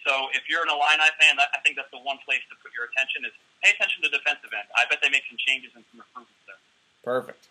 So 0.06 0.32
if 0.32 0.48
you're 0.48 0.64
an 0.64 0.72
Illini 0.72 1.08
fan, 1.20 1.36
that, 1.36 1.52
I 1.52 1.60
think 1.60 1.76
that's 1.76 1.90
the 1.92 2.00
one 2.00 2.16
place 2.24 2.40
to 2.48 2.54
put 2.64 2.72
your 2.72 2.88
attention 2.88 3.28
is 3.28 3.34
pay 3.60 3.76
attention 3.76 4.00
to 4.06 4.08
defensive 4.08 4.52
end. 4.56 4.68
I 4.72 4.88
bet 4.88 5.04
they 5.04 5.12
make 5.12 5.26
some 5.28 5.36
changes 5.36 5.74
and 5.76 5.84
some 5.92 6.00
improvements 6.00 6.40
there. 6.48 6.60
Perfect. 7.04 7.44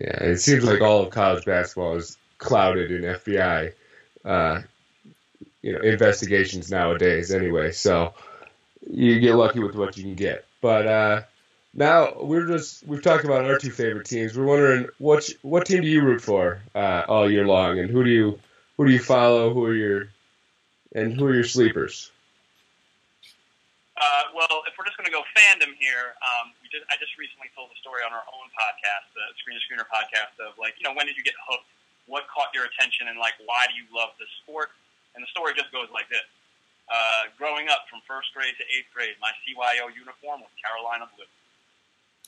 Yeah, 0.00 0.24
it 0.24 0.38
seems 0.38 0.64
like 0.64 0.80
all 0.80 1.02
of 1.02 1.10
college 1.10 1.44
basketball 1.44 1.96
is 1.96 2.16
clouded 2.38 2.90
in 2.90 3.02
FBI, 3.02 3.72
uh, 4.24 4.60
you 5.62 5.72
know, 5.72 5.80
investigations 5.80 6.70
nowadays. 6.70 7.32
Anyway, 7.32 7.70
so 7.70 8.12
you 8.90 9.20
get 9.20 9.36
lucky 9.36 9.60
with 9.60 9.76
what 9.76 9.96
you 9.96 10.02
can 10.02 10.14
get. 10.14 10.44
But 10.60 10.86
uh, 10.86 11.22
now 11.72 12.14
we're 12.20 12.46
just 12.46 12.86
we've 12.86 13.02
talked 13.02 13.24
about 13.24 13.44
our 13.44 13.58
two 13.58 13.70
favorite 13.70 14.06
teams. 14.06 14.36
We're 14.36 14.46
wondering 14.46 14.88
what 14.98 15.28
what 15.42 15.66
team 15.66 15.82
do 15.82 15.88
you 15.88 16.02
root 16.02 16.20
for 16.20 16.60
uh, 16.74 17.04
all 17.06 17.30
year 17.30 17.46
long, 17.46 17.78
and 17.78 17.88
who 17.90 18.02
do 18.02 18.10
you 18.10 18.38
who 18.76 18.86
do 18.86 18.92
you 18.92 18.98
follow? 18.98 19.52
Who 19.52 19.64
are 19.64 19.74
your 19.74 20.08
and 20.94 21.14
who 21.14 21.26
are 21.26 21.34
your 21.34 21.44
sleepers? 21.44 22.10
Uh, 23.96 24.22
well, 24.34 24.62
if 24.66 24.74
we're 24.76 24.84
just 24.84 24.96
going 24.96 25.06
to 25.06 25.12
go 25.12 25.22
fandom 25.36 25.72
here, 25.78 26.14
um, 26.20 26.50
just, 26.74 26.84
I 26.90 26.98
just 26.98 27.14
recently 27.14 27.46
told 27.54 27.70
a 27.70 27.78
story 27.78 28.02
on 28.02 28.10
our 28.10 28.26
own 28.34 28.50
podcast, 28.50 29.06
the 29.14 29.22
Screen 29.38 29.54
to 29.54 29.62
Screener 29.62 29.86
podcast, 29.86 30.34
of 30.42 30.58
like, 30.58 30.74
you 30.82 30.84
know, 30.84 30.90
when 30.98 31.06
did 31.06 31.14
you 31.14 31.22
get 31.22 31.38
hooked? 31.46 31.70
What 32.10 32.26
caught 32.28 32.50
your 32.52 32.66
attention, 32.68 33.08
and 33.08 33.16
like, 33.16 33.38
why 33.46 33.64
do 33.70 33.78
you 33.78 33.86
love 33.94 34.12
the 34.20 34.26
sport? 34.42 34.74
And 35.14 35.22
the 35.22 35.30
story 35.30 35.54
just 35.56 35.70
goes 35.72 35.88
like 35.94 36.10
this: 36.12 36.26
uh, 36.90 37.30
Growing 37.38 37.70
up 37.72 37.86
from 37.88 38.02
first 38.04 38.28
grade 38.36 38.52
to 38.60 38.64
eighth 38.74 38.90
grade, 38.92 39.14
my 39.22 39.30
CYO 39.46 39.88
uniform 39.94 40.42
was 40.44 40.50
Carolina 40.60 41.08
blue. 41.16 41.30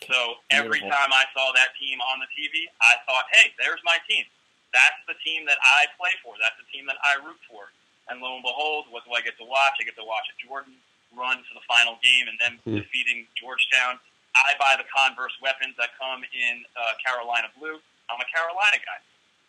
So 0.09 0.41
every 0.55 0.81
Beautiful. 0.81 0.93
time 0.97 1.11
I 1.13 1.25
saw 1.37 1.53
that 1.57 1.77
team 1.77 2.01
on 2.01 2.21
the 2.25 2.31
TV, 2.33 2.69
I 2.81 2.97
thought, 3.05 3.27
"Hey, 3.37 3.53
there's 3.61 3.81
my 3.85 3.99
team. 4.09 4.25
That's 4.73 4.97
the 5.09 5.17
team 5.25 5.45
that 5.45 5.59
I 5.61 5.89
play 6.01 6.13
for. 6.25 6.37
That's 6.41 6.57
the 6.57 6.69
team 6.73 6.87
that 6.87 6.97
I 7.05 7.21
root 7.21 7.41
for." 7.49 7.69
And 8.09 8.23
lo 8.25 8.33
and 8.39 8.45
behold, 8.47 8.87
what 8.89 9.05
do 9.05 9.13
I 9.13 9.21
get 9.21 9.37
to 9.43 9.45
watch? 9.45 9.77
I 9.81 9.85
get 9.85 9.97
to 10.01 10.05
watch 10.09 10.25
a 10.33 10.37
Jordan 10.41 10.73
run 11.13 11.37
to 11.43 11.53
the 11.53 11.65
final 11.69 11.99
game 12.01 12.29
and 12.33 12.39
then 12.41 12.53
Hmm. 12.65 12.77
defeating 12.81 13.27
Georgetown. 13.37 13.99
I 14.45 14.53
buy 14.61 14.77
the 14.77 14.85
Converse 14.93 15.33
weapons 15.41 15.73
that 15.81 15.97
come 15.97 16.21
in 16.29 16.65
uh, 16.77 16.93
Carolina 17.01 17.49
blue. 17.57 17.81
I'm 18.13 18.21
a 18.21 18.29
Carolina 18.29 18.79
guy. 18.85 19.01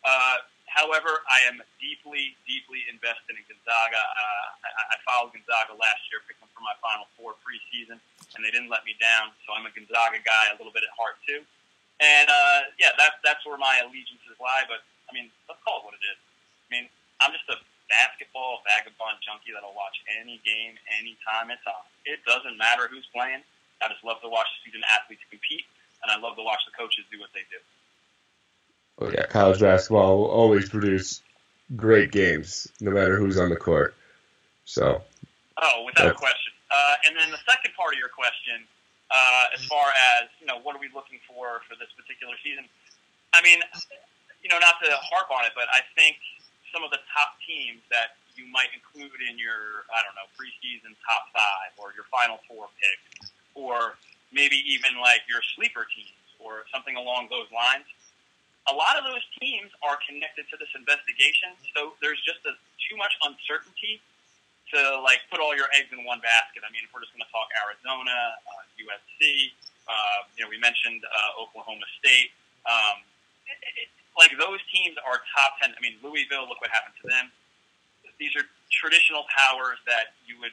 Uh, 0.08 0.38
however, 0.72 1.26
I 1.28 1.44
am 1.52 1.60
deeply, 1.82 2.38
deeply 2.48 2.88
invested 2.88 3.36
in 3.36 3.44
Gonzaga. 3.46 4.00
Uh, 4.00 4.48
I, 4.64 4.70
I 4.94 4.98
followed 5.04 5.36
Gonzaga 5.36 5.76
last 5.76 6.02
year, 6.08 6.24
picked 6.24 6.40
them 6.40 6.50
for 6.56 6.64
my 6.64 6.74
Final 6.80 7.12
Four 7.20 7.36
preseason, 7.44 8.00
and 8.36 8.40
they 8.40 8.52
didn't 8.54 8.72
let 8.72 8.88
me 8.88 8.96
down. 8.98 9.36
So 9.44 9.52
I'm 9.52 9.68
a 9.68 9.74
Gonzaga 9.74 10.24
guy, 10.24 10.54
a 10.54 10.58
little 10.58 10.74
bit 10.74 10.88
at 10.88 10.94
heart 10.96 11.20
too. 11.28 11.44
And 12.00 12.30
uh, 12.30 12.72
yeah, 12.78 12.94
that's 12.96 13.18
that's 13.26 13.42
where 13.44 13.58
my 13.58 13.82
allegiances 13.82 14.38
lie. 14.38 14.64
But 14.70 14.86
I 15.10 15.12
mean, 15.12 15.34
let's 15.50 15.60
call 15.66 15.82
it 15.82 15.84
what 15.90 15.98
it 15.98 16.06
is. 16.06 16.20
I 16.20 16.68
mean, 16.70 16.86
I'm 17.20 17.34
just 17.34 17.50
a 17.50 17.58
basketball 17.90 18.62
vagabond 18.68 19.24
junkie 19.24 19.56
that'll 19.56 19.74
watch 19.74 19.98
any 20.20 20.40
game, 20.44 20.76
anytime 21.00 21.50
it's 21.50 21.64
on. 21.66 21.84
It 22.06 22.22
doesn't 22.28 22.60
matter 22.60 22.88
who's 22.92 23.08
playing. 23.10 23.42
I 23.84 23.88
just 23.90 24.04
love 24.04 24.22
to 24.22 24.30
watch 24.30 24.48
the 24.58 24.70
student 24.70 24.86
athletes 24.94 25.22
compete, 25.30 25.66
and 26.04 26.12
I 26.12 26.18
love 26.18 26.36
to 26.38 26.44
watch 26.44 26.60
the 26.66 26.74
coaches 26.78 27.06
do 27.12 27.20
what 27.20 27.30
they 27.34 27.46
do. 27.52 27.60
Oh 29.00 29.10
yeah, 29.14 29.26
college 29.30 29.60
basketball 29.62 30.18
will 30.18 30.32
always 30.34 30.70
produce 30.70 31.22
great 31.76 32.12
games, 32.12 32.68
no 32.82 32.92
matter 32.92 33.18
who's 33.18 33.38
on 33.38 33.50
the 33.50 33.56
court. 33.60 33.94
So 34.66 35.02
Oh, 35.62 35.84
without 35.86 36.06
a 36.06 36.14
That's- 36.14 36.20
question. 36.22 36.54
Uh, 36.70 36.96
and 37.08 37.16
then 37.18 37.32
the 37.32 37.40
second 37.50 37.74
part 37.74 37.94
of 37.94 38.00
your 38.00 38.10
question, 38.12 38.68
uh, 39.10 39.46
as 39.56 39.64
far 39.66 39.88
as 40.20 40.28
you 40.42 40.46
know, 40.46 40.60
what 40.60 40.76
are 40.76 40.82
we 40.84 40.90
looking 40.94 41.18
for 41.26 41.62
for 41.70 41.76
this 41.80 41.88
particular 41.96 42.36
season? 42.44 42.68
I 43.34 43.42
mean, 43.42 43.62
you 44.44 44.50
know, 44.50 44.60
not 44.60 44.76
to 44.84 44.92
harp 45.00 45.32
on 45.32 45.46
it, 45.46 45.54
but 45.56 45.66
I 45.72 45.82
think 45.96 46.18
some 46.74 46.84
of 46.84 46.92
the 46.92 47.00
top 47.14 47.40
teams 47.48 47.80
that 47.90 48.18
you 48.36 48.46
might 48.52 48.68
include 48.76 49.16
in 49.32 49.40
your, 49.40 49.88
I 49.90 50.04
don't 50.04 50.14
know, 50.14 50.28
preseason 50.36 50.94
top 51.08 51.32
five 51.34 51.72
or 51.80 51.96
your 51.96 52.06
final 52.12 52.38
four 52.48 52.68
picks, 52.78 53.32
or 53.58 53.98
maybe 54.30 54.62
even 54.70 55.02
like 55.02 55.26
your 55.26 55.42
sleeper 55.58 55.90
teams 55.90 56.14
or 56.38 56.70
something 56.70 56.94
along 56.94 57.34
those 57.34 57.50
lines. 57.50 57.90
A 58.70 58.76
lot 58.76 59.00
of 59.00 59.04
those 59.08 59.24
teams 59.42 59.74
are 59.82 59.98
connected 60.06 60.46
to 60.54 60.56
this 60.62 60.70
investigation, 60.78 61.58
so 61.74 61.98
there's 62.04 62.20
just 62.22 62.44
a, 62.46 62.54
too 62.86 62.96
much 63.00 63.16
uncertainty 63.26 64.04
to 64.76 65.00
like 65.02 65.24
put 65.32 65.40
all 65.40 65.56
your 65.56 65.72
eggs 65.74 65.90
in 65.96 66.04
one 66.04 66.20
basket. 66.20 66.62
I 66.62 66.70
mean, 66.76 66.84
if 66.84 66.92
we're 66.92 67.02
just 67.02 67.16
going 67.16 67.24
to 67.24 67.32
talk 67.32 67.48
Arizona, 67.64 68.36
uh, 68.44 68.68
USC, 68.76 69.56
uh, 69.88 70.28
you 70.36 70.44
know, 70.44 70.52
we 70.52 70.60
mentioned 70.60 71.00
uh, 71.08 71.42
Oklahoma 71.42 71.88
State. 71.96 72.36
Um, 72.68 73.08
it, 73.48 73.88
it, 73.88 73.90
like 74.20 74.36
those 74.36 74.60
teams 74.68 75.00
are 75.00 75.24
top 75.32 75.56
ten. 75.64 75.72
I 75.72 75.80
mean, 75.80 75.96
Louisville. 76.04 76.44
Look 76.52 76.60
what 76.60 76.68
happened 76.68 77.00
to 77.00 77.08
them. 77.08 77.32
These 78.20 78.36
are 78.36 78.44
traditional 78.68 79.24
powers 79.32 79.80
that 79.88 80.20
you 80.28 80.36
would 80.44 80.52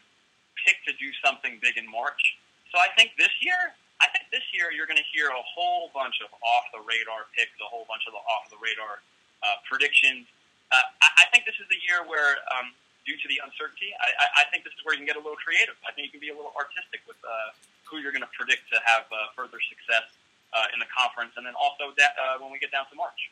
pick 0.62 0.78
to 0.86 0.94
do 0.94 1.10
something 1.18 1.58
big 1.58 1.74
in 1.74 1.90
March. 1.90 2.38
So 2.74 2.82
I 2.82 2.90
think 2.98 3.14
this 3.14 3.30
year, 3.38 3.70
I 4.02 4.10
think 4.10 4.26
this 4.34 4.42
year 4.50 4.74
you're 4.74 4.90
going 4.90 4.98
to 4.98 5.10
hear 5.14 5.30
a 5.30 5.44
whole 5.46 5.94
bunch 5.94 6.18
of 6.18 6.26
off 6.42 6.66
the 6.74 6.82
radar 6.82 7.30
picks, 7.38 7.54
a 7.62 7.70
whole 7.70 7.86
bunch 7.86 8.02
of 8.10 8.18
the 8.18 8.22
off 8.26 8.50
the 8.50 8.58
radar 8.58 8.98
uh, 9.46 9.62
predictions. 9.62 10.26
Uh, 10.74 10.82
I, 10.98 11.22
I 11.22 11.24
think 11.30 11.46
this 11.46 11.54
is 11.62 11.70
the 11.70 11.78
year 11.86 12.02
where, 12.02 12.42
um, 12.50 12.74
due 13.06 13.14
to 13.14 13.26
the 13.30 13.38
uncertainty, 13.46 13.94
I, 14.02 14.42
I 14.42 14.44
think 14.50 14.66
this 14.66 14.74
is 14.74 14.82
where 14.82 14.98
you 14.98 15.06
can 15.06 15.06
get 15.06 15.14
a 15.14 15.22
little 15.22 15.38
creative. 15.38 15.78
I 15.86 15.94
think 15.94 16.10
you 16.10 16.18
can 16.18 16.18
be 16.18 16.34
a 16.34 16.36
little 16.36 16.50
artistic 16.58 17.06
with 17.06 17.14
uh, 17.22 17.54
who 17.86 18.02
you're 18.02 18.10
going 18.10 18.26
to 18.26 18.34
predict 18.34 18.66
to 18.74 18.82
have 18.82 19.06
uh, 19.06 19.30
further 19.38 19.62
success 19.70 20.10
uh, 20.50 20.74
in 20.74 20.82
the 20.82 20.90
conference, 20.90 21.38
and 21.38 21.46
then 21.46 21.54
also 21.54 21.94
that, 21.94 22.18
uh, 22.18 22.42
when 22.42 22.50
we 22.50 22.58
get 22.58 22.74
down 22.74 22.90
to 22.90 22.98
March. 22.98 23.30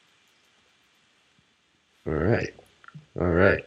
All 2.06 2.14
right, 2.14 2.54
all 3.18 3.34
right. 3.34 3.66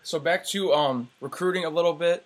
So 0.00 0.16
back 0.16 0.48
to 0.56 0.72
um, 0.72 1.12
recruiting 1.20 1.68
a 1.68 1.72
little 1.76 1.92
bit. 1.92 2.24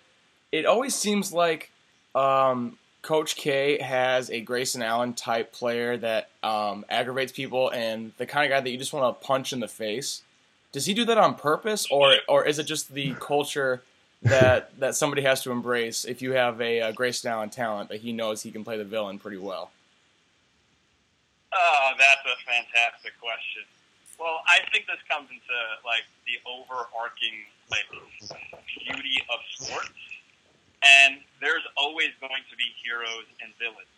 It 0.55 0.63
always 0.63 0.95
seems 0.95 1.35
like 1.35 1.75
um, 2.15 2.79
Coach 3.05 3.35
K 3.35 3.79
has 3.79 4.31
a 4.31 4.41
Grayson 4.41 4.81
Allen 4.81 5.13
type 5.13 5.53
player 5.53 5.95
that 5.95 6.29
um, 6.41 6.83
aggravates 6.89 7.31
people 7.31 7.69
and 7.69 8.11
the 8.17 8.25
kind 8.25 8.51
of 8.51 8.57
guy 8.57 8.61
that 8.61 8.69
you 8.71 8.79
just 8.79 8.93
want 8.93 9.21
to 9.21 9.27
punch 9.27 9.53
in 9.53 9.59
the 9.59 9.67
face. 9.67 10.23
Does 10.71 10.87
he 10.87 10.95
do 10.95 11.05
that 11.05 11.19
on 11.19 11.35
purpose, 11.35 11.85
or 11.91 12.15
or 12.27 12.47
is 12.47 12.57
it 12.57 12.63
just 12.63 12.91
the 12.91 13.13
culture 13.19 13.83
that 14.23 14.75
that 14.79 14.95
somebody 14.95 15.21
has 15.21 15.43
to 15.43 15.51
embrace 15.51 16.03
if 16.03 16.23
you 16.23 16.31
have 16.31 16.59
a, 16.59 16.79
a 16.79 16.93
Grayson 16.93 17.29
Allen 17.29 17.51
talent 17.51 17.89
that 17.89 18.01
he 18.01 18.11
knows 18.11 18.41
he 18.41 18.49
can 18.49 18.63
play 18.63 18.75
the 18.75 18.83
villain 18.83 19.19
pretty 19.19 19.37
well? 19.37 19.69
Oh, 21.53 21.91
that's 21.99 22.25
a 22.25 22.35
fantastic 22.43 23.13
question. 23.21 23.69
Well, 24.19 24.41
I 24.47 24.65
think 24.71 24.87
this 24.87 24.97
comes 25.07 25.29
into 25.29 25.57
like 25.85 26.09
the 26.25 26.41
overarching 26.49 27.45
like 27.69 27.85
beauty 28.81 29.21
of 29.29 29.39
sports, 29.53 29.93
and 30.85 31.17
there's 31.41 31.65
always 31.75 32.13
going 32.21 32.45
to 32.45 32.55
be 32.55 32.69
heroes 32.77 33.25
and 33.41 33.49
villains. 33.57 33.89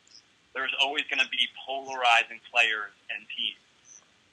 There's 0.55 0.73
always 0.79 1.03
going 1.11 1.21
to 1.21 1.29
be 1.29 1.45
polarizing 1.59 2.39
players 2.49 2.95
and 3.11 3.21
teams. 3.35 3.61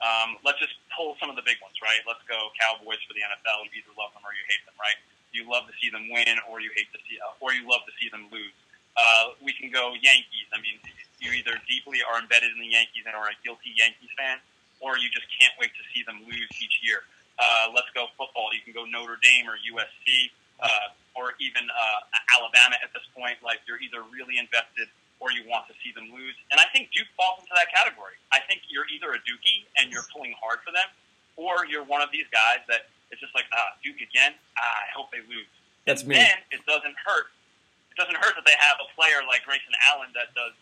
Um, 0.00 0.38
let's 0.46 0.60
just 0.62 0.78
pull 0.94 1.18
some 1.18 1.28
of 1.28 1.36
the 1.36 1.44
big 1.44 1.58
ones, 1.60 1.76
right? 1.82 2.00
Let's 2.06 2.22
go 2.30 2.54
Cowboys 2.56 3.02
for 3.04 3.12
the 3.12 3.24
NFL. 3.24 3.66
You 3.68 3.82
either 3.82 3.94
love 3.98 4.14
them 4.14 4.22
or 4.22 4.32
you 4.32 4.44
hate 4.46 4.62
them, 4.64 4.76
right? 4.78 4.96
You 5.34 5.50
love 5.50 5.66
to 5.66 5.74
see 5.82 5.90
them 5.90 6.06
win, 6.14 6.38
or 6.46 6.62
you 6.62 6.70
hate 6.78 6.86
to 6.94 7.00
see, 7.10 7.18
uh, 7.18 7.42
or 7.42 7.50
you 7.50 7.66
love 7.66 7.82
to 7.90 7.94
see 7.98 8.06
them 8.06 8.30
lose. 8.30 8.54
Uh, 8.94 9.34
we 9.42 9.50
can 9.50 9.74
go 9.74 9.98
Yankees. 9.98 10.46
I 10.54 10.62
mean, 10.62 10.78
you 11.18 11.34
either 11.34 11.58
deeply 11.66 11.98
are 12.06 12.22
embedded 12.22 12.54
in 12.54 12.60
the 12.62 12.70
Yankees 12.70 13.02
and 13.08 13.18
are 13.18 13.26
a 13.26 13.36
guilty 13.42 13.74
Yankees 13.74 14.14
fan, 14.14 14.38
or 14.78 14.94
you 14.94 15.10
just 15.10 15.26
can't 15.34 15.50
wait 15.58 15.74
to 15.74 15.84
see 15.90 16.06
them 16.06 16.22
lose 16.22 16.50
each 16.62 16.78
year. 16.86 17.02
Uh, 17.34 17.74
let's 17.74 17.90
go 17.90 18.06
football. 18.14 18.54
You 18.54 18.62
can 18.62 18.70
go 18.70 18.86
Notre 18.86 19.18
Dame 19.18 19.50
or 19.50 19.58
USC 19.58 20.30
uh, 20.60 20.92
or 21.14 21.34
even 21.38 21.64
uh, 21.66 22.36
Alabama 22.36 22.76
at 22.82 22.90
this 22.92 23.06
point. 23.14 23.38
Like 23.42 23.62
you're 23.66 23.80
either 23.80 24.02
really 24.10 24.38
invested 24.38 24.90
or 25.22 25.30
you 25.30 25.46
want 25.46 25.70
to 25.70 25.74
see 25.80 25.94
them 25.94 26.10
lose. 26.10 26.34
And 26.50 26.58
I 26.58 26.66
think 26.74 26.90
Duke 26.90 27.08
falls 27.14 27.40
into 27.40 27.54
that 27.54 27.70
category. 27.70 28.18
I 28.34 28.42
think 28.44 28.66
you're 28.66 28.86
either 28.90 29.14
a 29.14 29.20
Dookie 29.22 29.64
and 29.78 29.88
you're 29.88 30.04
pulling 30.10 30.34
hard 30.36 30.60
for 30.66 30.74
them, 30.74 30.90
or 31.38 31.64
you're 31.64 31.86
one 31.86 32.02
of 32.02 32.10
these 32.10 32.26
guys 32.34 32.60
that 32.66 32.90
it's 33.14 33.22
just 33.22 33.32
like, 33.32 33.46
ah, 33.54 33.78
Duke 33.80 34.02
again. 34.02 34.34
Ah, 34.58 34.84
I 34.84 34.88
hope 34.90 35.14
they 35.14 35.22
lose. 35.30 35.48
That's 35.86 36.02
and 36.02 36.10
me. 36.12 36.18
Then 36.18 36.38
it 36.50 36.66
doesn't 36.66 36.98
hurt. 36.98 37.30
It 37.94 37.96
doesn't 37.96 38.18
hurt 38.18 38.34
that 38.34 38.42
they 38.42 38.58
have 38.58 38.82
a 38.82 38.88
player 38.98 39.22
like 39.22 39.46
Grayson 39.46 39.70
Allen 39.86 40.10
that 40.18 40.34
does 40.34 40.52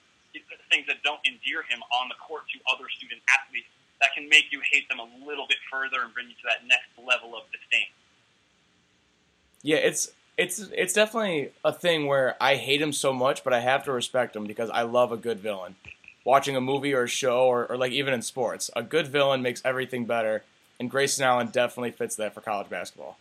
things 0.73 0.89
that 0.89 1.05
don't 1.05 1.21
endear 1.29 1.61
him 1.69 1.85
on 1.93 2.09
the 2.09 2.17
court 2.17 2.49
to 2.49 2.57
other 2.73 2.89
student 2.89 3.21
athletes 3.29 3.69
that 4.01 4.17
can 4.17 4.25
make 4.33 4.49
you 4.49 4.61
hate 4.65 4.89
them 4.89 4.99
a 4.99 5.09
little 5.23 5.45
bit 5.47 5.61
further 5.69 6.03
and 6.03 6.11
bring 6.17 6.27
you 6.33 6.37
to 6.41 6.47
that 6.49 6.65
next 6.65 6.89
level 6.97 7.37
of 7.37 7.45
disdain. 7.53 7.87
Yeah, 9.63 9.77
it's 9.77 10.11
it's 10.37 10.59
it's 10.59 10.93
definitely 10.93 11.51
a 11.65 11.73
thing 11.73 12.07
where 12.07 12.37
I 12.41 12.57
hate 12.57 12.83
him 12.83 12.93
so 12.93 13.13
much, 13.13 13.45
but 13.45 13.53
I 13.53 13.61
have 13.61 13.85
to 13.85 13.93
respect 13.93 14.35
him 14.35 14.45
because 14.45 14.71
I 14.71 14.83
love 14.83 15.13
a 15.13 15.17
good 15.17 15.41
villain. 15.41 15.77
Watching 16.25 16.55
a 16.55 16.61
movie 16.61 16.95
or 16.95 17.05
a 17.05 17.09
show, 17.09 17.47
or, 17.47 17.67
or 17.67 17.77
like 17.77 17.93
even 17.93 18.15
in 18.15 18.23
sports, 18.23 18.71
a 18.77 18.83
good 18.83 19.09
villain 19.09 19.43
makes 19.43 19.61
everything 19.65 20.05
better, 20.05 20.45
and 20.79 20.91
Grayson 20.91 21.25
Allen 21.25 21.49
definitely 21.49 21.91
fits 21.91 22.15
that 22.17 22.35
for 22.35 22.41
college 22.41 22.71
basketball. 22.71 23.19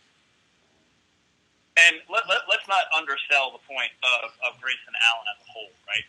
And 1.76 2.04
let, 2.06 2.28
let, 2.28 2.44
let's 2.52 2.68
not 2.68 2.84
undersell 2.92 3.56
the 3.56 3.62
point 3.64 3.90
of, 4.04 4.36
of 4.44 4.60
Grayson 4.60 4.92
Allen 4.92 5.26
as 5.32 5.40
a 5.40 5.48
whole, 5.50 5.72
right? 5.88 6.04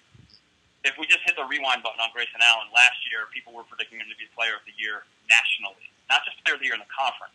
If 0.83 0.99
we 0.99 1.07
just 1.07 1.23
hit 1.23 1.39
the 1.39 1.47
rewind 1.47 1.81
button 1.81 2.03
on 2.03 2.11
Grayson 2.11 2.43
Allen, 2.43 2.67
last 2.75 2.99
year 3.07 3.31
people 3.31 3.55
were 3.55 3.63
predicting 3.63 4.03
him 4.03 4.11
to 4.11 4.17
be 4.19 4.27
Player 4.35 4.59
of 4.59 4.63
the 4.67 4.75
Year 4.75 5.07
nationally, 5.31 5.87
not 6.11 6.27
just 6.27 6.35
Player 6.43 6.59
of 6.59 6.61
the 6.61 6.67
Year 6.67 6.75
in 6.75 6.83
the 6.83 6.91
conference. 6.91 7.33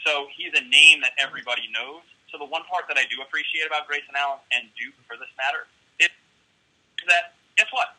So 0.00 0.26
he's 0.32 0.56
a 0.56 0.64
name 0.64 1.04
that 1.04 1.12
everybody 1.20 1.68
knows. 1.68 2.02
So 2.28 2.36
the 2.36 2.48
one 2.48 2.64
part 2.68 2.84
that 2.92 3.00
I 3.00 3.08
do 3.08 3.24
appreciate 3.24 3.64
about 3.64 3.88
Grayson 3.88 4.12
Allen 4.12 4.40
and 4.52 4.68
Duke, 4.76 4.96
for 5.08 5.16
this 5.16 5.32
matter, 5.40 5.64
is 6.00 6.12
that 7.08 7.34
guess 7.56 7.70
what? 7.72 7.96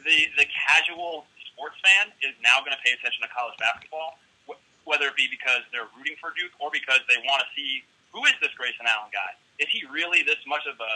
The 0.00 0.32
the 0.40 0.46
casual 0.48 1.28
sports 1.52 1.76
fan 1.84 2.12
is 2.24 2.32
now 2.40 2.64
going 2.64 2.72
to 2.72 2.82
pay 2.84 2.96
attention 2.96 3.20
to 3.24 3.30
college 3.32 3.56
basketball, 3.60 4.16
wh- 4.48 4.60
whether 4.88 5.08
it 5.12 5.16
be 5.16 5.28
because 5.28 5.64
they're 5.72 5.88
rooting 5.96 6.16
for 6.20 6.32
Duke 6.36 6.52
or 6.60 6.72
because 6.72 7.00
they 7.08 7.20
want 7.24 7.44
to 7.44 7.48
see 7.52 7.84
who 8.12 8.24
is 8.24 8.32
this 8.40 8.52
Grayson 8.56 8.88
Allen 8.88 9.12
guy? 9.12 9.36
Is 9.60 9.68
he 9.68 9.84
really 9.92 10.24
this 10.24 10.40
much 10.48 10.64
of 10.64 10.76
a, 10.80 10.92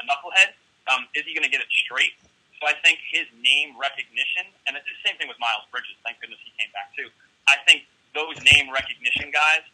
a 0.00 0.02
knucklehead? 0.08 0.56
Um, 0.88 1.04
is 1.12 1.24
he 1.28 1.36
going 1.36 1.44
to 1.44 1.52
get 1.52 1.60
it 1.60 1.68
straight? 1.68 2.16
So 2.60 2.68
I 2.68 2.76
think 2.80 3.00
his 3.12 3.28
name 3.36 3.76
recognition, 3.76 4.48
and 4.64 4.76
it's 4.76 4.88
the 4.88 5.00
same 5.04 5.20
thing 5.20 5.28
with 5.28 5.36
Miles 5.40 5.68
Bridges. 5.68 5.96
Thank 6.04 6.20
goodness 6.24 6.40
he 6.40 6.52
came 6.56 6.72
back 6.72 6.92
too. 6.96 7.12
I 7.48 7.60
think 7.68 7.84
those 8.16 8.36
name 8.40 8.72
recognition 8.72 9.28
guys 9.28 9.64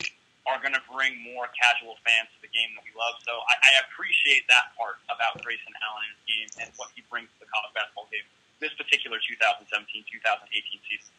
are 0.48 0.58
going 0.60 0.72
to 0.72 0.84
bring 0.88 1.20
more 1.20 1.48
casual 1.52 2.00
fans 2.04 2.28
to 2.36 2.38
the 2.40 2.52
game 2.52 2.72
that 2.76 2.84
we 2.84 2.92
love. 2.96 3.16
So 3.24 3.32
I, 3.32 3.54
I 3.60 3.70
appreciate 3.88 4.48
that 4.48 4.72
part 4.76 4.96
about 5.12 5.40
Grayson 5.44 5.72
Allen 5.84 6.04
and 6.04 6.12
his 6.16 6.22
game 6.28 6.48
and 6.64 6.68
what 6.80 6.88
he 6.96 7.04
brings 7.12 7.28
to 7.36 7.44
the 7.44 7.48
college 7.50 7.72
basketball 7.76 8.08
game 8.08 8.24
this 8.60 8.72
particular 8.74 9.16
2017-2018 9.18 10.80
season. 10.88 11.12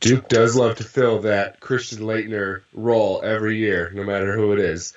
Duke 0.00 0.28
does 0.28 0.54
love 0.54 0.76
to 0.76 0.84
fill 0.84 1.20
that 1.20 1.60
Christian 1.60 2.00
Laettner 2.00 2.62
role 2.74 3.22
every 3.24 3.56
year, 3.56 3.90
no 3.94 4.04
matter 4.04 4.34
who 4.36 4.52
it 4.52 4.60
is. 4.60 4.92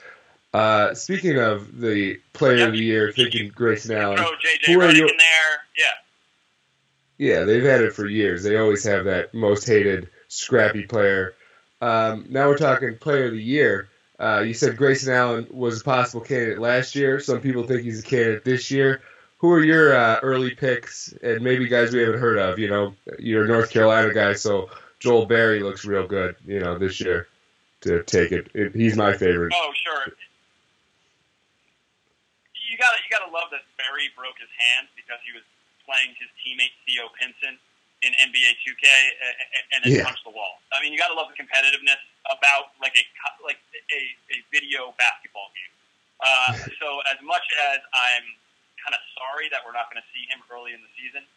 Uh, 0.54 0.94
speaking 0.94 1.38
of 1.40 1.80
the 1.80 2.20
Player 2.34 2.68
of 2.68 2.74
the 2.74 2.84
Year, 2.84 3.12
thinking 3.12 3.50
Grayson 3.50 3.96
Allen, 3.96 4.18
JJ 4.18 4.66
who 4.66 4.82
are 4.82 4.88
Redick 4.90 4.98
your- 4.98 5.08
in 5.08 5.18
there. 5.18 5.62
Yeah. 5.78 5.86
Yeah, 7.18 7.44
they've 7.44 7.64
had 7.64 7.82
it 7.82 7.94
for 7.94 8.06
years. 8.06 8.44
They 8.44 8.58
always 8.58 8.84
have 8.86 9.06
that 9.06 9.34
most 9.34 9.68
hated, 9.68 10.10
scrappy 10.28 10.84
player. 10.84 11.36
Um, 11.82 12.26
now 12.30 12.48
we're 12.48 12.58
talking 12.58 12.98
player 12.98 13.26
of 13.26 13.32
the 13.32 13.42
year. 13.42 13.90
Uh, 14.20 14.42
you 14.46 14.54
said 14.54 14.76
Grayson 14.76 15.14
Allen 15.14 15.48
was 15.50 15.80
a 15.80 15.84
possible 15.84 16.22
candidate 16.22 16.60
last 16.60 16.94
year. 16.96 17.20
Some 17.20 17.40
people 17.40 17.64
think 17.64 17.84
he's 17.84 18.02
a 18.02 18.04
candidate 18.04 18.44
this 18.44 18.70
year. 18.70 19.02
Who 19.38 19.50
are 19.52 19.64
your 19.64 19.96
uh, 19.96 20.20
early 20.22 20.54
picks 20.54 21.14
and 21.24 21.42
maybe 21.42 21.68
guys 21.70 21.94
we 21.94 22.02
haven't 22.02 22.20
heard 22.20 22.38
of? 22.38 22.60
You 22.60 22.68
know, 22.68 22.96
you're 23.18 23.46
a 23.46 23.48
North 23.48 23.72
Carolina 23.72 24.14
guy, 24.14 24.34
so 24.34 24.70
Joel 25.00 25.26
Berry 25.26 25.62
looks 25.62 25.86
real 25.86 26.06
good. 26.06 26.36
You 26.46 26.60
know, 26.60 26.78
this 26.78 27.00
year 27.00 27.30
to 27.82 28.04
take 28.04 28.34
it. 28.34 28.52
it 28.54 28.76
he's 28.76 28.98
my 28.98 29.16
favorite. 29.16 29.54
Oh, 29.56 29.72
sure. 29.74 30.14
You 32.70 32.78
gotta 32.78 32.98
you 33.00 33.10
gotta 33.10 33.32
love 33.32 33.48
that 33.52 33.64
Berry 33.78 34.12
broke 34.18 34.36
his 34.38 34.52
hand 34.52 34.88
because 34.96 35.20
he 35.24 35.32
was 35.32 35.48
playing 35.88 36.12
his 36.20 36.28
teammate 36.44 36.76
Theo 36.84 37.08
Pinson 37.16 37.58
in 38.02 38.16
NBA 38.16 38.56
2K 38.64 38.86
and, 38.88 39.36
and 39.76 39.80
then 39.84 39.92
Yeah. 40.00 40.08
punched 40.08 40.24
the 40.24 40.32
wall. 40.32 40.62
I 40.72 40.80
mean, 40.80 40.94
you 40.94 41.00
gotta 41.00 41.14
love 41.16 41.28
the 41.28 41.36
competitiveness 41.36 42.00
about 42.32 42.72
like 42.80 42.96
a 42.96 43.04
like 43.44 43.60
a, 43.92 44.02
a 44.32 44.38
video 44.52 44.96
basketball 44.98 45.52
game. 45.56 45.74
Uh, 46.24 46.56
so 46.80 47.00
as 47.12 47.20
much 47.24 47.44
as 47.72 47.80
I'm 47.92 48.26
kind 48.80 48.96
of 48.96 49.02
sorry 49.20 49.52
that 49.52 49.60
we're 49.68 49.76
not 49.76 49.92
going 49.92 50.00
to 50.00 50.10
see 50.16 50.24
him 50.32 50.40
early 50.48 50.72
in 50.72 50.80
the 50.80 50.88
season, 50.96 51.28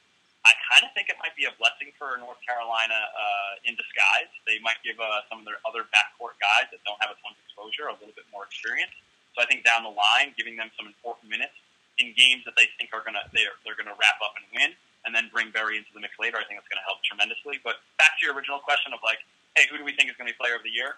I 0.47 0.55
kind 0.71 0.87
of 0.87 0.91
think 0.95 1.11
it 1.11 1.19
might 1.23 1.35
be 1.39 1.47
a 1.47 1.55
blessing 1.59 1.91
for 1.99 2.15
North 2.19 2.39
Carolina 2.47 2.95
uh, 2.95 3.67
in 3.67 3.75
disguise. 3.75 4.31
They 4.47 4.59
might 4.63 4.79
give 4.87 4.99
uh, 4.99 5.27
some 5.31 5.43
of 5.43 5.47
their 5.47 5.59
other 5.67 5.87
backcourt 5.91 6.39
guys 6.43 6.71
that 6.71 6.83
don't 6.87 6.99
have 7.03 7.11
a 7.15 7.19
ton 7.23 7.35
of 7.35 7.39
exposure 7.43 7.91
a 7.91 7.95
little 7.99 8.15
bit 8.15 8.27
more 8.31 8.47
experience. 8.47 8.95
So 9.35 9.43
I 9.43 9.47
think 9.47 9.63
down 9.67 9.83
the 9.87 9.95
line, 9.95 10.35
giving 10.39 10.55
them 10.59 10.71
some 10.79 10.87
important 10.87 11.31
minutes 11.31 11.55
in 11.99 12.11
games 12.15 12.43
that 12.47 12.55
they 12.59 12.67
think 12.79 12.91
are 12.95 13.03
gonna 13.07 13.23
they're 13.35 13.55
they're 13.63 13.79
gonna 13.79 13.95
wrap 13.99 14.19
up 14.23 14.35
and 14.39 14.47
win, 14.55 14.71
and 15.05 15.11
then 15.15 15.29
bring 15.35 15.51
Berry 15.51 15.77
into 15.79 15.91
the 15.95 16.01
mix 16.01 16.15
later. 16.21 16.39
I 16.39 16.45
think 16.47 16.59
it's 16.63 16.71
going 16.71 16.79
to 16.79 16.87
help 16.87 17.03
tremendously. 17.03 17.59
But 17.63 17.83
back 17.99 18.17
to 18.19 18.21
your 18.27 18.35
original 18.35 18.63
question 18.63 18.95
of 18.95 19.03
like, 19.03 19.21
hey, 19.59 19.67
who 19.69 19.77
do 19.77 19.85
we 19.85 19.93
think 19.95 20.09
is 20.11 20.17
going 20.17 20.31
to 20.31 20.35
be 20.35 20.39
Player 20.39 20.55
of 20.57 20.63
the 20.63 20.73
Year? 20.73 20.97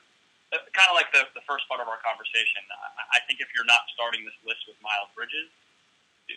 Kind 0.76 0.88
of 0.92 0.94
like 0.94 1.10
the, 1.10 1.26
the 1.34 1.42
first 1.48 1.66
part 1.66 1.82
of 1.82 1.88
our 1.90 1.98
conversation. 2.04 2.62
I, 2.70 3.18
I 3.18 3.20
think 3.26 3.42
if 3.42 3.50
you're 3.56 3.66
not 3.66 3.88
starting 3.90 4.22
this 4.22 4.36
list 4.46 4.68
with 4.70 4.78
Miles 4.84 5.10
Bridges, 5.16 5.50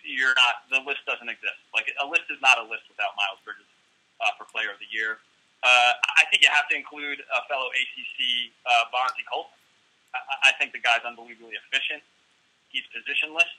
you're 0.03 0.33
not. 0.33 0.65
The 0.73 0.81
list 0.83 1.05
doesn't 1.05 1.29
exist. 1.29 1.59
Like 1.75 1.91
a 2.01 2.07
list 2.07 2.27
is 2.33 2.41
not 2.41 2.57
a 2.57 2.65
list 2.65 2.89
without 2.89 3.13
Miles 3.19 3.39
Bridges. 3.45 3.67
uh, 4.21 4.33
for 4.37 4.45
Player 4.49 4.73
of 4.73 4.79
the 4.81 4.89
Year. 4.89 5.21
Uh, 5.65 5.93
I 6.21 6.25
think 6.29 6.45
you 6.45 6.49
have 6.53 6.69
to 6.69 6.77
include 6.77 7.19
a 7.21 7.41
fellow 7.49 7.69
ACC, 7.73 8.53
uh, 8.65 8.89
Bonzie 8.93 9.25
Colson. 9.25 9.57
I, 10.13 10.49
I 10.49 10.57
think 10.57 10.71
the 10.71 10.81
guy's 10.81 11.01
unbelievably 11.05 11.57
efficient. 11.57 12.05
He's 12.69 12.85
positionless. 12.93 13.49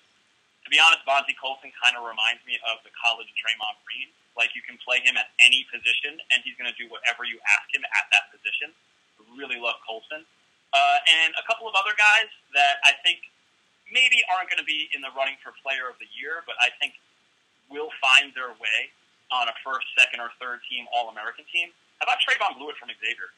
To 0.68 0.76
be 0.76 0.84
honest, 0.84 1.00
Bonzie 1.08 1.32
Colson 1.40 1.72
kind 1.80 1.96
of 1.96 2.04
reminds 2.04 2.44
me 2.44 2.60
of 2.68 2.84
the 2.84 2.92
college 2.92 3.32
Draymond 3.40 3.80
Green. 3.88 4.12
Like 4.36 4.52
you 4.52 4.60
can 4.60 4.76
play 4.84 5.00
him 5.00 5.16
at 5.16 5.32
any 5.40 5.64
position, 5.72 6.20
and 6.28 6.44
he's 6.44 6.60
going 6.60 6.68
to 6.68 6.76
do 6.76 6.92
whatever 6.92 7.24
you 7.24 7.40
ask 7.56 7.72
him 7.72 7.80
at 7.88 8.04
that 8.12 8.28
position. 8.28 8.76
Really 9.32 9.56
love 9.56 9.80
Colson. 9.80 10.28
Uh, 10.76 10.98
and 11.24 11.32
a 11.40 11.44
couple 11.48 11.64
of 11.64 11.72
other 11.72 11.96
guys 11.96 12.28
that 12.52 12.84
I 12.84 12.92
think 13.00 13.24
maybe 13.88 14.20
aren't 14.28 14.52
going 14.52 14.60
to 14.60 14.68
be 14.68 14.92
in 14.92 15.00
the 15.00 15.08
running 15.16 15.40
for 15.40 15.56
Player 15.64 15.88
of 15.88 15.96
the 16.04 16.10
Year, 16.12 16.44
but 16.44 16.60
I 16.60 16.68
think 16.76 17.00
will 17.72 17.88
find 18.04 18.36
their 18.36 18.52
way 18.60 18.92
on 19.32 19.48
a 19.48 19.56
first, 19.64 19.88
second, 19.96 20.20
or 20.20 20.36
third 20.36 20.60
team 20.68 20.84
All 20.92 21.08
American 21.08 21.48
team. 21.48 21.72
How 21.96 22.12
about 22.12 22.20
Trevon 22.20 22.60
Bluiett 22.60 22.76
from 22.76 22.92
Xavier? 22.92 23.32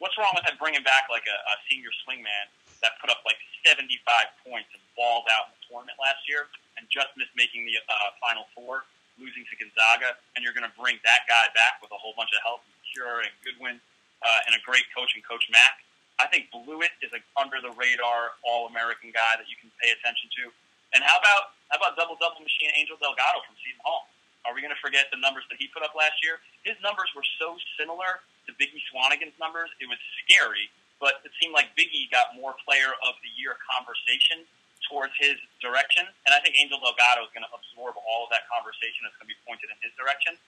What's 0.00 0.16
wrong 0.16 0.32
with 0.32 0.48
him 0.48 0.56
bringing 0.56 0.80
back 0.88 1.12
like 1.12 1.28
a, 1.28 1.36
a 1.36 1.54
senior 1.68 1.92
swingman 2.00 2.48
that 2.82 2.98
put 3.00 3.08
up 3.08 3.22
like 3.24 3.38
75 3.64 3.98
points 4.46 4.70
and 4.72 4.82
balled 4.94 5.26
out 5.32 5.50
in 5.50 5.58
the 5.58 5.62
tournament 5.68 5.96
last 6.00 6.24
year 6.28 6.48
and 6.76 6.84
just 6.92 7.10
missed 7.16 7.32
making 7.34 7.64
the 7.64 7.76
uh, 7.88 8.12
Final 8.20 8.46
Four, 8.52 8.84
losing 9.16 9.44
to 9.48 9.54
Gonzaga, 9.56 10.16
and 10.36 10.44
you're 10.44 10.56
going 10.56 10.66
to 10.68 10.76
bring 10.76 11.00
that 11.02 11.24
guy 11.26 11.48
back 11.56 11.80
with 11.80 11.90
a 11.92 11.98
whole 11.98 12.12
bunch 12.14 12.30
of 12.36 12.40
help 12.44 12.62
Cure 12.92 13.24
and 13.24 13.32
Goodwin 13.42 13.80
uh, 14.22 14.46
and 14.48 14.52
a 14.54 14.60
great 14.62 14.84
coach 14.92 15.12
and 15.16 15.24
Coach 15.24 15.48
Mack. 15.48 15.82
I 16.16 16.24
think 16.28 16.48
Bluiett 16.48 16.96
is 17.04 17.12
an 17.12 17.20
under 17.36 17.60
the 17.60 17.72
radar 17.76 18.36
All 18.40 18.68
American 18.72 19.12
guy 19.12 19.36
that 19.36 19.48
you 19.52 19.56
can 19.60 19.68
pay 19.80 19.92
attention 19.92 20.32
to. 20.40 20.48
And 20.96 21.04
how 21.04 21.20
about 21.20 21.52
how 21.68 21.76
about 21.76 21.98
double 21.98 22.16
double 22.16 22.40
machine 22.40 22.72
Angel 22.78 22.96
Delgado 22.96 23.44
from 23.44 23.58
Seton 23.60 23.82
Hall? 23.84 24.08
Are 24.48 24.54
we 24.54 24.62
going 24.62 24.72
to 24.72 24.78
forget 24.78 25.10
the 25.10 25.18
numbers 25.18 25.42
that 25.50 25.58
he 25.58 25.66
put 25.74 25.82
up 25.82 25.92
last 25.92 26.22
year? 26.22 26.38
His 26.62 26.78
numbers 26.80 27.10
were 27.12 27.26
so 27.36 27.58
similar 27.74 28.22
to 28.46 28.54
Biggie 28.54 28.80
Swanigan's 28.88 29.34
numbers, 29.42 29.68
it 29.82 29.90
was 29.90 29.98
scary. 30.22 30.70
But 30.98 31.20
it 31.28 31.32
seemed 31.36 31.52
like 31.52 31.76
Biggie 31.76 32.08
got 32.08 32.32
more 32.32 32.56
Player 32.64 32.92
of 33.04 33.14
the 33.20 33.30
Year 33.36 33.60
conversation 33.68 34.48
towards 34.88 35.12
his 35.18 35.36
direction, 35.58 36.06
and 36.06 36.30
I 36.30 36.38
think 36.40 36.54
Angel 36.56 36.78
Delgado 36.78 37.26
is 37.26 37.32
going 37.34 37.42
to 37.42 37.52
absorb 37.52 37.98
all 37.98 38.22
of 38.24 38.30
that 38.30 38.46
conversation 38.46 39.02
that's 39.02 39.18
going 39.18 39.26
to 39.26 39.34
be 39.34 39.40
pointed 39.42 39.68
in 39.68 39.78
his 39.82 39.90
direction. 39.98 40.38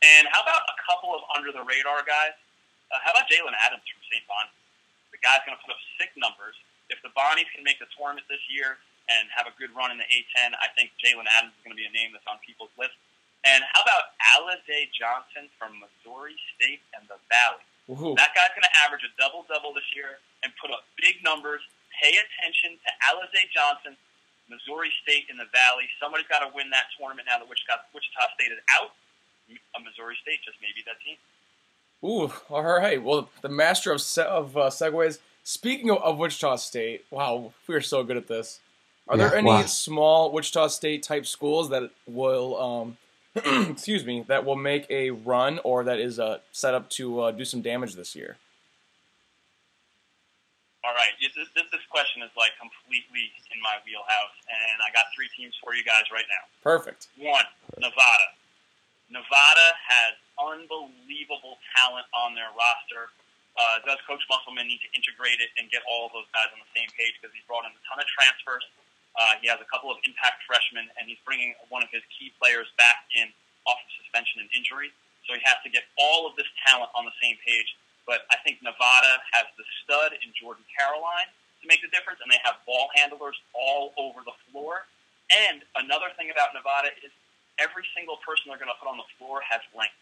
And 0.00 0.30
how 0.30 0.46
about 0.46 0.62
a 0.70 0.76
couple 0.86 1.10
of 1.10 1.26
under 1.34 1.50
the 1.50 1.66
radar 1.66 2.06
guys? 2.06 2.38
Uh, 2.88 3.02
how 3.02 3.10
about 3.12 3.26
Jaylen 3.26 3.52
Adams 3.66 3.84
from 3.84 4.00
St. 4.06 4.22
Bonnie? 4.30 4.54
The 5.10 5.18
guy's 5.20 5.42
going 5.42 5.58
to 5.58 5.62
put 5.66 5.74
up 5.74 5.82
sick 5.98 6.14
numbers. 6.14 6.54
If 6.88 7.02
the 7.02 7.12
Bonnies 7.12 7.50
can 7.52 7.66
make 7.66 7.82
the 7.82 7.90
tournament 7.92 8.24
this 8.30 8.40
year 8.48 8.78
and 9.10 9.28
have 9.34 9.50
a 9.50 9.54
good 9.58 9.74
run 9.74 9.90
in 9.90 9.98
the 9.98 10.08
A10, 10.08 10.54
I 10.56 10.70
think 10.78 10.94
Jaylen 11.02 11.26
Adams 11.36 11.52
is 11.58 11.60
going 11.66 11.74
to 11.74 11.80
be 11.80 11.88
a 11.88 11.92
name 11.92 12.14
that's 12.14 12.24
on 12.30 12.40
people's 12.46 12.72
list. 12.78 12.96
And 13.46 13.62
how 13.74 13.80
about 13.86 14.14
Alize 14.34 14.90
Johnson 14.90 15.46
from 15.58 15.78
Missouri 15.78 16.34
State 16.56 16.82
and 16.98 17.06
the 17.06 17.18
Valley? 17.30 17.64
Ooh. 17.88 18.12
That 18.18 18.34
guy's 18.34 18.52
going 18.52 18.66
to 18.66 18.76
average 18.84 19.06
a 19.06 19.12
double 19.16 19.46
double 19.48 19.72
this 19.72 19.86
year 19.94 20.18
and 20.42 20.52
put 20.60 20.70
up 20.74 20.84
big 20.98 21.22
numbers. 21.22 21.62
Pay 22.02 22.14
attention 22.14 22.78
to 22.78 22.90
Alize 23.10 23.46
Johnson, 23.54 23.96
Missouri 24.50 24.90
State 25.02 25.30
in 25.30 25.38
the 25.38 25.48
Valley. 25.50 25.88
Somebody's 25.98 26.28
got 26.28 26.46
to 26.46 26.50
win 26.54 26.70
that 26.70 26.90
tournament 26.98 27.26
now 27.30 27.38
that 27.38 27.48
Wichita, 27.48 27.88
Wichita 27.94 28.22
State 28.34 28.52
is 28.52 28.62
out. 28.78 28.92
A 29.48 29.80
Missouri 29.80 30.18
State 30.20 30.44
just 30.44 30.58
maybe 30.60 30.84
that 30.84 31.00
team. 31.00 31.16
Ooh, 32.04 32.30
all 32.50 32.62
right. 32.62 33.02
Well, 33.02 33.30
the 33.40 33.48
master 33.48 33.92
of 33.92 34.00
se- 34.00 34.28
of 34.28 34.56
uh, 34.56 34.68
segues. 34.68 35.18
Speaking 35.42 35.90
of, 35.90 35.98
of 35.98 36.18
Wichita 36.18 36.56
State, 36.56 37.06
wow, 37.10 37.52
we 37.66 37.74
are 37.74 37.80
so 37.80 38.04
good 38.04 38.18
at 38.18 38.28
this. 38.28 38.60
Are 39.08 39.16
there 39.16 39.34
any 39.34 39.48
wow. 39.48 39.62
small 39.62 40.30
Wichita 40.32 40.68
State 40.68 41.02
type 41.02 41.24
schools 41.24 41.70
that 41.70 41.90
will, 42.06 42.60
um, 42.60 42.98
excuse 43.70 44.04
me, 44.04 44.24
that 44.28 44.44
will 44.44 44.56
make 44.56 44.86
a 44.90 45.10
run 45.10 45.60
or 45.64 45.84
that 45.84 45.98
is 45.98 46.18
uh, 46.18 46.38
set 46.52 46.74
up 46.74 46.88
to 46.90 47.20
uh, 47.20 47.30
do 47.30 47.44
some 47.44 47.62
damage 47.62 47.94
this 47.94 48.16
year? 48.16 48.36
All 50.84 50.94
right, 50.94 51.12
this, 51.20 51.34
this, 51.52 51.68
this 51.68 51.84
question 51.90 52.22
is 52.22 52.32
like 52.38 52.56
completely 52.56 53.28
in 53.52 53.58
my 53.60 53.76
wheelhouse, 53.84 54.36
and 54.48 54.78
I 54.80 54.88
got 54.94 55.10
three 55.12 55.28
teams 55.36 55.52
for 55.60 55.74
you 55.74 55.84
guys 55.84 56.08
right 56.08 56.24
now. 56.30 56.44
Perfect. 56.62 57.12
One, 57.18 57.44
Nevada. 57.76 58.38
Nevada 59.10 59.68
has 59.84 60.16
unbelievable 60.38 61.60
talent 61.76 62.06
on 62.14 62.32
their 62.32 62.48
roster. 62.56 63.12
Uh, 63.58 63.82
does 63.82 63.98
Coach 64.06 64.22
Musselman 64.30 64.70
need 64.70 64.78
to 64.80 64.90
integrate 64.94 65.42
it 65.42 65.50
and 65.58 65.66
get 65.68 65.82
all 65.90 66.06
of 66.06 66.12
those 66.14 66.30
guys 66.30 66.46
on 66.54 66.62
the 66.62 66.70
same 66.72 66.86
page 66.94 67.18
because 67.18 67.34
he's 67.34 67.44
brought 67.50 67.66
in 67.66 67.74
a 67.74 67.82
ton 67.90 67.98
of 67.98 68.06
transfers. 68.06 68.62
Uh, 69.18 69.34
he 69.42 69.50
has 69.50 69.58
a 69.58 69.66
couple 69.66 69.90
of 69.90 69.98
impact 70.06 70.46
freshmen, 70.46 70.86
and 70.94 71.10
he's 71.10 71.18
bringing 71.26 71.52
one 71.68 71.82
of 71.82 71.90
his 71.90 72.06
key 72.14 72.30
players 72.38 72.70
back 72.78 73.02
in 73.18 73.26
off 73.66 73.82
of 73.82 73.90
suspension 73.98 74.40
and 74.40 74.48
injury. 74.54 74.94
So 75.26 75.34
he 75.34 75.42
has 75.42 75.58
to 75.66 75.70
get 75.70 75.84
all 75.98 76.24
of 76.24 76.38
this 76.38 76.46
talent 76.62 76.88
on 76.94 77.02
the 77.04 77.12
same 77.18 77.36
page. 77.42 77.74
But 78.06 78.24
I 78.32 78.40
think 78.40 78.62
Nevada 78.64 79.20
has 79.36 79.44
the 79.60 79.66
stud 79.84 80.16
in 80.24 80.32
Jordan 80.32 80.64
Caroline 80.72 81.28
to 81.60 81.64
make 81.68 81.82
the 81.84 81.92
difference, 81.92 82.22
and 82.24 82.30
they 82.30 82.40
have 82.46 82.56
ball 82.64 82.88
handlers 82.96 83.36
all 83.52 83.92
over 83.98 84.24
the 84.24 84.32
floor. 84.48 84.86
And 85.28 85.60
another 85.76 86.08
thing 86.16 86.32
about 86.32 86.56
Nevada 86.56 86.94
is 87.04 87.12
every 87.60 87.84
single 87.92 88.16
person 88.24 88.48
they're 88.48 88.62
going 88.62 88.72
to 88.72 88.78
put 88.80 88.88
on 88.88 88.96
the 88.96 89.10
floor 89.20 89.44
has 89.44 89.60
length. 89.76 89.98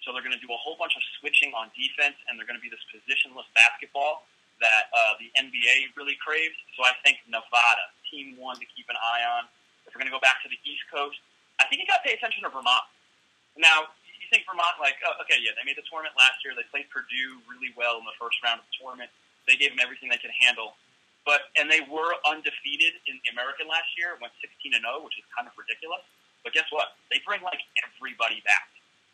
So 0.00 0.10
they're 0.10 0.24
going 0.24 0.34
to 0.34 0.40
do 0.40 0.50
a 0.50 0.58
whole 0.58 0.78
bunch 0.80 0.96
of 0.96 1.02
switching 1.20 1.52
on 1.54 1.70
defense, 1.76 2.16
and 2.26 2.38
they're 2.38 2.48
going 2.48 2.58
to 2.58 2.64
be 2.64 2.72
this 2.72 2.82
positionless 2.90 3.46
basketball 3.54 4.26
that 4.62 4.90
uh, 4.94 5.18
the 5.18 5.28
NBA 5.38 5.94
really 5.98 6.16
craves. 6.18 6.56
So 6.78 6.86
I 6.86 6.94
think 7.04 7.22
Nevada, 7.26 7.86
team 8.12 8.36
one 8.36 8.60
to 8.60 8.66
keep 8.76 8.84
an 8.92 9.00
eye 9.00 9.24
on. 9.24 9.48
If 9.88 9.96
we're 9.96 10.04
going 10.04 10.12
to 10.12 10.14
go 10.14 10.20
back 10.20 10.44
to 10.44 10.52
the 10.52 10.60
East 10.68 10.84
Coast, 10.92 11.16
I 11.56 11.64
think 11.66 11.80
you 11.80 11.88
got 11.88 12.04
to 12.04 12.06
pay 12.06 12.12
attention 12.12 12.44
to 12.44 12.52
Vermont. 12.52 12.84
Now, 13.56 13.90
you 14.20 14.28
think 14.28 14.44
Vermont, 14.44 14.76
like, 14.78 15.00
oh, 15.08 15.24
okay, 15.24 15.40
yeah, 15.40 15.56
they 15.56 15.64
made 15.64 15.80
the 15.80 15.86
tournament 15.88 16.14
last 16.14 16.44
year. 16.44 16.52
They 16.52 16.68
played 16.68 16.86
Purdue 16.92 17.40
really 17.48 17.72
well 17.74 17.96
in 17.98 18.04
the 18.04 18.14
first 18.20 18.36
round 18.44 18.60
of 18.60 18.68
the 18.68 18.76
tournament. 18.76 19.08
They 19.48 19.56
gave 19.58 19.74
them 19.74 19.82
everything 19.82 20.12
they 20.12 20.20
could 20.20 20.32
handle. 20.38 20.76
But 21.22 21.54
and 21.54 21.70
they 21.70 21.82
were 21.86 22.18
undefeated 22.26 22.98
in 23.06 23.14
the 23.22 23.30
American 23.30 23.70
last 23.70 23.94
year, 23.94 24.18
went 24.18 24.34
16 24.42 24.74
and 24.74 24.82
0, 24.82 25.06
which 25.06 25.14
is 25.18 25.26
kind 25.30 25.46
of 25.46 25.54
ridiculous. 25.54 26.02
But 26.42 26.50
guess 26.50 26.66
what? 26.74 26.98
They 27.14 27.22
bring 27.22 27.46
like 27.46 27.62
everybody 27.86 28.42
back. 28.42 28.66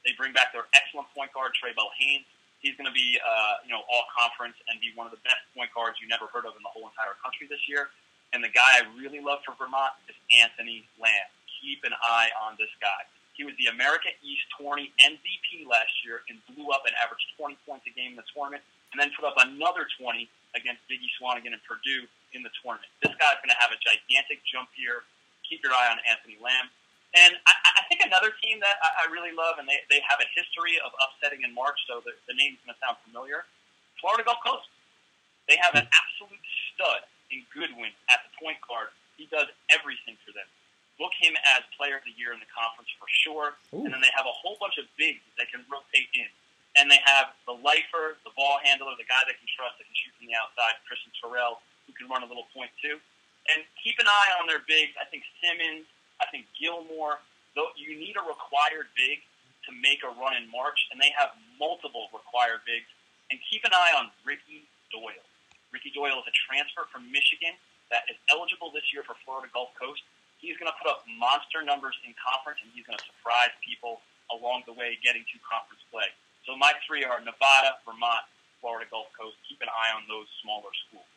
They 0.08 0.16
bring 0.16 0.32
back 0.32 0.56
their 0.56 0.64
excellent 0.72 1.12
point 1.12 1.28
guard 1.36 1.52
Trae 1.52 1.76
Bell-Haynes. 1.76 2.24
He's 2.64 2.72
going 2.80 2.88
to 2.88 2.96
be, 2.96 3.20
uh, 3.20 3.60
you 3.62 3.70
know, 3.70 3.84
all 3.86 4.08
conference 4.08 4.56
and 4.66 4.80
be 4.80 4.90
one 4.96 5.04
of 5.04 5.12
the 5.12 5.20
best 5.20 5.44
point 5.52 5.68
guards 5.76 6.00
you 6.00 6.08
never 6.08 6.26
heard 6.32 6.48
of 6.48 6.56
in 6.56 6.62
the 6.64 6.72
whole 6.72 6.88
entire 6.88 7.14
country 7.20 7.44
this 7.44 7.60
year. 7.68 7.92
And 8.32 8.44
the 8.44 8.52
guy 8.52 8.84
I 8.84 8.88
really 8.96 9.24
love 9.24 9.40
for 9.44 9.56
Vermont 9.56 9.96
is 10.08 10.16
Anthony 10.36 10.84
Lamb. 11.00 11.30
Keep 11.64 11.88
an 11.88 11.96
eye 11.96 12.28
on 12.44 12.60
this 12.60 12.70
guy. 12.78 13.08
He 13.32 13.46
was 13.46 13.54
the 13.56 13.70
America 13.70 14.10
East 14.20 14.44
tourney 14.58 14.90
MVP 14.98 15.64
last 15.64 15.94
year 16.02 16.26
and 16.26 16.42
blew 16.50 16.74
up 16.74 16.84
and 16.84 16.92
averaged 16.98 17.24
20 17.38 17.54
points 17.62 17.86
a 17.86 17.92
game 17.94 18.14
in 18.14 18.18
the 18.18 18.26
tournament, 18.34 18.66
and 18.90 18.98
then 18.98 19.14
put 19.14 19.22
up 19.22 19.38
another 19.38 19.86
20 19.94 20.26
against 20.58 20.82
Biggie 20.90 21.08
Swanigan 21.16 21.54
and 21.54 21.62
Purdue 21.62 22.10
in 22.34 22.42
the 22.42 22.50
tournament. 22.60 22.90
This 22.98 23.14
guy's 23.14 23.38
going 23.38 23.54
to 23.54 23.60
have 23.62 23.70
a 23.70 23.78
gigantic 23.78 24.42
jump 24.42 24.68
here. 24.74 25.06
Keep 25.46 25.62
your 25.62 25.72
eye 25.72 25.88
on 25.88 26.02
Anthony 26.04 26.36
Lamb. 26.42 26.66
And 27.16 27.38
I, 27.46 27.54
I 27.78 27.82
think 27.88 28.04
another 28.04 28.34
team 28.44 28.60
that 28.60 28.76
I, 28.84 29.06
I 29.08 29.14
really 29.14 29.32
love, 29.32 29.56
and 29.56 29.64
they, 29.64 29.80
they 29.88 30.02
have 30.04 30.20
a 30.20 30.28
history 30.36 30.76
of 30.84 30.92
upsetting 31.00 31.46
in 31.46 31.54
March, 31.54 31.78
so 31.88 32.04
the, 32.04 32.12
the 32.28 32.36
name's 32.36 32.60
going 32.66 32.74
to 32.74 32.80
sound 32.82 33.00
familiar. 33.06 33.48
Florida 34.02 34.26
Gulf 34.26 34.42
Coast. 34.44 34.68
They 35.48 35.56
have 35.56 35.72
an 35.78 35.88
hmm. 35.88 35.96
absolute 35.96 36.44
stud 36.74 37.00
in 37.30 37.44
Goodwin 37.52 37.92
at 38.08 38.24
the 38.24 38.30
point 38.40 38.58
guard. 38.64 38.92
He 39.16 39.26
does 39.28 39.50
everything 39.72 40.16
for 40.24 40.32
them. 40.32 40.46
Book 40.98 41.14
him 41.14 41.34
as 41.54 41.62
player 41.78 41.98
of 41.98 42.04
the 42.06 42.14
year 42.18 42.34
in 42.34 42.42
the 42.42 42.50
conference 42.50 42.90
for 42.98 43.06
sure. 43.06 43.54
Ooh. 43.74 43.86
And 43.86 43.90
then 43.94 44.02
they 44.02 44.10
have 44.14 44.26
a 44.26 44.34
whole 44.34 44.58
bunch 44.58 44.78
of 44.82 44.86
bigs 44.98 45.22
that 45.30 45.46
they 45.46 45.48
can 45.50 45.62
rotate 45.70 46.10
in. 46.14 46.26
And 46.74 46.90
they 46.90 46.98
have 47.02 47.34
the 47.46 47.54
lifer, 47.54 48.18
the 48.22 48.34
ball 48.34 48.62
handler, 48.62 48.94
the 48.98 49.06
guy 49.06 49.22
they 49.26 49.34
can 49.34 49.50
trust 49.50 49.78
that 49.78 49.86
can 49.86 49.94
shoot 49.98 50.14
from 50.18 50.26
the 50.30 50.36
outside, 50.38 50.78
Christian 50.86 51.10
Terrell, 51.18 51.62
who 51.86 51.94
can 51.94 52.06
run 52.06 52.22
a 52.22 52.28
little 52.28 52.46
point 52.54 52.70
too. 52.78 52.98
And 53.50 53.64
keep 53.80 53.98
an 53.98 54.06
eye 54.06 54.30
on 54.38 54.46
their 54.46 54.62
bigs. 54.62 54.94
I 54.98 55.06
think 55.08 55.26
Simmons, 55.42 55.88
I 56.22 56.26
think 56.30 56.46
Gilmore. 56.54 57.18
Though 57.56 57.74
you 57.74 57.98
need 57.98 58.14
a 58.14 58.22
required 58.22 58.92
big 58.94 59.24
to 59.66 59.70
make 59.74 60.06
a 60.06 60.12
run 60.14 60.38
in 60.38 60.46
March, 60.50 60.86
and 60.94 61.00
they 61.00 61.10
have 61.18 61.34
multiple 61.58 62.12
required 62.14 62.62
bigs. 62.62 62.86
And 63.30 63.36
keep 63.44 63.60
an 63.64 63.76
eye 63.76 63.92
on 63.92 64.08
Ricky 64.24 64.64
Doyle. 64.88 65.27
Ricky 65.72 65.92
Doyle 65.92 66.18
is 66.20 66.28
a 66.28 66.36
transfer 66.48 66.88
from 66.88 67.10
Michigan 67.12 67.52
that 67.90 68.08
is 68.08 68.16
eligible 68.28 68.72
this 68.72 68.88
year 68.92 69.04
for 69.04 69.16
Florida 69.24 69.48
Gulf 69.52 69.72
Coast. 69.76 70.04
He's 70.38 70.56
going 70.56 70.70
to 70.70 70.76
put 70.78 70.88
up 70.88 71.02
monster 71.18 71.64
numbers 71.64 71.98
in 72.06 72.14
conference, 72.14 72.62
and 72.62 72.70
he's 72.72 72.86
going 72.86 72.96
to 72.96 73.04
surprise 73.04 73.50
people 73.64 74.00
along 74.30 74.68
the 74.68 74.76
way 74.76 74.96
getting 75.02 75.24
to 75.24 75.36
conference 75.42 75.82
play. 75.90 76.08
So 76.46 76.56
my 76.56 76.72
three 76.86 77.04
are 77.04 77.18
Nevada, 77.20 77.80
Vermont, 77.84 78.24
Florida 78.60 78.86
Gulf 78.90 79.08
Coast. 79.18 79.36
Keep 79.48 79.60
an 79.62 79.68
eye 79.68 79.92
on 79.96 80.06
those 80.08 80.28
smaller 80.42 80.70
schools. 80.86 81.12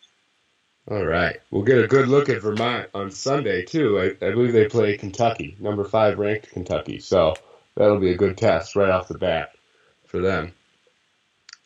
All 0.89 1.05
right. 1.05 1.39
We'll 1.51 1.63
get 1.63 1.83
a 1.83 1.87
good 1.87 2.07
look 2.07 2.29
at 2.29 2.41
Vermont 2.41 2.89
on 2.93 3.11
Sunday, 3.11 3.63
too. 3.63 3.99
I, 3.99 4.25
I 4.25 4.31
believe 4.31 4.53
they 4.53 4.65
play 4.65 4.97
Kentucky, 4.97 5.55
number 5.59 5.83
five 5.83 6.17
ranked 6.17 6.49
Kentucky. 6.49 6.99
So 6.99 7.35
that'll 7.75 7.99
be 7.99 8.11
a 8.11 8.17
good 8.17 8.37
test 8.37 8.75
right 8.75 8.89
off 8.89 9.07
the 9.07 9.17
bat 9.17 9.53
for 10.05 10.19
them. 10.19 10.53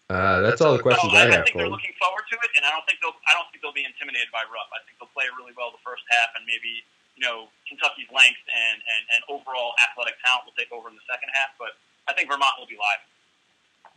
Uh, 0.10 0.46
that's 0.46 0.62
all 0.62 0.78
the 0.78 0.84
questions 0.86 1.10
so 1.10 1.18
I 1.18 1.26
I, 1.26 1.34
have 1.34 1.42
I 1.42 1.50
think 1.50 1.58
for 1.58 1.66
they're 1.66 1.74
looking 1.74 1.98
forward 1.98 2.30
to 2.30 2.38
it, 2.38 2.52
and 2.54 2.62
I 2.62 2.70
don't 2.70 2.86
think 2.86 3.02
they'll. 3.02 3.18
I 3.26 3.34
don't 3.34 3.50
think 3.50 3.66
they'll 3.66 3.74
be 3.74 3.90
intimidated 3.90 4.30
by 4.30 4.46
Rupp. 4.46 4.70
I 4.70 4.78
think 4.86 5.02
they'll 5.02 5.10
play 5.18 5.26
really 5.34 5.58
well 5.58 5.74
the 5.74 5.82
first 5.82 6.06
half, 6.14 6.30
and 6.38 6.46
maybe 6.46 6.86
you 7.18 7.26
know 7.26 7.50
Kentucky's 7.66 8.10
length 8.14 8.46
and, 8.46 8.78
and, 8.86 9.04
and 9.18 9.22
overall 9.34 9.74
athletic 9.82 10.22
talent 10.22 10.46
will 10.46 10.54
take 10.54 10.70
over 10.70 10.94
in 10.94 10.96
the 10.96 11.06
second 11.10 11.34
half. 11.34 11.58
But 11.58 11.74
I 12.06 12.14
think 12.14 12.30
Vermont 12.30 12.54
will 12.62 12.70
be 12.70 12.78
live. 12.78 13.02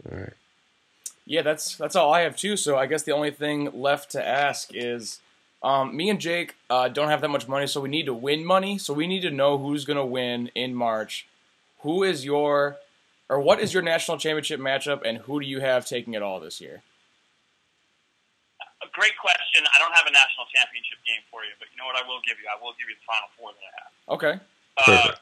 All 0.08 0.18
right. 0.24 0.36
Yeah, 1.28 1.42
that's 1.42 1.76
that's 1.76 1.92
all 1.92 2.08
I 2.08 2.24
have 2.24 2.40
too. 2.40 2.56
So 2.56 2.80
I 2.80 2.86
guess 2.86 3.02
the 3.02 3.12
only 3.12 3.30
thing 3.30 3.68
left 3.76 4.10
to 4.16 4.26
ask 4.26 4.72
is, 4.72 5.20
um, 5.62 5.92
me 5.92 6.08
and 6.08 6.20
Jake 6.20 6.56
uh, 6.70 6.88
don't 6.88 7.12
have 7.12 7.20
that 7.20 7.28
much 7.28 7.46
money, 7.46 7.66
so 7.66 7.84
we 7.84 7.92
need 7.92 8.06
to 8.06 8.14
win 8.14 8.48
money. 8.48 8.78
So 8.78 8.94
we 8.94 9.06
need 9.06 9.20
to 9.28 9.30
know 9.30 9.58
who's 9.58 9.84
gonna 9.84 10.06
win 10.06 10.48
in 10.54 10.74
March. 10.74 11.28
Who 11.82 12.02
is 12.02 12.24
your, 12.24 12.78
or 13.28 13.40
what 13.40 13.60
is 13.60 13.72
your 13.72 13.82
national 13.82 14.16
championship 14.16 14.60
matchup, 14.60 15.04
and 15.04 15.18
who 15.18 15.40
do 15.40 15.46
you 15.46 15.60
have 15.60 15.84
taking 15.84 16.14
it 16.14 16.22
all 16.22 16.40
this 16.40 16.60
year? 16.60 16.82
A 18.80 18.88
great 18.94 19.16
question. 19.20 19.66
I 19.68 19.76
don't 19.78 19.92
have 19.92 20.06
a 20.06 20.14
national 20.14 20.46
championship 20.54 20.98
game 21.04 21.20
for 21.30 21.44
you, 21.44 21.52
but 21.58 21.68
you 21.68 21.76
know 21.76 21.84
what 21.84 21.98
I 21.98 22.06
will 22.06 22.22
give 22.24 22.38
you? 22.40 22.46
I 22.48 22.56
will 22.56 22.72
give 22.78 22.88
you 22.88 22.96
the 22.96 23.06
final 23.06 23.28
four 23.36 23.50
that 23.52 23.64
I 23.64 23.72
have. 23.82 23.92
Okay. 24.16 24.34
Uh, 24.78 24.84
Perfect. 24.86 25.20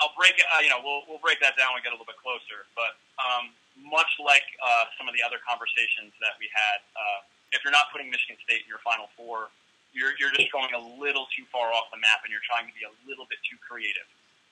I'll 0.00 0.16
break 0.16 0.36
it. 0.40 0.48
Uh, 0.48 0.64
you 0.64 0.72
know, 0.72 0.80
we'll 0.80 1.04
we'll 1.06 1.20
break 1.20 1.38
that 1.44 1.60
down 1.60 1.76
when 1.76 1.80
we 1.80 1.84
get 1.84 1.92
a 1.92 1.96
little 1.96 2.08
bit 2.08 2.20
closer. 2.20 2.64
But 2.72 2.96
um, 3.20 3.52
much 3.76 4.08
like 4.20 4.44
uh, 4.58 4.88
some 4.96 5.06
of 5.06 5.14
the 5.14 5.20
other 5.20 5.36
conversations 5.44 6.16
that 6.24 6.40
we 6.40 6.48
had, 6.50 6.80
uh, 6.96 7.20
if 7.52 7.60
you're 7.62 7.72
not 7.72 7.92
putting 7.92 8.08
Michigan 8.08 8.40
State 8.40 8.64
in 8.64 8.68
your 8.68 8.80
Final 8.80 9.12
Four, 9.12 9.52
you're 9.92 10.16
you're 10.16 10.32
just 10.32 10.48
going 10.50 10.72
a 10.72 10.82
little 10.98 11.28
too 11.36 11.44
far 11.52 11.70
off 11.76 11.92
the 11.92 12.00
map, 12.00 12.24
and 12.24 12.32
you're 12.32 12.44
trying 12.48 12.64
to 12.64 12.74
be 12.74 12.82
a 12.88 12.92
little 13.04 13.28
bit 13.28 13.38
too 13.44 13.60
creative. 13.60 14.08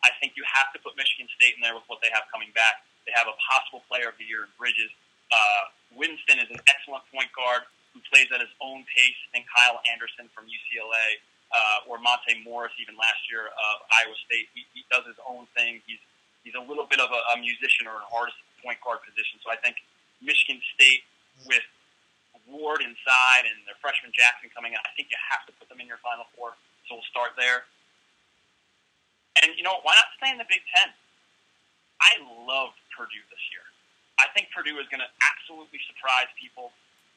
I 0.07 0.15
think 0.23 0.39
you 0.39 0.45
have 0.47 0.71
to 0.75 0.79
put 0.79 0.95
Michigan 0.95 1.27
State 1.35 1.59
in 1.59 1.63
there 1.63 1.75
with 1.75 1.87
what 1.91 1.99
they 1.99 2.11
have 2.15 2.27
coming 2.31 2.55
back. 2.55 2.87
They 3.07 3.15
have 3.17 3.27
a 3.27 3.37
possible 3.41 3.83
Player 3.89 4.13
of 4.13 4.17
the 4.21 4.27
Year 4.27 4.47
in 4.47 4.53
Bridges. 4.61 4.93
Uh, 5.33 5.63
Winston 5.97 6.39
is 6.39 6.49
an 6.53 6.61
excellent 6.69 7.05
point 7.11 7.29
guard 7.35 7.67
who 7.93 8.01
plays 8.09 8.29
at 8.31 8.41
his 8.41 8.53
own 8.61 8.85
pace. 8.89 9.19
I 9.29 9.41
think 9.41 9.45
Kyle 9.49 9.81
Anderson 9.91 10.31
from 10.37 10.47
UCLA 10.47 11.19
uh, 11.51 11.89
or 11.89 11.99
Monte 11.99 12.45
Morris 12.45 12.73
even 12.77 12.95
last 13.01 13.25
year 13.33 13.49
of 13.49 13.75
Iowa 13.91 14.17
State. 14.29 14.53
He, 14.53 14.69
he 14.77 14.85
does 14.93 15.09
his 15.09 15.19
own 15.25 15.49
thing. 15.57 15.81
He's 15.89 16.01
he's 16.45 16.57
a 16.57 16.65
little 16.65 16.87
bit 16.87 17.01
of 17.01 17.11
a, 17.11 17.21
a 17.33 17.37
musician 17.41 17.89
or 17.89 18.01
an 18.01 18.09
artist 18.13 18.37
at 18.39 18.47
the 18.55 18.59
point 18.63 18.79
guard 18.85 19.01
position. 19.05 19.41
So 19.43 19.51
I 19.51 19.59
think 19.59 19.81
Michigan 20.21 20.61
State 20.77 21.05
with 21.49 21.65
Ward 22.49 22.81
inside 22.81 23.45
and 23.45 23.61
their 23.69 23.77
freshman 23.85 24.09
Jackson 24.17 24.49
coming 24.57 24.73
in, 24.73 24.81
I 24.81 24.93
think 24.97 25.13
you 25.13 25.21
have 25.21 25.45
to 25.45 25.53
put 25.61 25.69
them 25.69 25.85
in 25.85 25.87
your 25.89 26.01
Final 26.01 26.25
Four. 26.33 26.57
So 26.89 26.97
we'll 26.97 27.11
start 27.13 27.37
there. 27.37 27.69
And 29.43 29.55
you 29.55 29.63
know, 29.63 29.79
why 29.87 29.95
not 29.95 30.09
stay 30.19 30.31
in 30.31 30.39
the 30.39 30.49
Big 30.49 30.63
Ten? 30.75 30.91
I 32.03 32.19
love 32.47 32.75
Purdue 32.95 33.23
this 33.31 33.45
year. 33.51 33.67
I 34.19 34.27
think 34.35 34.51
Purdue 34.51 34.79
is 34.83 34.87
going 34.91 35.03
to 35.03 35.11
absolutely 35.23 35.79
surprise 35.87 36.31
people. 36.35 36.75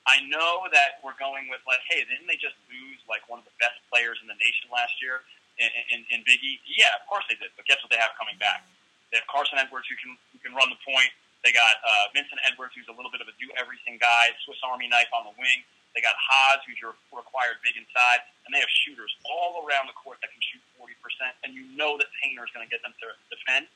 I 0.10 0.22
know 0.26 0.66
that 0.74 1.02
we're 1.06 1.18
going 1.22 1.46
with 1.50 1.62
like, 1.70 1.82
hey, 1.86 2.02
didn't 2.06 2.26
they 2.26 2.38
just 2.38 2.58
lose 2.70 2.98
like 3.06 3.22
one 3.30 3.42
of 3.42 3.46
the 3.46 3.54
best 3.62 3.78
players 3.90 4.18
in 4.22 4.30
the 4.30 4.38
nation 4.38 4.70
last 4.74 4.98
year 4.98 5.22
in, 5.62 5.70
in, 5.94 6.00
in 6.10 6.20
Biggie? 6.26 6.62
Yeah, 6.66 6.90
of 6.98 7.06
course 7.06 7.26
they 7.30 7.38
did. 7.38 7.54
But 7.54 7.70
guess 7.70 7.78
what 7.86 7.94
they 7.94 8.02
have 8.02 8.18
coming 8.18 8.38
back? 8.42 8.66
They 9.14 9.22
have 9.22 9.30
Carson 9.30 9.62
Edwards 9.62 9.86
who 9.92 9.98
can 10.00 10.18
who 10.34 10.38
can 10.42 10.58
run 10.58 10.74
the 10.74 10.82
point. 10.82 11.12
They 11.46 11.54
got 11.54 11.82
uh, 11.86 12.14
Vincent 12.14 12.42
Edwards 12.50 12.74
who's 12.74 12.90
a 12.90 12.96
little 12.96 13.14
bit 13.14 13.22
of 13.22 13.30
a 13.30 13.36
do 13.38 13.50
everything 13.58 14.02
guy, 14.02 14.34
Swiss 14.46 14.62
Army 14.66 14.90
knife 14.90 15.10
on 15.14 15.30
the 15.30 15.36
wing. 15.38 15.62
They 15.92 16.00
got 16.00 16.16
Haas 16.16 16.64
who's 16.64 16.80
your 16.80 16.96
required 17.12 17.60
big 17.62 17.76
inside, 17.76 18.24
and 18.48 18.56
they 18.56 18.64
have 18.64 18.72
shooters 18.72 19.12
all 19.28 19.64
around 19.68 19.92
the 19.92 19.98
court 19.98 20.24
that 20.24 20.32
can 20.32 20.39
shoot 20.39 20.64
40%. 20.80 20.96
And 21.44 21.52
you 21.52 21.68
know 21.76 22.00
that 22.00 22.08
Painter 22.24 22.48
is 22.48 22.52
going 22.56 22.64
to 22.64 22.72
get 22.72 22.80
them 22.80 22.96
to 23.04 23.08
defend. 23.28 23.68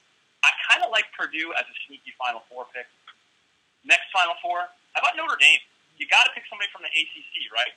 I 0.46 0.50
kind 0.70 0.82
of 0.86 0.94
like 0.94 1.10
Purdue 1.12 1.52
as 1.58 1.66
a 1.68 1.76
sneaky 1.90 2.16
Final 2.16 2.46
Four 2.48 2.70
pick. 2.72 2.88
Next 3.84 4.10
Final 4.16 4.38
Four, 4.40 4.72
how 4.96 5.00
about 5.04 5.20
Notre 5.20 5.38
Dame? 5.38 5.60
You 6.00 6.08
got 6.08 6.28
to 6.28 6.32
pick 6.32 6.48
somebody 6.48 6.72
from 6.72 6.84
the 6.88 6.92
ACC, 6.92 7.52
right? 7.52 7.74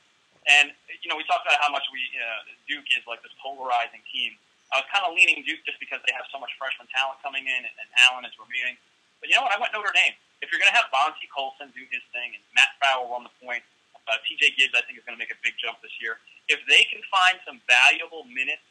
And 0.49 0.73
you 1.03 1.09
know, 1.11 1.19
we 1.19 1.27
talked 1.29 1.45
about 1.45 1.61
how 1.61 1.69
much 1.69 1.85
we 1.93 2.01
uh, 2.17 2.47
Duke 2.71 2.87
is 2.95 3.05
like 3.05 3.21
this 3.27 3.35
polarizing 3.43 4.01
team. 4.09 4.39
I 4.73 4.81
was 4.85 4.89
kind 4.93 5.05
of 5.05 5.17
leaning 5.17 5.41
Duke 5.49 5.65
just 5.65 5.81
because 5.81 6.01
they 6.05 6.13
have 6.13 6.29
so 6.29 6.37
much 6.37 6.53
freshman 6.61 6.89
talent 6.93 7.21
coming 7.25 7.49
in, 7.49 7.61
and, 7.65 7.75
and 7.81 7.89
Allen 8.09 8.29
is 8.29 8.37
remaining. 8.37 8.77
But 9.21 9.33
you 9.33 9.35
know 9.37 9.49
what? 9.49 9.53
I 9.53 9.59
went 9.59 9.73
Notre 9.73 9.93
Dame. 9.93 10.15
If 10.45 10.53
you're 10.53 10.61
going 10.61 10.71
to 10.71 10.77
have 10.77 10.87
Bonzie 10.95 11.27
Colson 11.33 11.73
do 11.75 11.83
his 11.91 12.05
thing 12.15 12.37
and 12.37 12.43
Matt 12.55 12.77
Farrell 12.79 13.11
run 13.11 13.27
the 13.27 13.35
point, 13.43 13.65
uh, 14.09 14.17
TJ 14.25 14.57
Gibbs 14.57 14.75
I 14.75 14.83
think 14.89 14.97
is 14.97 15.05
going 15.05 15.15
to 15.15 15.23
make 15.23 15.31
a 15.31 15.39
big 15.45 15.55
jump 15.61 15.79
this 15.85 15.95
year. 16.01 16.19
If 16.49 16.65
they 16.65 16.89
can 16.89 17.05
find 17.13 17.37
some 17.45 17.61
valuable 17.69 18.25
minutes 18.25 18.65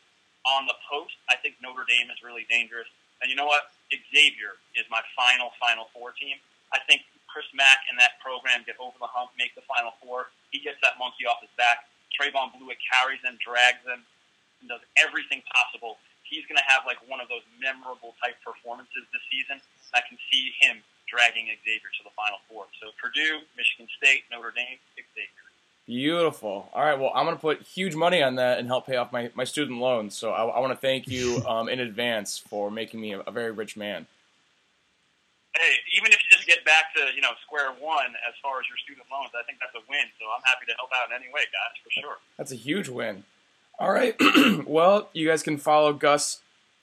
on 0.44 0.66
the 0.66 0.76
post, 0.90 1.14
I 1.30 1.38
think 1.38 1.62
Notre 1.62 1.86
Dame 1.86 2.10
is 2.10 2.20
really 2.26 2.50
dangerous. 2.50 2.90
And 3.22 3.30
you 3.30 3.38
know 3.38 3.50
what? 3.50 3.74
Xavier 3.90 4.60
is 4.78 4.86
my 4.90 5.02
final 5.14 5.54
Final 5.58 5.90
Four 5.94 6.14
team. 6.18 6.38
I 6.74 6.82
think 6.86 7.06
Chris 7.30 7.48
Mack 7.54 7.86
and 7.90 7.96
that 8.02 8.18
program 8.22 8.66
get 8.66 8.76
over 8.82 8.98
the 8.98 9.10
hump, 9.10 9.32
make 9.38 9.54
the 9.54 9.66
Final 9.66 9.94
Four. 10.02 10.34
He 10.50 10.60
gets 10.60 10.82
that 10.82 10.98
monkey 10.98 11.26
off 11.26 11.42
his 11.42 11.54
back. 11.58 11.88
Trevon 12.14 12.50
Bluiett 12.56 12.82
carries 12.82 13.22
them, 13.22 13.38
drags 13.38 13.82
them, 13.86 14.02
and 14.62 14.68
does 14.70 14.82
everything 14.98 15.46
possible. 15.54 16.02
He's 16.26 16.44
going 16.50 16.60
to 16.60 16.68
have 16.68 16.84
like 16.84 17.00
one 17.08 17.24
of 17.24 17.30
those 17.32 17.46
memorable 17.62 18.18
type 18.20 18.36
performances 18.44 19.06
this 19.16 19.24
season. 19.32 19.64
I 19.96 20.04
can 20.04 20.20
see 20.28 20.52
him 20.60 20.84
dragging 21.10 21.48
Xavier 21.48 21.92
to 21.98 22.04
the 22.04 22.14
Final 22.16 22.40
Four. 22.48 22.68
So 22.80 22.92
Purdue, 23.02 23.42
Michigan 23.56 23.88
State, 23.98 24.24
Notre 24.32 24.52
Dame, 24.52 24.78
Xavier. 24.96 25.48
Beautiful. 25.88 26.70
All 26.74 26.84
right. 26.84 27.00
Well, 27.00 27.12
I'm 27.16 27.26
going 27.26 27.38
to 27.38 27.42
put 27.42 27.62
huge 27.62 27.96
money 27.96 28.22
on 28.22 28.36
that 28.36 28.60
and 28.60 28.68
help 28.68 28.86
pay 28.86 28.98
off 28.98 29.14
my, 29.14 29.32
my 29.36 29.46
student 29.46 29.80
loans. 29.80 30.18
So 30.18 30.32
I, 30.32 30.44
I 30.44 30.60
want 30.60 30.74
to 30.74 30.78
thank 30.78 31.08
you 31.08 31.42
um, 31.48 31.70
in 31.70 31.80
advance 31.80 32.38
for 32.38 32.70
making 32.70 33.00
me 33.00 33.14
a, 33.14 33.22
a 33.22 33.32
very 33.32 33.52
rich 33.52 33.78
man. 33.78 34.06
Hey, 35.56 35.74
even 35.98 36.12
if 36.12 36.20
you 36.24 36.30
just 36.30 36.46
get 36.46 36.64
back 36.66 36.94
to 36.96 37.16
you 37.16 37.22
know 37.22 37.32
square 37.44 37.72
one 37.80 38.14
as 38.28 38.36
far 38.44 38.60
as 38.60 38.68
your 38.70 38.78
student 38.78 39.08
loans, 39.12 39.32
I 39.34 39.44
think 39.48 39.58
that's 39.60 39.74
a 39.74 39.82
win. 39.90 40.06
So 40.20 40.26
I'm 40.30 40.44
happy 40.44 40.68
to 40.68 40.74
help 40.78 40.92
out 40.94 41.10
in 41.10 41.16
any 41.16 41.34
way, 41.34 41.42
guys, 41.50 41.82
for 41.84 41.90
sure. 41.90 42.18
That's 42.38 42.52
a 42.52 42.56
huge 42.56 42.90
win. 42.90 43.24
All 43.80 43.92
right. 43.92 44.16
well, 44.68 45.10
you 45.14 45.28
guys 45.28 45.42
can 45.42 45.58
follow 45.58 45.94
Gus 45.94 46.42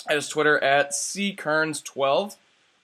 at 0.08 0.16
his 0.16 0.28
Twitter 0.28 0.58
at 0.58 0.90
ckerns12, 0.90 2.36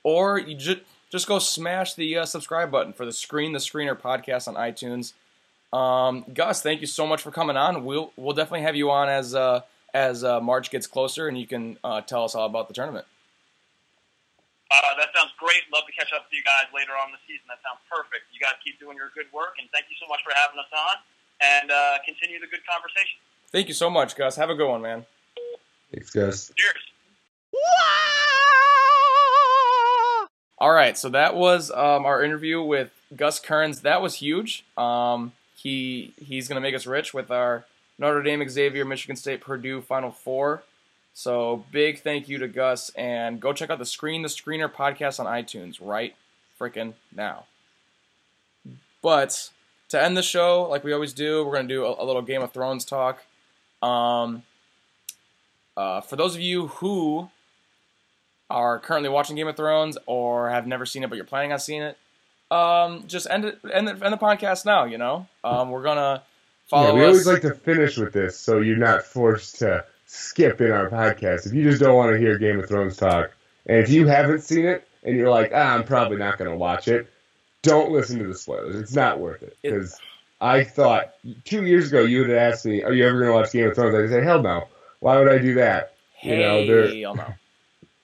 or 0.05 0.39
you 0.39 0.55
just 0.55 0.81
just 1.11 1.27
go 1.27 1.39
smash 1.39 1.95
the 1.95 2.19
uh, 2.19 2.25
subscribe 2.25 2.71
button 2.71 2.93
for 2.93 3.05
the 3.05 3.13
Screen 3.13 3.53
the 3.53 3.59
Screener 3.59 3.99
podcast 3.99 4.49
on 4.49 4.55
iTunes. 4.55 5.13
Um, 5.77 6.25
Gus, 6.33 6.63
thank 6.63 6.81
you 6.81 6.87
so 6.87 7.07
much 7.07 7.23
for 7.23 7.31
coming 7.31 7.57
on. 7.57 7.85
We'll 7.85 8.13
we'll 8.17 8.35
definitely 8.35 8.63
have 8.63 8.77
you 8.77 8.91
on 8.91 9.09
as 9.09 9.35
uh, 9.35 9.63
as 9.93 10.25
uh, 10.25 10.41
March 10.41 10.71
gets 10.71 10.87
closer, 10.87 11.29
and 11.29 11.39
you 11.39 11.47
can 11.47 11.79
uh, 11.85 12.01
tell 12.01 12.25
us 12.25 12.35
all 12.35 12.47
about 12.47 12.69
the 12.69 12.75
tournament. 12.75 13.07
Uh, 14.71 14.95
that 14.99 15.11
sounds 15.15 15.35
great. 15.37 15.67
Love 15.75 15.83
to 15.87 15.93
catch 15.93 16.15
up 16.15 16.31
with 16.31 16.33
you 16.33 16.47
guys 16.47 16.71
later 16.71 16.95
on 16.95 17.11
in 17.11 17.15
the 17.19 17.23
season. 17.27 17.43
That 17.51 17.59
sounds 17.67 17.83
perfect. 17.91 18.31
You 18.31 18.39
guys 18.39 18.55
keep 18.63 18.79
doing 18.79 18.97
your 18.97 19.11
good 19.15 19.27
work, 19.35 19.59
and 19.59 19.67
thank 19.75 19.91
you 19.91 19.99
so 19.99 20.07
much 20.07 20.23
for 20.23 20.31
having 20.35 20.59
us 20.63 20.71
on. 20.71 20.97
And 21.43 21.71
uh, 21.71 21.99
continue 22.07 22.39
the 22.39 22.47
good 22.47 22.63
conversation. 22.63 23.19
Thank 23.51 23.67
you 23.67 23.75
so 23.75 23.91
much, 23.91 24.15
Gus. 24.15 24.37
Have 24.37 24.51
a 24.51 24.55
good 24.55 24.71
one, 24.71 24.83
man. 24.83 25.07
Thanks, 25.91 26.11
Gus. 26.11 26.53
Cheers. 26.55 26.80
All 30.61 30.73
right, 30.73 30.97
so 30.99 31.09
that 31.09 31.35
was 31.35 31.71
um, 31.71 32.05
our 32.05 32.23
interview 32.23 32.61
with 32.61 32.91
Gus 33.17 33.41
Kearns. 33.41 33.81
That 33.81 34.03
was 34.03 34.17
huge. 34.17 34.65
Um, 34.77 35.33
he 35.57 36.13
he's 36.21 36.49
gonna 36.49 36.61
make 36.61 36.75
us 36.75 36.87
rich 36.87 37.15
with 37.15 37.31
our 37.31 37.65
Notre 37.99 38.23
Dame, 38.23 38.47
Xavier, 38.47 38.85
Michigan 38.85 39.17
State, 39.17 39.41
Purdue 39.41 39.81
Final 39.81 40.11
Four. 40.11 40.63
So 41.15 41.65
big 41.73 42.01
thank 42.01 42.29
you 42.29 42.37
to 42.39 42.47
Gus, 42.47 42.91
and 42.91 43.41
go 43.41 43.55
check 43.55 43.71
out 43.71 43.79
the 43.79 43.87
Screen 43.87 44.21
the 44.21 44.29
Screener 44.29 44.71
podcast 44.71 45.19
on 45.19 45.25
iTunes 45.25 45.79
right 45.81 46.15
freaking 46.61 46.93
now. 47.15 47.45
But 49.01 49.49
to 49.89 50.03
end 50.03 50.15
the 50.15 50.23
show, 50.23 50.69
like 50.69 50.85
we 50.85 50.93
always 50.93 51.15
do, 51.15 51.43
we're 51.43 51.55
gonna 51.55 51.69
do 51.69 51.87
a, 51.87 52.03
a 52.03 52.05
little 52.05 52.21
Game 52.21 52.43
of 52.43 52.53
Thrones 52.53 52.85
talk. 52.85 53.25
Um, 53.83 54.43
uh, 55.75 56.03
for 56.03 56.17
those 56.17 56.35
of 56.35 56.43
you 56.43 56.67
who 56.67 57.31
are 58.51 58.79
currently 58.79 59.09
watching 59.09 59.37
Game 59.37 59.49
of 59.49 59.57
Thrones 59.57 59.97
or 60.07 60.51
have 60.51 60.67
never 60.67 60.85
seen 60.85 61.03
it 61.05 61.09
but 61.09 61.17
you're 61.17 61.25
planning 61.25 61.53
on 61.53 61.59
seeing 61.61 61.83
it, 61.83 61.97
um, 62.51 63.05
just 63.07 63.27
end 63.31 63.45
it, 63.45 63.59
end 63.73 63.89
the, 63.89 63.93
end 64.05 64.13
the 64.13 64.19
podcast 64.19 64.67
now. 64.67 64.85
You 64.85 64.99
know, 64.99 65.27
um, 65.45 65.71
we're 65.71 65.83
gonna 65.85 66.23
follow 66.67 66.89
yeah, 66.89 66.93
we 66.95 67.01
us. 67.03 67.07
always 67.07 67.27
like 67.27 67.43
to 67.43 67.55
finish 67.55 67.97
with 67.97 68.13
this, 68.13 68.39
so 68.39 68.59
you're 68.61 68.77
not 68.77 69.05
forced 69.05 69.61
to 69.61 69.85
skip 70.07 70.61
in 70.61 70.73
our 70.73 70.91
podcast. 70.91 71.47
If 71.47 71.53
you 71.55 71.63
just 71.63 71.81
don't 71.81 71.95
want 71.95 72.13
to 72.13 72.19
hear 72.19 72.37
Game 72.39 72.59
of 72.59 72.69
Thrones 72.69 72.97
talk, 72.97 73.31
and 73.67 73.79
if 73.79 73.89
you 73.89 74.07
haven't 74.09 74.41
seen 74.43 74.67
it 74.67 74.87
and 75.05 75.17
you're 75.17 75.31
like, 75.31 75.53
ah, 75.55 75.75
I'm 75.75 75.85
probably 75.85 76.17
not 76.19 76.37
going 76.37 76.51
to 76.51 76.57
watch 76.57 76.89
it, 76.89 77.09
don't 77.63 77.93
listen 77.93 78.19
to 78.19 78.27
the 78.27 78.35
spoilers. 78.35 78.75
It's 78.75 78.95
not 78.95 79.21
worth 79.21 79.43
it 79.43 79.57
because 79.63 79.99
I 80.41 80.65
thought 80.65 81.15
two 81.45 81.65
years 81.65 81.89
ago 81.89 82.03
you 82.03 82.21
would 82.21 82.31
have 82.31 82.39
asked 82.39 82.67
me, 82.67 82.83
"Are 82.83 82.93
you 82.93 83.07
ever 83.07 83.19
going 83.19 83.31
to 83.31 83.35
watch 83.35 83.53
Game 83.53 83.69
of 83.69 83.75
Thrones?" 83.77 83.95
I'd 83.95 84.09
say, 84.13 84.25
"Hell 84.25 84.43
no! 84.43 84.67
Why 84.99 85.19
would 85.19 85.29
I 85.29 85.39
do 85.39 85.55
that? 85.55 85.95
you 86.23 86.37
know, 86.37 86.67
they're- 86.67 86.93
no. 87.15 87.35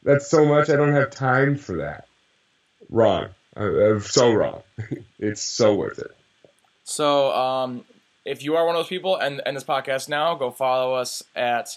That's 0.07 0.29
so 0.29 0.47
much. 0.47 0.71
I 0.71 0.77
don't 0.77 0.93
have 0.93 1.11
time 1.11 1.57
for 1.57 1.77
that." 1.79 2.07
Wrong. 2.89 3.29
I- 3.57 3.63
I'm 3.65 4.01
so 4.01 4.33
wrong. 4.33 4.63
it's 5.19 5.43
so 5.43 5.75
worth 5.75 5.99
it. 5.99 6.13
So, 6.85 7.33
um, 7.33 7.85
if 8.25 8.43
you 8.43 8.57
are 8.57 8.65
one 8.65 8.77
of 8.77 8.79
those 8.81 8.89
people 8.89 9.17
and 9.17 9.43
and 9.45 9.57
this 9.57 9.65
podcast 9.65 10.09
now, 10.09 10.35
go 10.35 10.51
follow 10.51 10.95
us 10.95 11.23
at 11.35 11.77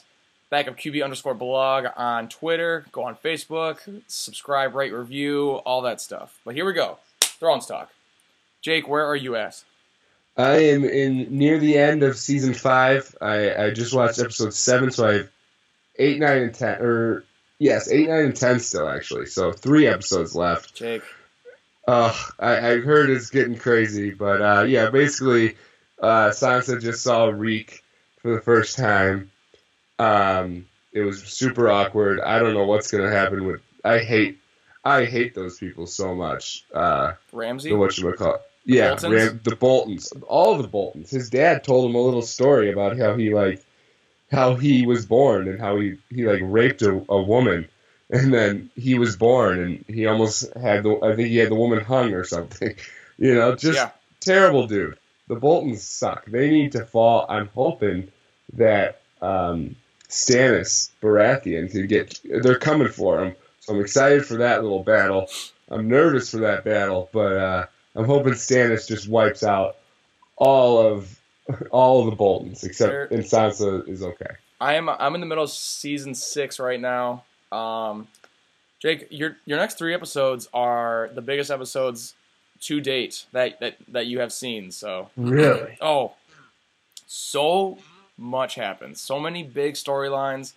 backupqb 0.52 1.04
underscore 1.04 1.34
blog 1.34 1.86
on 1.98 2.30
Twitter. 2.30 2.86
Go 2.92 3.04
on 3.04 3.16
Facebook, 3.16 3.80
subscribe, 4.08 4.76
rate, 4.76 4.94
review, 4.94 5.54
all 5.66 5.82
that 5.82 6.00
stuff. 6.02 6.40
But 6.46 6.56
here 6.56 6.66
we 6.66 6.74
go. 6.74 6.98
Thrones 7.22 7.66
talk. 7.66 7.92
Jake, 8.62 8.88
where 8.88 9.06
are 9.06 9.16
you 9.16 9.36
at? 9.36 9.64
I 10.38 10.58
am 10.58 10.86
in 10.86 11.38
near 11.38 11.60
the 11.60 11.78
end 11.78 12.04
of 12.04 12.18
season 12.18 12.54
five. 12.54 13.16
I, 13.22 13.66
I 13.66 13.70
just 13.72 13.94
watched 13.94 14.20
episode 14.20 14.54
seven, 14.54 14.92
so 14.92 15.08
I 15.08 15.14
have 15.14 15.30
eight, 15.98 16.20
nine, 16.20 16.44
and 16.44 16.54
ten, 16.54 16.82
or 16.82 17.24
Yes, 17.60 17.92
eight, 17.92 18.08
nine, 18.08 18.26
and 18.26 18.36
ten 18.36 18.60
still 18.60 18.88
actually. 18.88 19.26
So 19.26 19.52
three 19.52 19.86
episodes 19.86 20.36
left. 20.36 20.74
Jake. 20.74 21.04
Uh, 21.88 22.16
I, 22.40 22.58
I 22.58 22.78
heard 22.78 23.10
it's 23.10 23.30
getting 23.30 23.58
crazy, 23.58 24.12
but 24.12 24.42
uh, 24.42 24.64
yeah, 24.64 24.90
basically, 24.90 25.56
uh, 26.02 26.30
Sansa 26.30 26.82
just 26.82 27.04
saw 27.04 27.26
Reek 27.26 27.84
for 28.22 28.34
the 28.34 28.42
first 28.42 28.78
time. 28.78 29.32
Um, 29.98 30.68
it 30.94 31.02
was 31.02 31.24
super 31.24 31.70
awkward. 31.70 32.22
I 32.22 32.40
don't 32.40 32.54
know 32.54 32.66
what's 32.66 32.92
gonna 32.92 33.10
happen 33.12 33.46
with. 33.46 33.62
I 33.84 34.00
hate, 34.00 34.40
I 34.84 35.06
hate 35.06 35.36
those 35.36 35.58
people 35.58 35.88
so 35.88 36.16
much. 36.16 36.64
Uh, 36.74 37.14
Ramsay. 37.34 37.74
what 37.74 37.98
you 37.98 38.14
call? 38.14 38.40
Yeah, 38.66 38.90
Boltons? 38.90 39.14
Ram, 39.14 39.42
the 39.44 39.56
Boltons, 39.56 40.14
all 40.28 40.58
the 40.58 40.68
Boltons. 40.68 41.10
His 41.10 41.30
dad 41.30 41.64
told 41.64 41.90
him 41.90 41.96
a 41.96 42.02
little 42.02 42.22
story 42.22 42.72
about 42.72 42.98
how 42.98 43.16
he 43.16 43.34
like, 43.34 43.64
how 44.32 44.56
he 44.56 44.86
was 44.86 45.06
born 45.06 45.48
and 45.48 45.60
how 45.60 45.78
he 45.80 45.98
he 46.10 46.26
like 46.28 46.42
raped 46.44 46.82
a, 46.82 47.04
a 47.10 47.22
woman, 47.22 47.68
and 48.10 48.34
then 48.34 48.70
he 48.76 48.98
was 48.98 49.16
born 49.16 49.60
and 49.60 49.86
he 49.88 50.06
almost 50.06 50.54
had 50.56 50.84
the 50.84 51.00
I 51.04 51.16
think 51.16 51.30
he 51.30 51.38
had 51.38 51.50
the 51.50 51.56
woman 51.56 51.80
hung 51.84 52.14
or 52.14 52.24
something. 52.24 52.76
You 53.22 53.36
know, 53.36 53.54
just 53.54 53.76
Yeah. 53.76 53.90
terrible 54.22 54.66
dude. 54.66 54.98
The 55.28 55.36
Boltons 55.36 55.84
suck. 55.84 56.24
They 56.26 56.50
need 56.50 56.72
to 56.72 56.86
fall. 56.86 57.26
I'm 57.28 57.50
hoping 57.54 58.10
that 58.54 59.02
um, 59.22 59.76
Stannis 60.08 60.90
Baratheon 61.02 61.70
can 61.70 61.88
get. 61.88 62.18
They're 62.24 62.58
coming 62.58 62.88
for 62.88 63.22
him, 63.22 63.36
so 63.60 63.74
I'm 63.76 63.82
excited 63.82 64.26
for 64.26 64.38
that 64.38 64.64
little 64.64 64.84
battle. 64.84 65.28
I'm 65.70 65.90
nervous 65.90 66.30
for 66.32 66.38
that 66.38 66.64
battle, 66.64 67.10
but 67.12 67.36
uh, 67.36 67.66
I'm 67.94 68.06
hoping 68.06 68.34
Stannis 68.36 68.88
just 68.88 69.10
wipes 69.10 69.44
out 69.44 69.76
all 70.38 70.80
of 70.80 71.19
all 71.72 72.02
of 72.02 72.06
the 72.10 72.16
Boltons 72.16 72.64
except 72.64 72.92
There- 72.92 73.04
and 73.06 73.24
Sansa 73.24 73.88
is 73.88 74.04
okay. 74.04 74.36
I 74.62 74.74
am. 74.76 74.90
I'm 74.90 75.16
in 75.16 75.22
the 75.22 75.28
middle 75.28 75.44
of 75.46 75.50
season 75.52 76.14
six 76.14 76.60
right 76.60 76.80
now. 76.80 77.24
Um, 77.52 78.08
Jake, 78.80 79.08
your 79.10 79.38
your 79.46 79.58
next 79.58 79.78
three 79.78 79.94
episodes 79.94 80.50
are 80.54 81.10
the 81.14 81.22
biggest 81.22 81.50
episodes 81.50 82.14
to 82.62 82.82
date 82.82 83.26
that 83.32 83.60
that 83.62 83.78
that 83.88 84.08
you 84.08 84.20
have 84.20 84.34
seen. 84.34 84.72
So, 84.72 85.10
Really? 85.16 85.78
oh, 85.80 86.14
so 87.08 87.78
much 88.18 88.56
happens. 88.56 89.00
So 89.02 89.20
many 89.20 89.44
big 89.44 89.76
storylines 89.76 90.54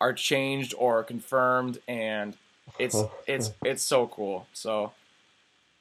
are 0.00 0.12
changed 0.12 0.74
or 0.76 1.04
confirmed, 1.04 1.78
and 1.86 2.36
it's 2.78 2.96
it's 3.28 3.52
it's 3.64 3.82
so 3.84 4.08
cool. 4.08 4.46
So, 4.52 4.92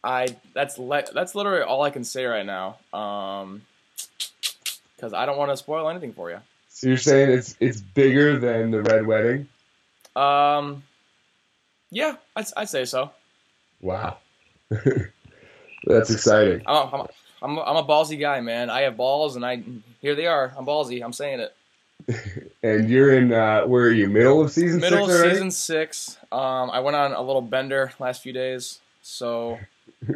I 0.03 0.35
that's 0.53 0.77
le- 0.77 1.11
that's 1.13 1.33
literally 1.33 1.63
all 1.63 1.81
I 1.81 1.89
can 1.89 2.03
say 2.03 2.25
right 2.25 2.45
now. 2.45 2.77
Um, 2.93 3.63
because 4.95 5.13
I 5.13 5.25
don't 5.25 5.37
want 5.37 5.51
to 5.51 5.57
spoil 5.57 5.89
anything 5.89 6.13
for 6.13 6.29
you. 6.29 6.39
So 6.69 6.87
you're 6.87 6.97
saying 6.97 7.31
it's 7.31 7.55
it's 7.59 7.81
bigger 7.81 8.37
than 8.37 8.71
the 8.71 8.81
Red 8.81 9.07
Wedding? 9.07 9.47
Um, 10.15 10.83
yeah, 11.89 12.15
I'd, 12.35 12.45
I'd 12.57 12.69
say 12.69 12.85
so. 12.85 13.11
Wow, 13.81 14.17
that's 15.85 16.09
exciting. 16.09 16.63
I'm 16.65 16.75
a, 16.75 16.89
I'm, 16.91 16.99
a, 16.99 17.07
I'm, 17.41 17.57
a, 17.57 17.61
I'm 17.61 17.75
a 17.77 17.83
ballsy 17.83 18.19
guy, 18.19 18.41
man. 18.41 18.69
I 18.69 18.81
have 18.81 18.97
balls, 18.97 19.35
and 19.35 19.45
I 19.45 19.63
here 20.01 20.15
they 20.15 20.27
are. 20.27 20.53
I'm 20.57 20.65
ballsy. 20.65 21.03
I'm 21.03 21.13
saying 21.13 21.39
it. 21.41 21.55
And 22.63 22.89
you're 22.89 23.15
in 23.15 23.31
uh, 23.31 23.63
where 23.65 23.83
are 23.85 23.91
you? 23.91 24.09
Middle 24.09 24.41
of 24.41 24.51
season 24.51 24.81
Middle 24.81 25.05
of 25.05 25.11
six 25.11 25.19
already? 25.19 25.35
season 25.35 25.51
six. 25.51 26.17
Um, 26.31 26.71
I 26.71 26.79
went 26.79 26.95
on 26.97 27.13
a 27.13 27.21
little 27.21 27.43
bender 27.43 27.93
last 27.99 28.23
few 28.23 28.33
days, 28.33 28.79
so 29.03 29.59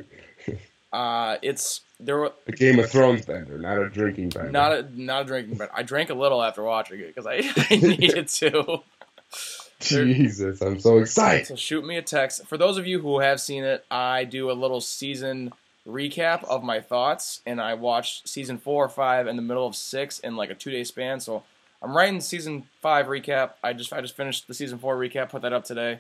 uh, 0.92 1.38
it's 1.42 1.82
there. 2.00 2.18
were 2.18 2.34
A 2.48 2.52
Game 2.52 2.80
of 2.80 2.90
Thrones 2.90 3.26
bender, 3.26 3.58
not 3.58 3.78
a 3.78 3.90
drinking 3.90 4.30
bender. 4.30 4.52
Not 4.52 4.72
a 4.72 5.02
not 5.02 5.24
a 5.24 5.26
drinking 5.26 5.56
bender. 5.56 5.74
I 5.76 5.84
drank 5.84 6.10
a 6.10 6.14
little 6.14 6.42
after 6.42 6.64
watching 6.64 7.00
it 7.00 7.16
because 7.16 7.28
I, 7.28 7.42
I 7.70 7.76
needed 7.76 8.28
to. 8.28 8.82
Jesus, 9.80 10.62
I'm 10.62 10.80
so 10.80 10.98
excited. 11.00 11.48
So 11.48 11.56
shoot 11.56 11.86
me 11.86 11.98
a 11.98 12.02
text. 12.02 12.46
For 12.48 12.58
those 12.58 12.78
of 12.78 12.86
you 12.86 13.00
who 13.00 13.20
have 13.20 13.40
seen 13.40 13.64
it, 13.64 13.86
I 13.90 14.26
do 14.26 14.52
a 14.52 14.54
little 14.54 14.82
season 14.82 15.54
recap 15.88 16.44
of 16.44 16.64
my 16.64 16.82
thoughts, 16.82 17.42
and 17.46 17.62
I 17.62 17.76
watched 17.76 18.28
season 18.28 18.58
four 18.58 18.84
or 18.84 18.90
five 18.90 19.28
in 19.28 19.36
the 19.36 19.42
middle 19.42 19.66
of 19.66 19.76
six 19.76 20.20
in 20.20 20.36
like 20.36 20.50
a 20.50 20.56
two 20.56 20.72
day 20.72 20.84
span. 20.84 21.20
So 21.20 21.44
I'm 21.82 21.96
writing 21.96 22.20
season 22.20 22.68
five 22.82 23.06
recap. 23.06 23.52
I 23.64 23.74
just 23.74 23.94
I 23.94 24.02
just 24.02 24.18
finished 24.18 24.48
the 24.48 24.54
season 24.54 24.80
four 24.80 24.98
recap. 24.98 25.30
Put 25.30 25.44
that 25.44 25.54
up 25.54 25.64
today. 25.64 26.00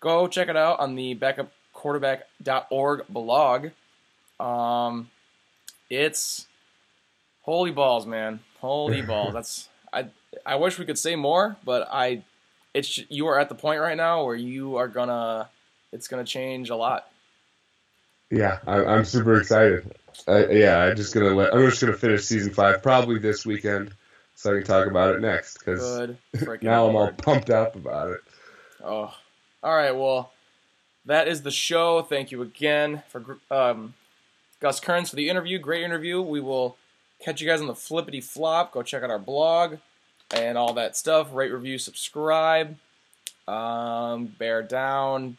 Go 0.00 0.28
check 0.28 0.48
it 0.48 0.56
out 0.56 0.78
on 0.78 0.94
the 0.94 1.14
backupquarterback.org 1.16 3.06
blog. 3.08 3.68
Um, 4.38 5.10
it's 5.90 6.46
holy 7.42 7.70
balls, 7.70 8.06
man. 8.06 8.40
Holy 8.60 9.02
balls. 9.12 9.34
That's 9.34 9.68
I. 9.92 10.06
I 10.44 10.56
wish 10.56 10.78
we 10.78 10.84
could 10.84 10.98
say 10.98 11.16
more, 11.16 11.56
but 11.64 11.88
I 11.90 12.22
it's 12.74 12.98
you 13.10 13.26
are 13.28 13.38
at 13.38 13.48
the 13.48 13.54
point 13.54 13.80
right 13.80 13.96
now 13.96 14.24
where 14.24 14.34
you 14.36 14.76
are 14.76 14.88
gonna 14.88 15.48
it's 15.92 16.08
gonna 16.08 16.24
change 16.24 16.70
a 16.70 16.76
lot. 16.76 17.08
Yeah, 18.30 18.58
I, 18.66 18.84
I'm 18.84 19.04
super 19.04 19.40
excited. 19.40 19.94
I, 20.26 20.46
yeah, 20.46 20.78
I'm 20.78 20.96
just 20.96 21.14
gonna 21.14 21.34
let. 21.34 21.54
I'm 21.54 21.68
just 21.68 21.80
gonna 21.80 21.96
finish 21.96 22.24
season 22.24 22.52
five 22.52 22.82
probably 22.82 23.18
this 23.18 23.46
weekend, 23.46 23.92
so 24.34 24.52
I 24.52 24.58
can 24.58 24.66
talk 24.66 24.86
about 24.88 25.14
it 25.14 25.20
next. 25.20 25.58
Because 25.58 26.10
now 26.62 26.88
I'm 26.88 26.96
all 26.96 27.12
pumped 27.12 27.50
up 27.50 27.76
about 27.76 28.10
it. 28.10 28.20
Oh, 28.84 29.14
all 29.62 29.76
right. 29.76 29.94
Well, 29.94 30.32
that 31.06 31.28
is 31.28 31.42
the 31.42 31.50
show. 31.50 32.02
Thank 32.02 32.30
you 32.32 32.42
again 32.42 33.02
for 33.08 33.38
um, 33.50 33.94
Gus 34.66 34.80
Kearns 34.80 35.10
for 35.10 35.14
the 35.14 35.28
interview. 35.28 35.60
Great 35.60 35.84
interview. 35.84 36.20
We 36.20 36.40
will 36.40 36.76
catch 37.24 37.40
you 37.40 37.46
guys 37.46 37.60
on 37.60 37.68
the 37.68 37.74
flippity 37.76 38.20
flop. 38.20 38.72
Go 38.72 38.82
check 38.82 39.04
out 39.04 39.10
our 39.10 39.18
blog 39.20 39.76
and 40.32 40.58
all 40.58 40.72
that 40.72 40.96
stuff. 40.96 41.32
Rate, 41.32 41.52
review, 41.52 41.78
subscribe. 41.78 42.76
Um, 43.46 44.26
bear 44.26 44.64
down. 44.64 45.36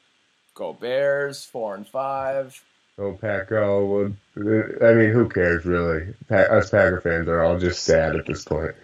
Go 0.53 0.71
Bears. 0.71 1.43
Four 1.43 1.75
and 1.75 1.85
five. 1.85 2.63
Oh, 2.97 3.11
Paco. 3.19 4.05
I 4.05 4.93
mean, 4.93 5.11
who 5.11 5.27
cares 5.27 5.65
really? 5.65 6.13
Us 6.29 6.69
Packer 6.69 7.01
fans 7.01 7.27
are 7.27 7.43
all 7.43 7.59
just 7.59 7.83
sad 7.83 8.15
at 8.15 8.25
this 8.25 8.45
point. 8.45 8.75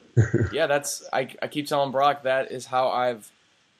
yeah, 0.50 0.66
that's 0.66 1.06
I, 1.12 1.28
I 1.42 1.48
keep 1.48 1.66
telling 1.66 1.92
Brock 1.92 2.22
that 2.22 2.50
is 2.50 2.64
how 2.64 2.88
I've 2.88 3.30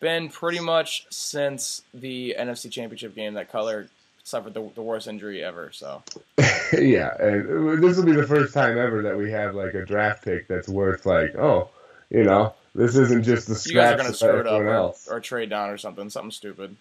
been 0.00 0.28
pretty 0.28 0.60
much 0.60 1.06
since 1.08 1.80
the 1.94 2.36
NFC 2.38 2.70
Championship 2.70 3.14
game 3.14 3.32
that 3.34 3.50
Cutler 3.50 3.88
suffered 4.30 4.54
the, 4.54 4.70
the 4.74 4.82
worst 4.82 5.06
injury 5.06 5.42
ever. 5.42 5.70
So 5.72 6.02
yeah, 6.72 7.14
and 7.18 7.82
this 7.82 7.96
will 7.96 8.04
be 8.04 8.12
the 8.12 8.26
first 8.26 8.54
time 8.54 8.78
ever 8.78 9.02
that 9.02 9.16
we 9.16 9.30
have 9.32 9.54
like 9.54 9.74
a 9.74 9.84
draft 9.84 10.24
pick 10.24 10.48
that's 10.48 10.68
worth 10.68 11.06
like, 11.06 11.34
oh, 11.36 11.70
you 12.10 12.24
know, 12.24 12.54
this 12.74 12.96
isn't 12.96 13.24
just 13.24 13.48
the 13.48 13.68
you 13.68 13.74
guys 13.74 13.94
are 13.94 13.96
gonna 13.96 14.08
of 14.10 14.16
screw 14.16 14.40
it 14.40 14.46
up 14.46 14.62
or, 15.08 15.16
or 15.16 15.20
trade 15.20 15.50
down 15.50 15.70
or 15.70 15.78
something, 15.78 16.08
something 16.08 16.30
stupid. 16.30 16.76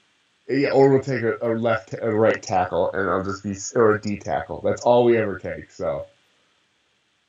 Yeah, 0.47 0.71
or 0.71 0.89
we'll 0.89 1.01
take 1.01 1.21
a, 1.21 1.37
a 1.41 1.53
left, 1.53 1.93
a 1.93 2.09
right 2.09 2.41
tackle, 2.41 2.91
and 2.91 3.07
I'll 3.07 3.23
just 3.23 3.43
be 3.43 3.55
or 3.75 3.95
a 3.95 4.01
D 4.01 4.17
tackle. 4.17 4.61
That's 4.61 4.81
all 4.81 5.03
we 5.03 5.15
ever 5.17 5.37
take. 5.37 5.69
So, 5.69 6.07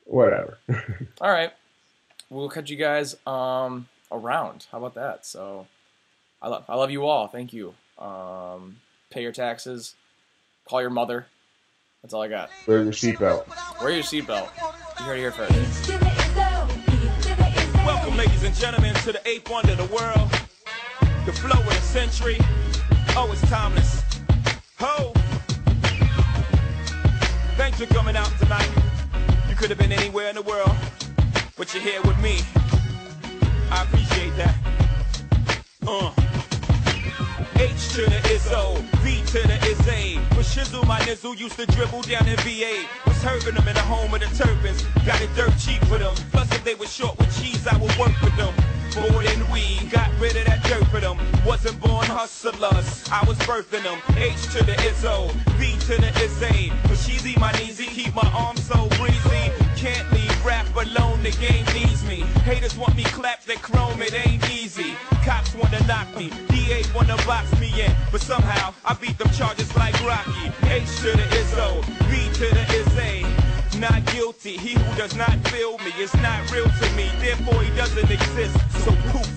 whatever. 0.05 0.59
All 1.21 1.31
right, 1.31 1.53
we'll 2.31 2.49
catch 2.49 2.71
you 2.71 2.79
guys 2.79 3.15
um 3.27 3.89
around. 4.11 4.67
How 4.73 4.79
about 4.79 4.95
that? 4.95 5.27
So 5.27 5.67
I 6.41 6.49
love 6.49 6.65
I 6.69 6.77
love 6.77 6.91
you 6.91 7.07
all. 7.07 7.29
Thank 7.29 7.53
you. 7.53 7.75
Um, 7.99 8.79
pay 9.11 9.23
your 9.23 9.33
taxes. 9.33 9.95
Call 10.71 10.81
your 10.81 10.91
mother. 10.91 11.27
That's 12.01 12.15
all 12.15 12.23
I 12.23 12.29
got. 12.29 12.49
Wear 12.65 12.85
your 12.85 12.93
seatbelt. 12.93 13.45
Wear 13.83 13.91
your 13.91 14.05
seatbelt. 14.05 14.51
You 15.01 15.05
heard 15.05 15.17
it 15.17 15.19
here 15.19 15.33
first. 15.33 15.89
Welcome, 17.85 18.17
ladies 18.17 18.45
and 18.45 18.55
gentlemen, 18.55 18.95
to 18.95 19.11
the 19.11 19.21
eighth 19.29 19.51
wonder 19.51 19.73
of 19.73 19.79
the 19.79 19.93
world. 19.93 20.31
The 21.27 21.33
flow 21.33 21.61
of 21.61 21.67
the 21.67 21.73
century. 21.81 22.37
Oh, 23.17 23.29
it's 23.33 23.41
timeless. 23.51 24.05
Ho! 24.79 25.13
Thanks 27.57 27.81
for 27.81 27.87
coming 27.93 28.15
out 28.15 28.31
tonight. 28.39 28.71
You 29.49 29.57
could 29.57 29.71
have 29.71 29.79
been 29.79 29.91
anywhere 29.91 30.29
in 30.29 30.37
the 30.37 30.43
world, 30.43 30.77
but 31.57 31.75
you're 31.75 31.83
here 31.83 32.01
with 32.03 32.21
me. 32.21 32.39
I 33.73 33.83
appreciate 33.83 34.37
that. 34.37 34.55
Uh. 35.85 36.13
H 37.57 37.89
to 37.95 38.03
the 38.03 38.21
Izzo, 38.31 38.79
V 38.79 39.00
to 39.31 39.47
the 39.47 39.55
Izzy. 39.65 40.19
But 40.31 40.45
Shizzle, 40.45 40.85
my 40.89 40.99
nizzle, 41.01 41.39
used 41.39 41.57
to 41.57 41.67
dribble 41.67 42.03
down 42.03 42.27
in 42.27 42.37
VA. 42.39 42.85
Was 43.07 43.23
hurting 43.23 43.55
them 43.55 43.69
in 43.69 43.75
the 43.75 43.83
home 43.83 44.13
of 44.13 44.21
the 44.21 44.27
Turbans. 44.35 44.83
Got 45.07 45.21
it 45.21 45.31
dirt 45.37 45.55
cheap 45.57 45.81
for 45.85 45.99
them. 45.99 46.15
Plus, 46.33 46.51
if 46.51 46.65
they 46.65 46.75
were 46.75 46.87
short 46.87 47.17
with 47.17 47.31
cheese, 47.41 47.65
I 47.65 47.77
would 47.77 47.97
work 47.97 48.21
with 48.23 48.37
them. 48.37 48.53
More 48.99 49.23
than 49.23 49.49
we 49.53 49.87
got 49.87 50.11
rid 50.19 50.35
of 50.35 50.47
that 50.47 50.65
dirt 50.65 50.85
for 50.89 50.99
them. 50.99 51.17
Wasn't 51.47 51.81
born 51.81 52.07
hustlers, 52.07 53.09
I 53.13 53.25
was 53.25 53.39
birthing 53.47 53.85
them. 53.85 54.03
H 54.17 54.43
to 54.55 54.65
the 54.65 54.75
Izzo, 54.91 55.31
V 55.59 55.79
to 55.87 56.01
the 56.01 56.11
Izzy. 56.25 56.73
But 56.89 56.99
she's 56.99 57.23
my 57.37 57.53
kneesy, 57.53 57.87
keep 57.87 58.13
my 58.13 58.29
arms 58.35 58.65
so 58.67 58.89
breezy. 58.99 59.53
Can't 59.77 60.11
leave 60.13 60.45
rap 60.45 60.67
alone, 60.75 61.23
the 61.23 61.31
game 61.31 61.65
needs 61.73 62.05
me. 62.05 62.23
Haters 62.43 62.77
want 62.77 62.97
me 62.97 63.05
clapped, 63.05 63.47
they 63.47 63.57
chrome, 63.57 64.03
it 64.03 64.13
ain't 64.27 64.51
easy. 64.51 64.97
Cops 65.25 65.55
wanna 65.55 65.81
knock 65.87 66.09
me, 66.17 66.31
DA 66.49 66.83
wanna 66.95 67.17
box 67.27 67.47
me 67.61 67.69
in, 67.83 67.93
but 68.11 68.23
somehow 68.23 68.73
I 68.85 68.95
beat 68.95 69.19
them 69.19 69.31
charges 69.31 69.75
like 69.77 69.95
Rocky. 70.03 70.51
H 70.67 70.89
to 71.01 71.13
the 71.13 71.27
Izzo, 71.41 71.85
B 72.09 72.33
to 72.39 72.47
the 72.55 72.65
Izzy. 72.81 73.27
Not 73.79 74.05
guilty, 74.07 74.57
he 74.57 74.75
who 74.75 74.97
does 74.97 75.15
not 75.15 75.37
feel 75.49 75.77
me 75.79 75.93
is 75.99 76.15
not 76.17 76.51
real 76.51 76.65
to 76.65 76.91
me, 76.97 77.11
therefore 77.21 77.63
he 77.63 77.71
doesn't 77.77 78.11
exist. 78.11 78.57
So 78.85 78.93
poof, 79.13 79.29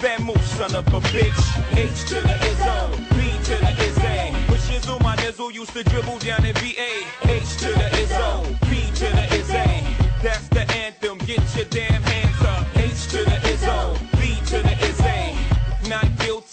bad 0.00 0.24
move, 0.24 0.42
son 0.56 0.74
of 0.74 0.86
a 0.88 1.00
bitch. 1.12 1.42
H 1.76 2.08
to 2.08 2.14
the 2.14 2.36
Izzo, 2.50 2.96
B 3.10 3.32
to 3.48 3.56
the 3.64 3.72
Izzy. 3.84 4.50
With 4.50 4.62
Shizzle, 4.66 5.02
my 5.02 5.16
nizzle 5.16 5.52
used 5.52 5.74
to 5.74 5.84
dribble 5.84 6.20
down 6.20 6.44
in 6.46 6.54
VA. 6.54 7.04
H 7.24 7.56
to 7.58 7.68
the 7.68 7.88
Izzo, 8.02 8.44
B 8.70 8.90
to 8.94 9.06
the 9.16 9.26
Izzy. 9.36 9.96
That's 10.22 10.48
the 10.48 10.64
anthem, 10.72 11.18
get 11.18 11.44
your 11.54 11.66
damn 11.66 12.02
hand 12.02 12.27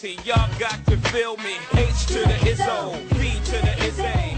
Y'all 0.06 0.47
got 0.60 0.86
to 0.86 0.97
feel 1.10 1.36
me. 1.38 1.56
H 1.74 2.06
to 2.08 2.20
the 2.20 2.47
is 2.47 2.62
O, 2.62 2.95
B 3.14 3.39
to 3.45 3.51
the 3.51 3.86
is 3.86 3.99
A. 3.99 4.35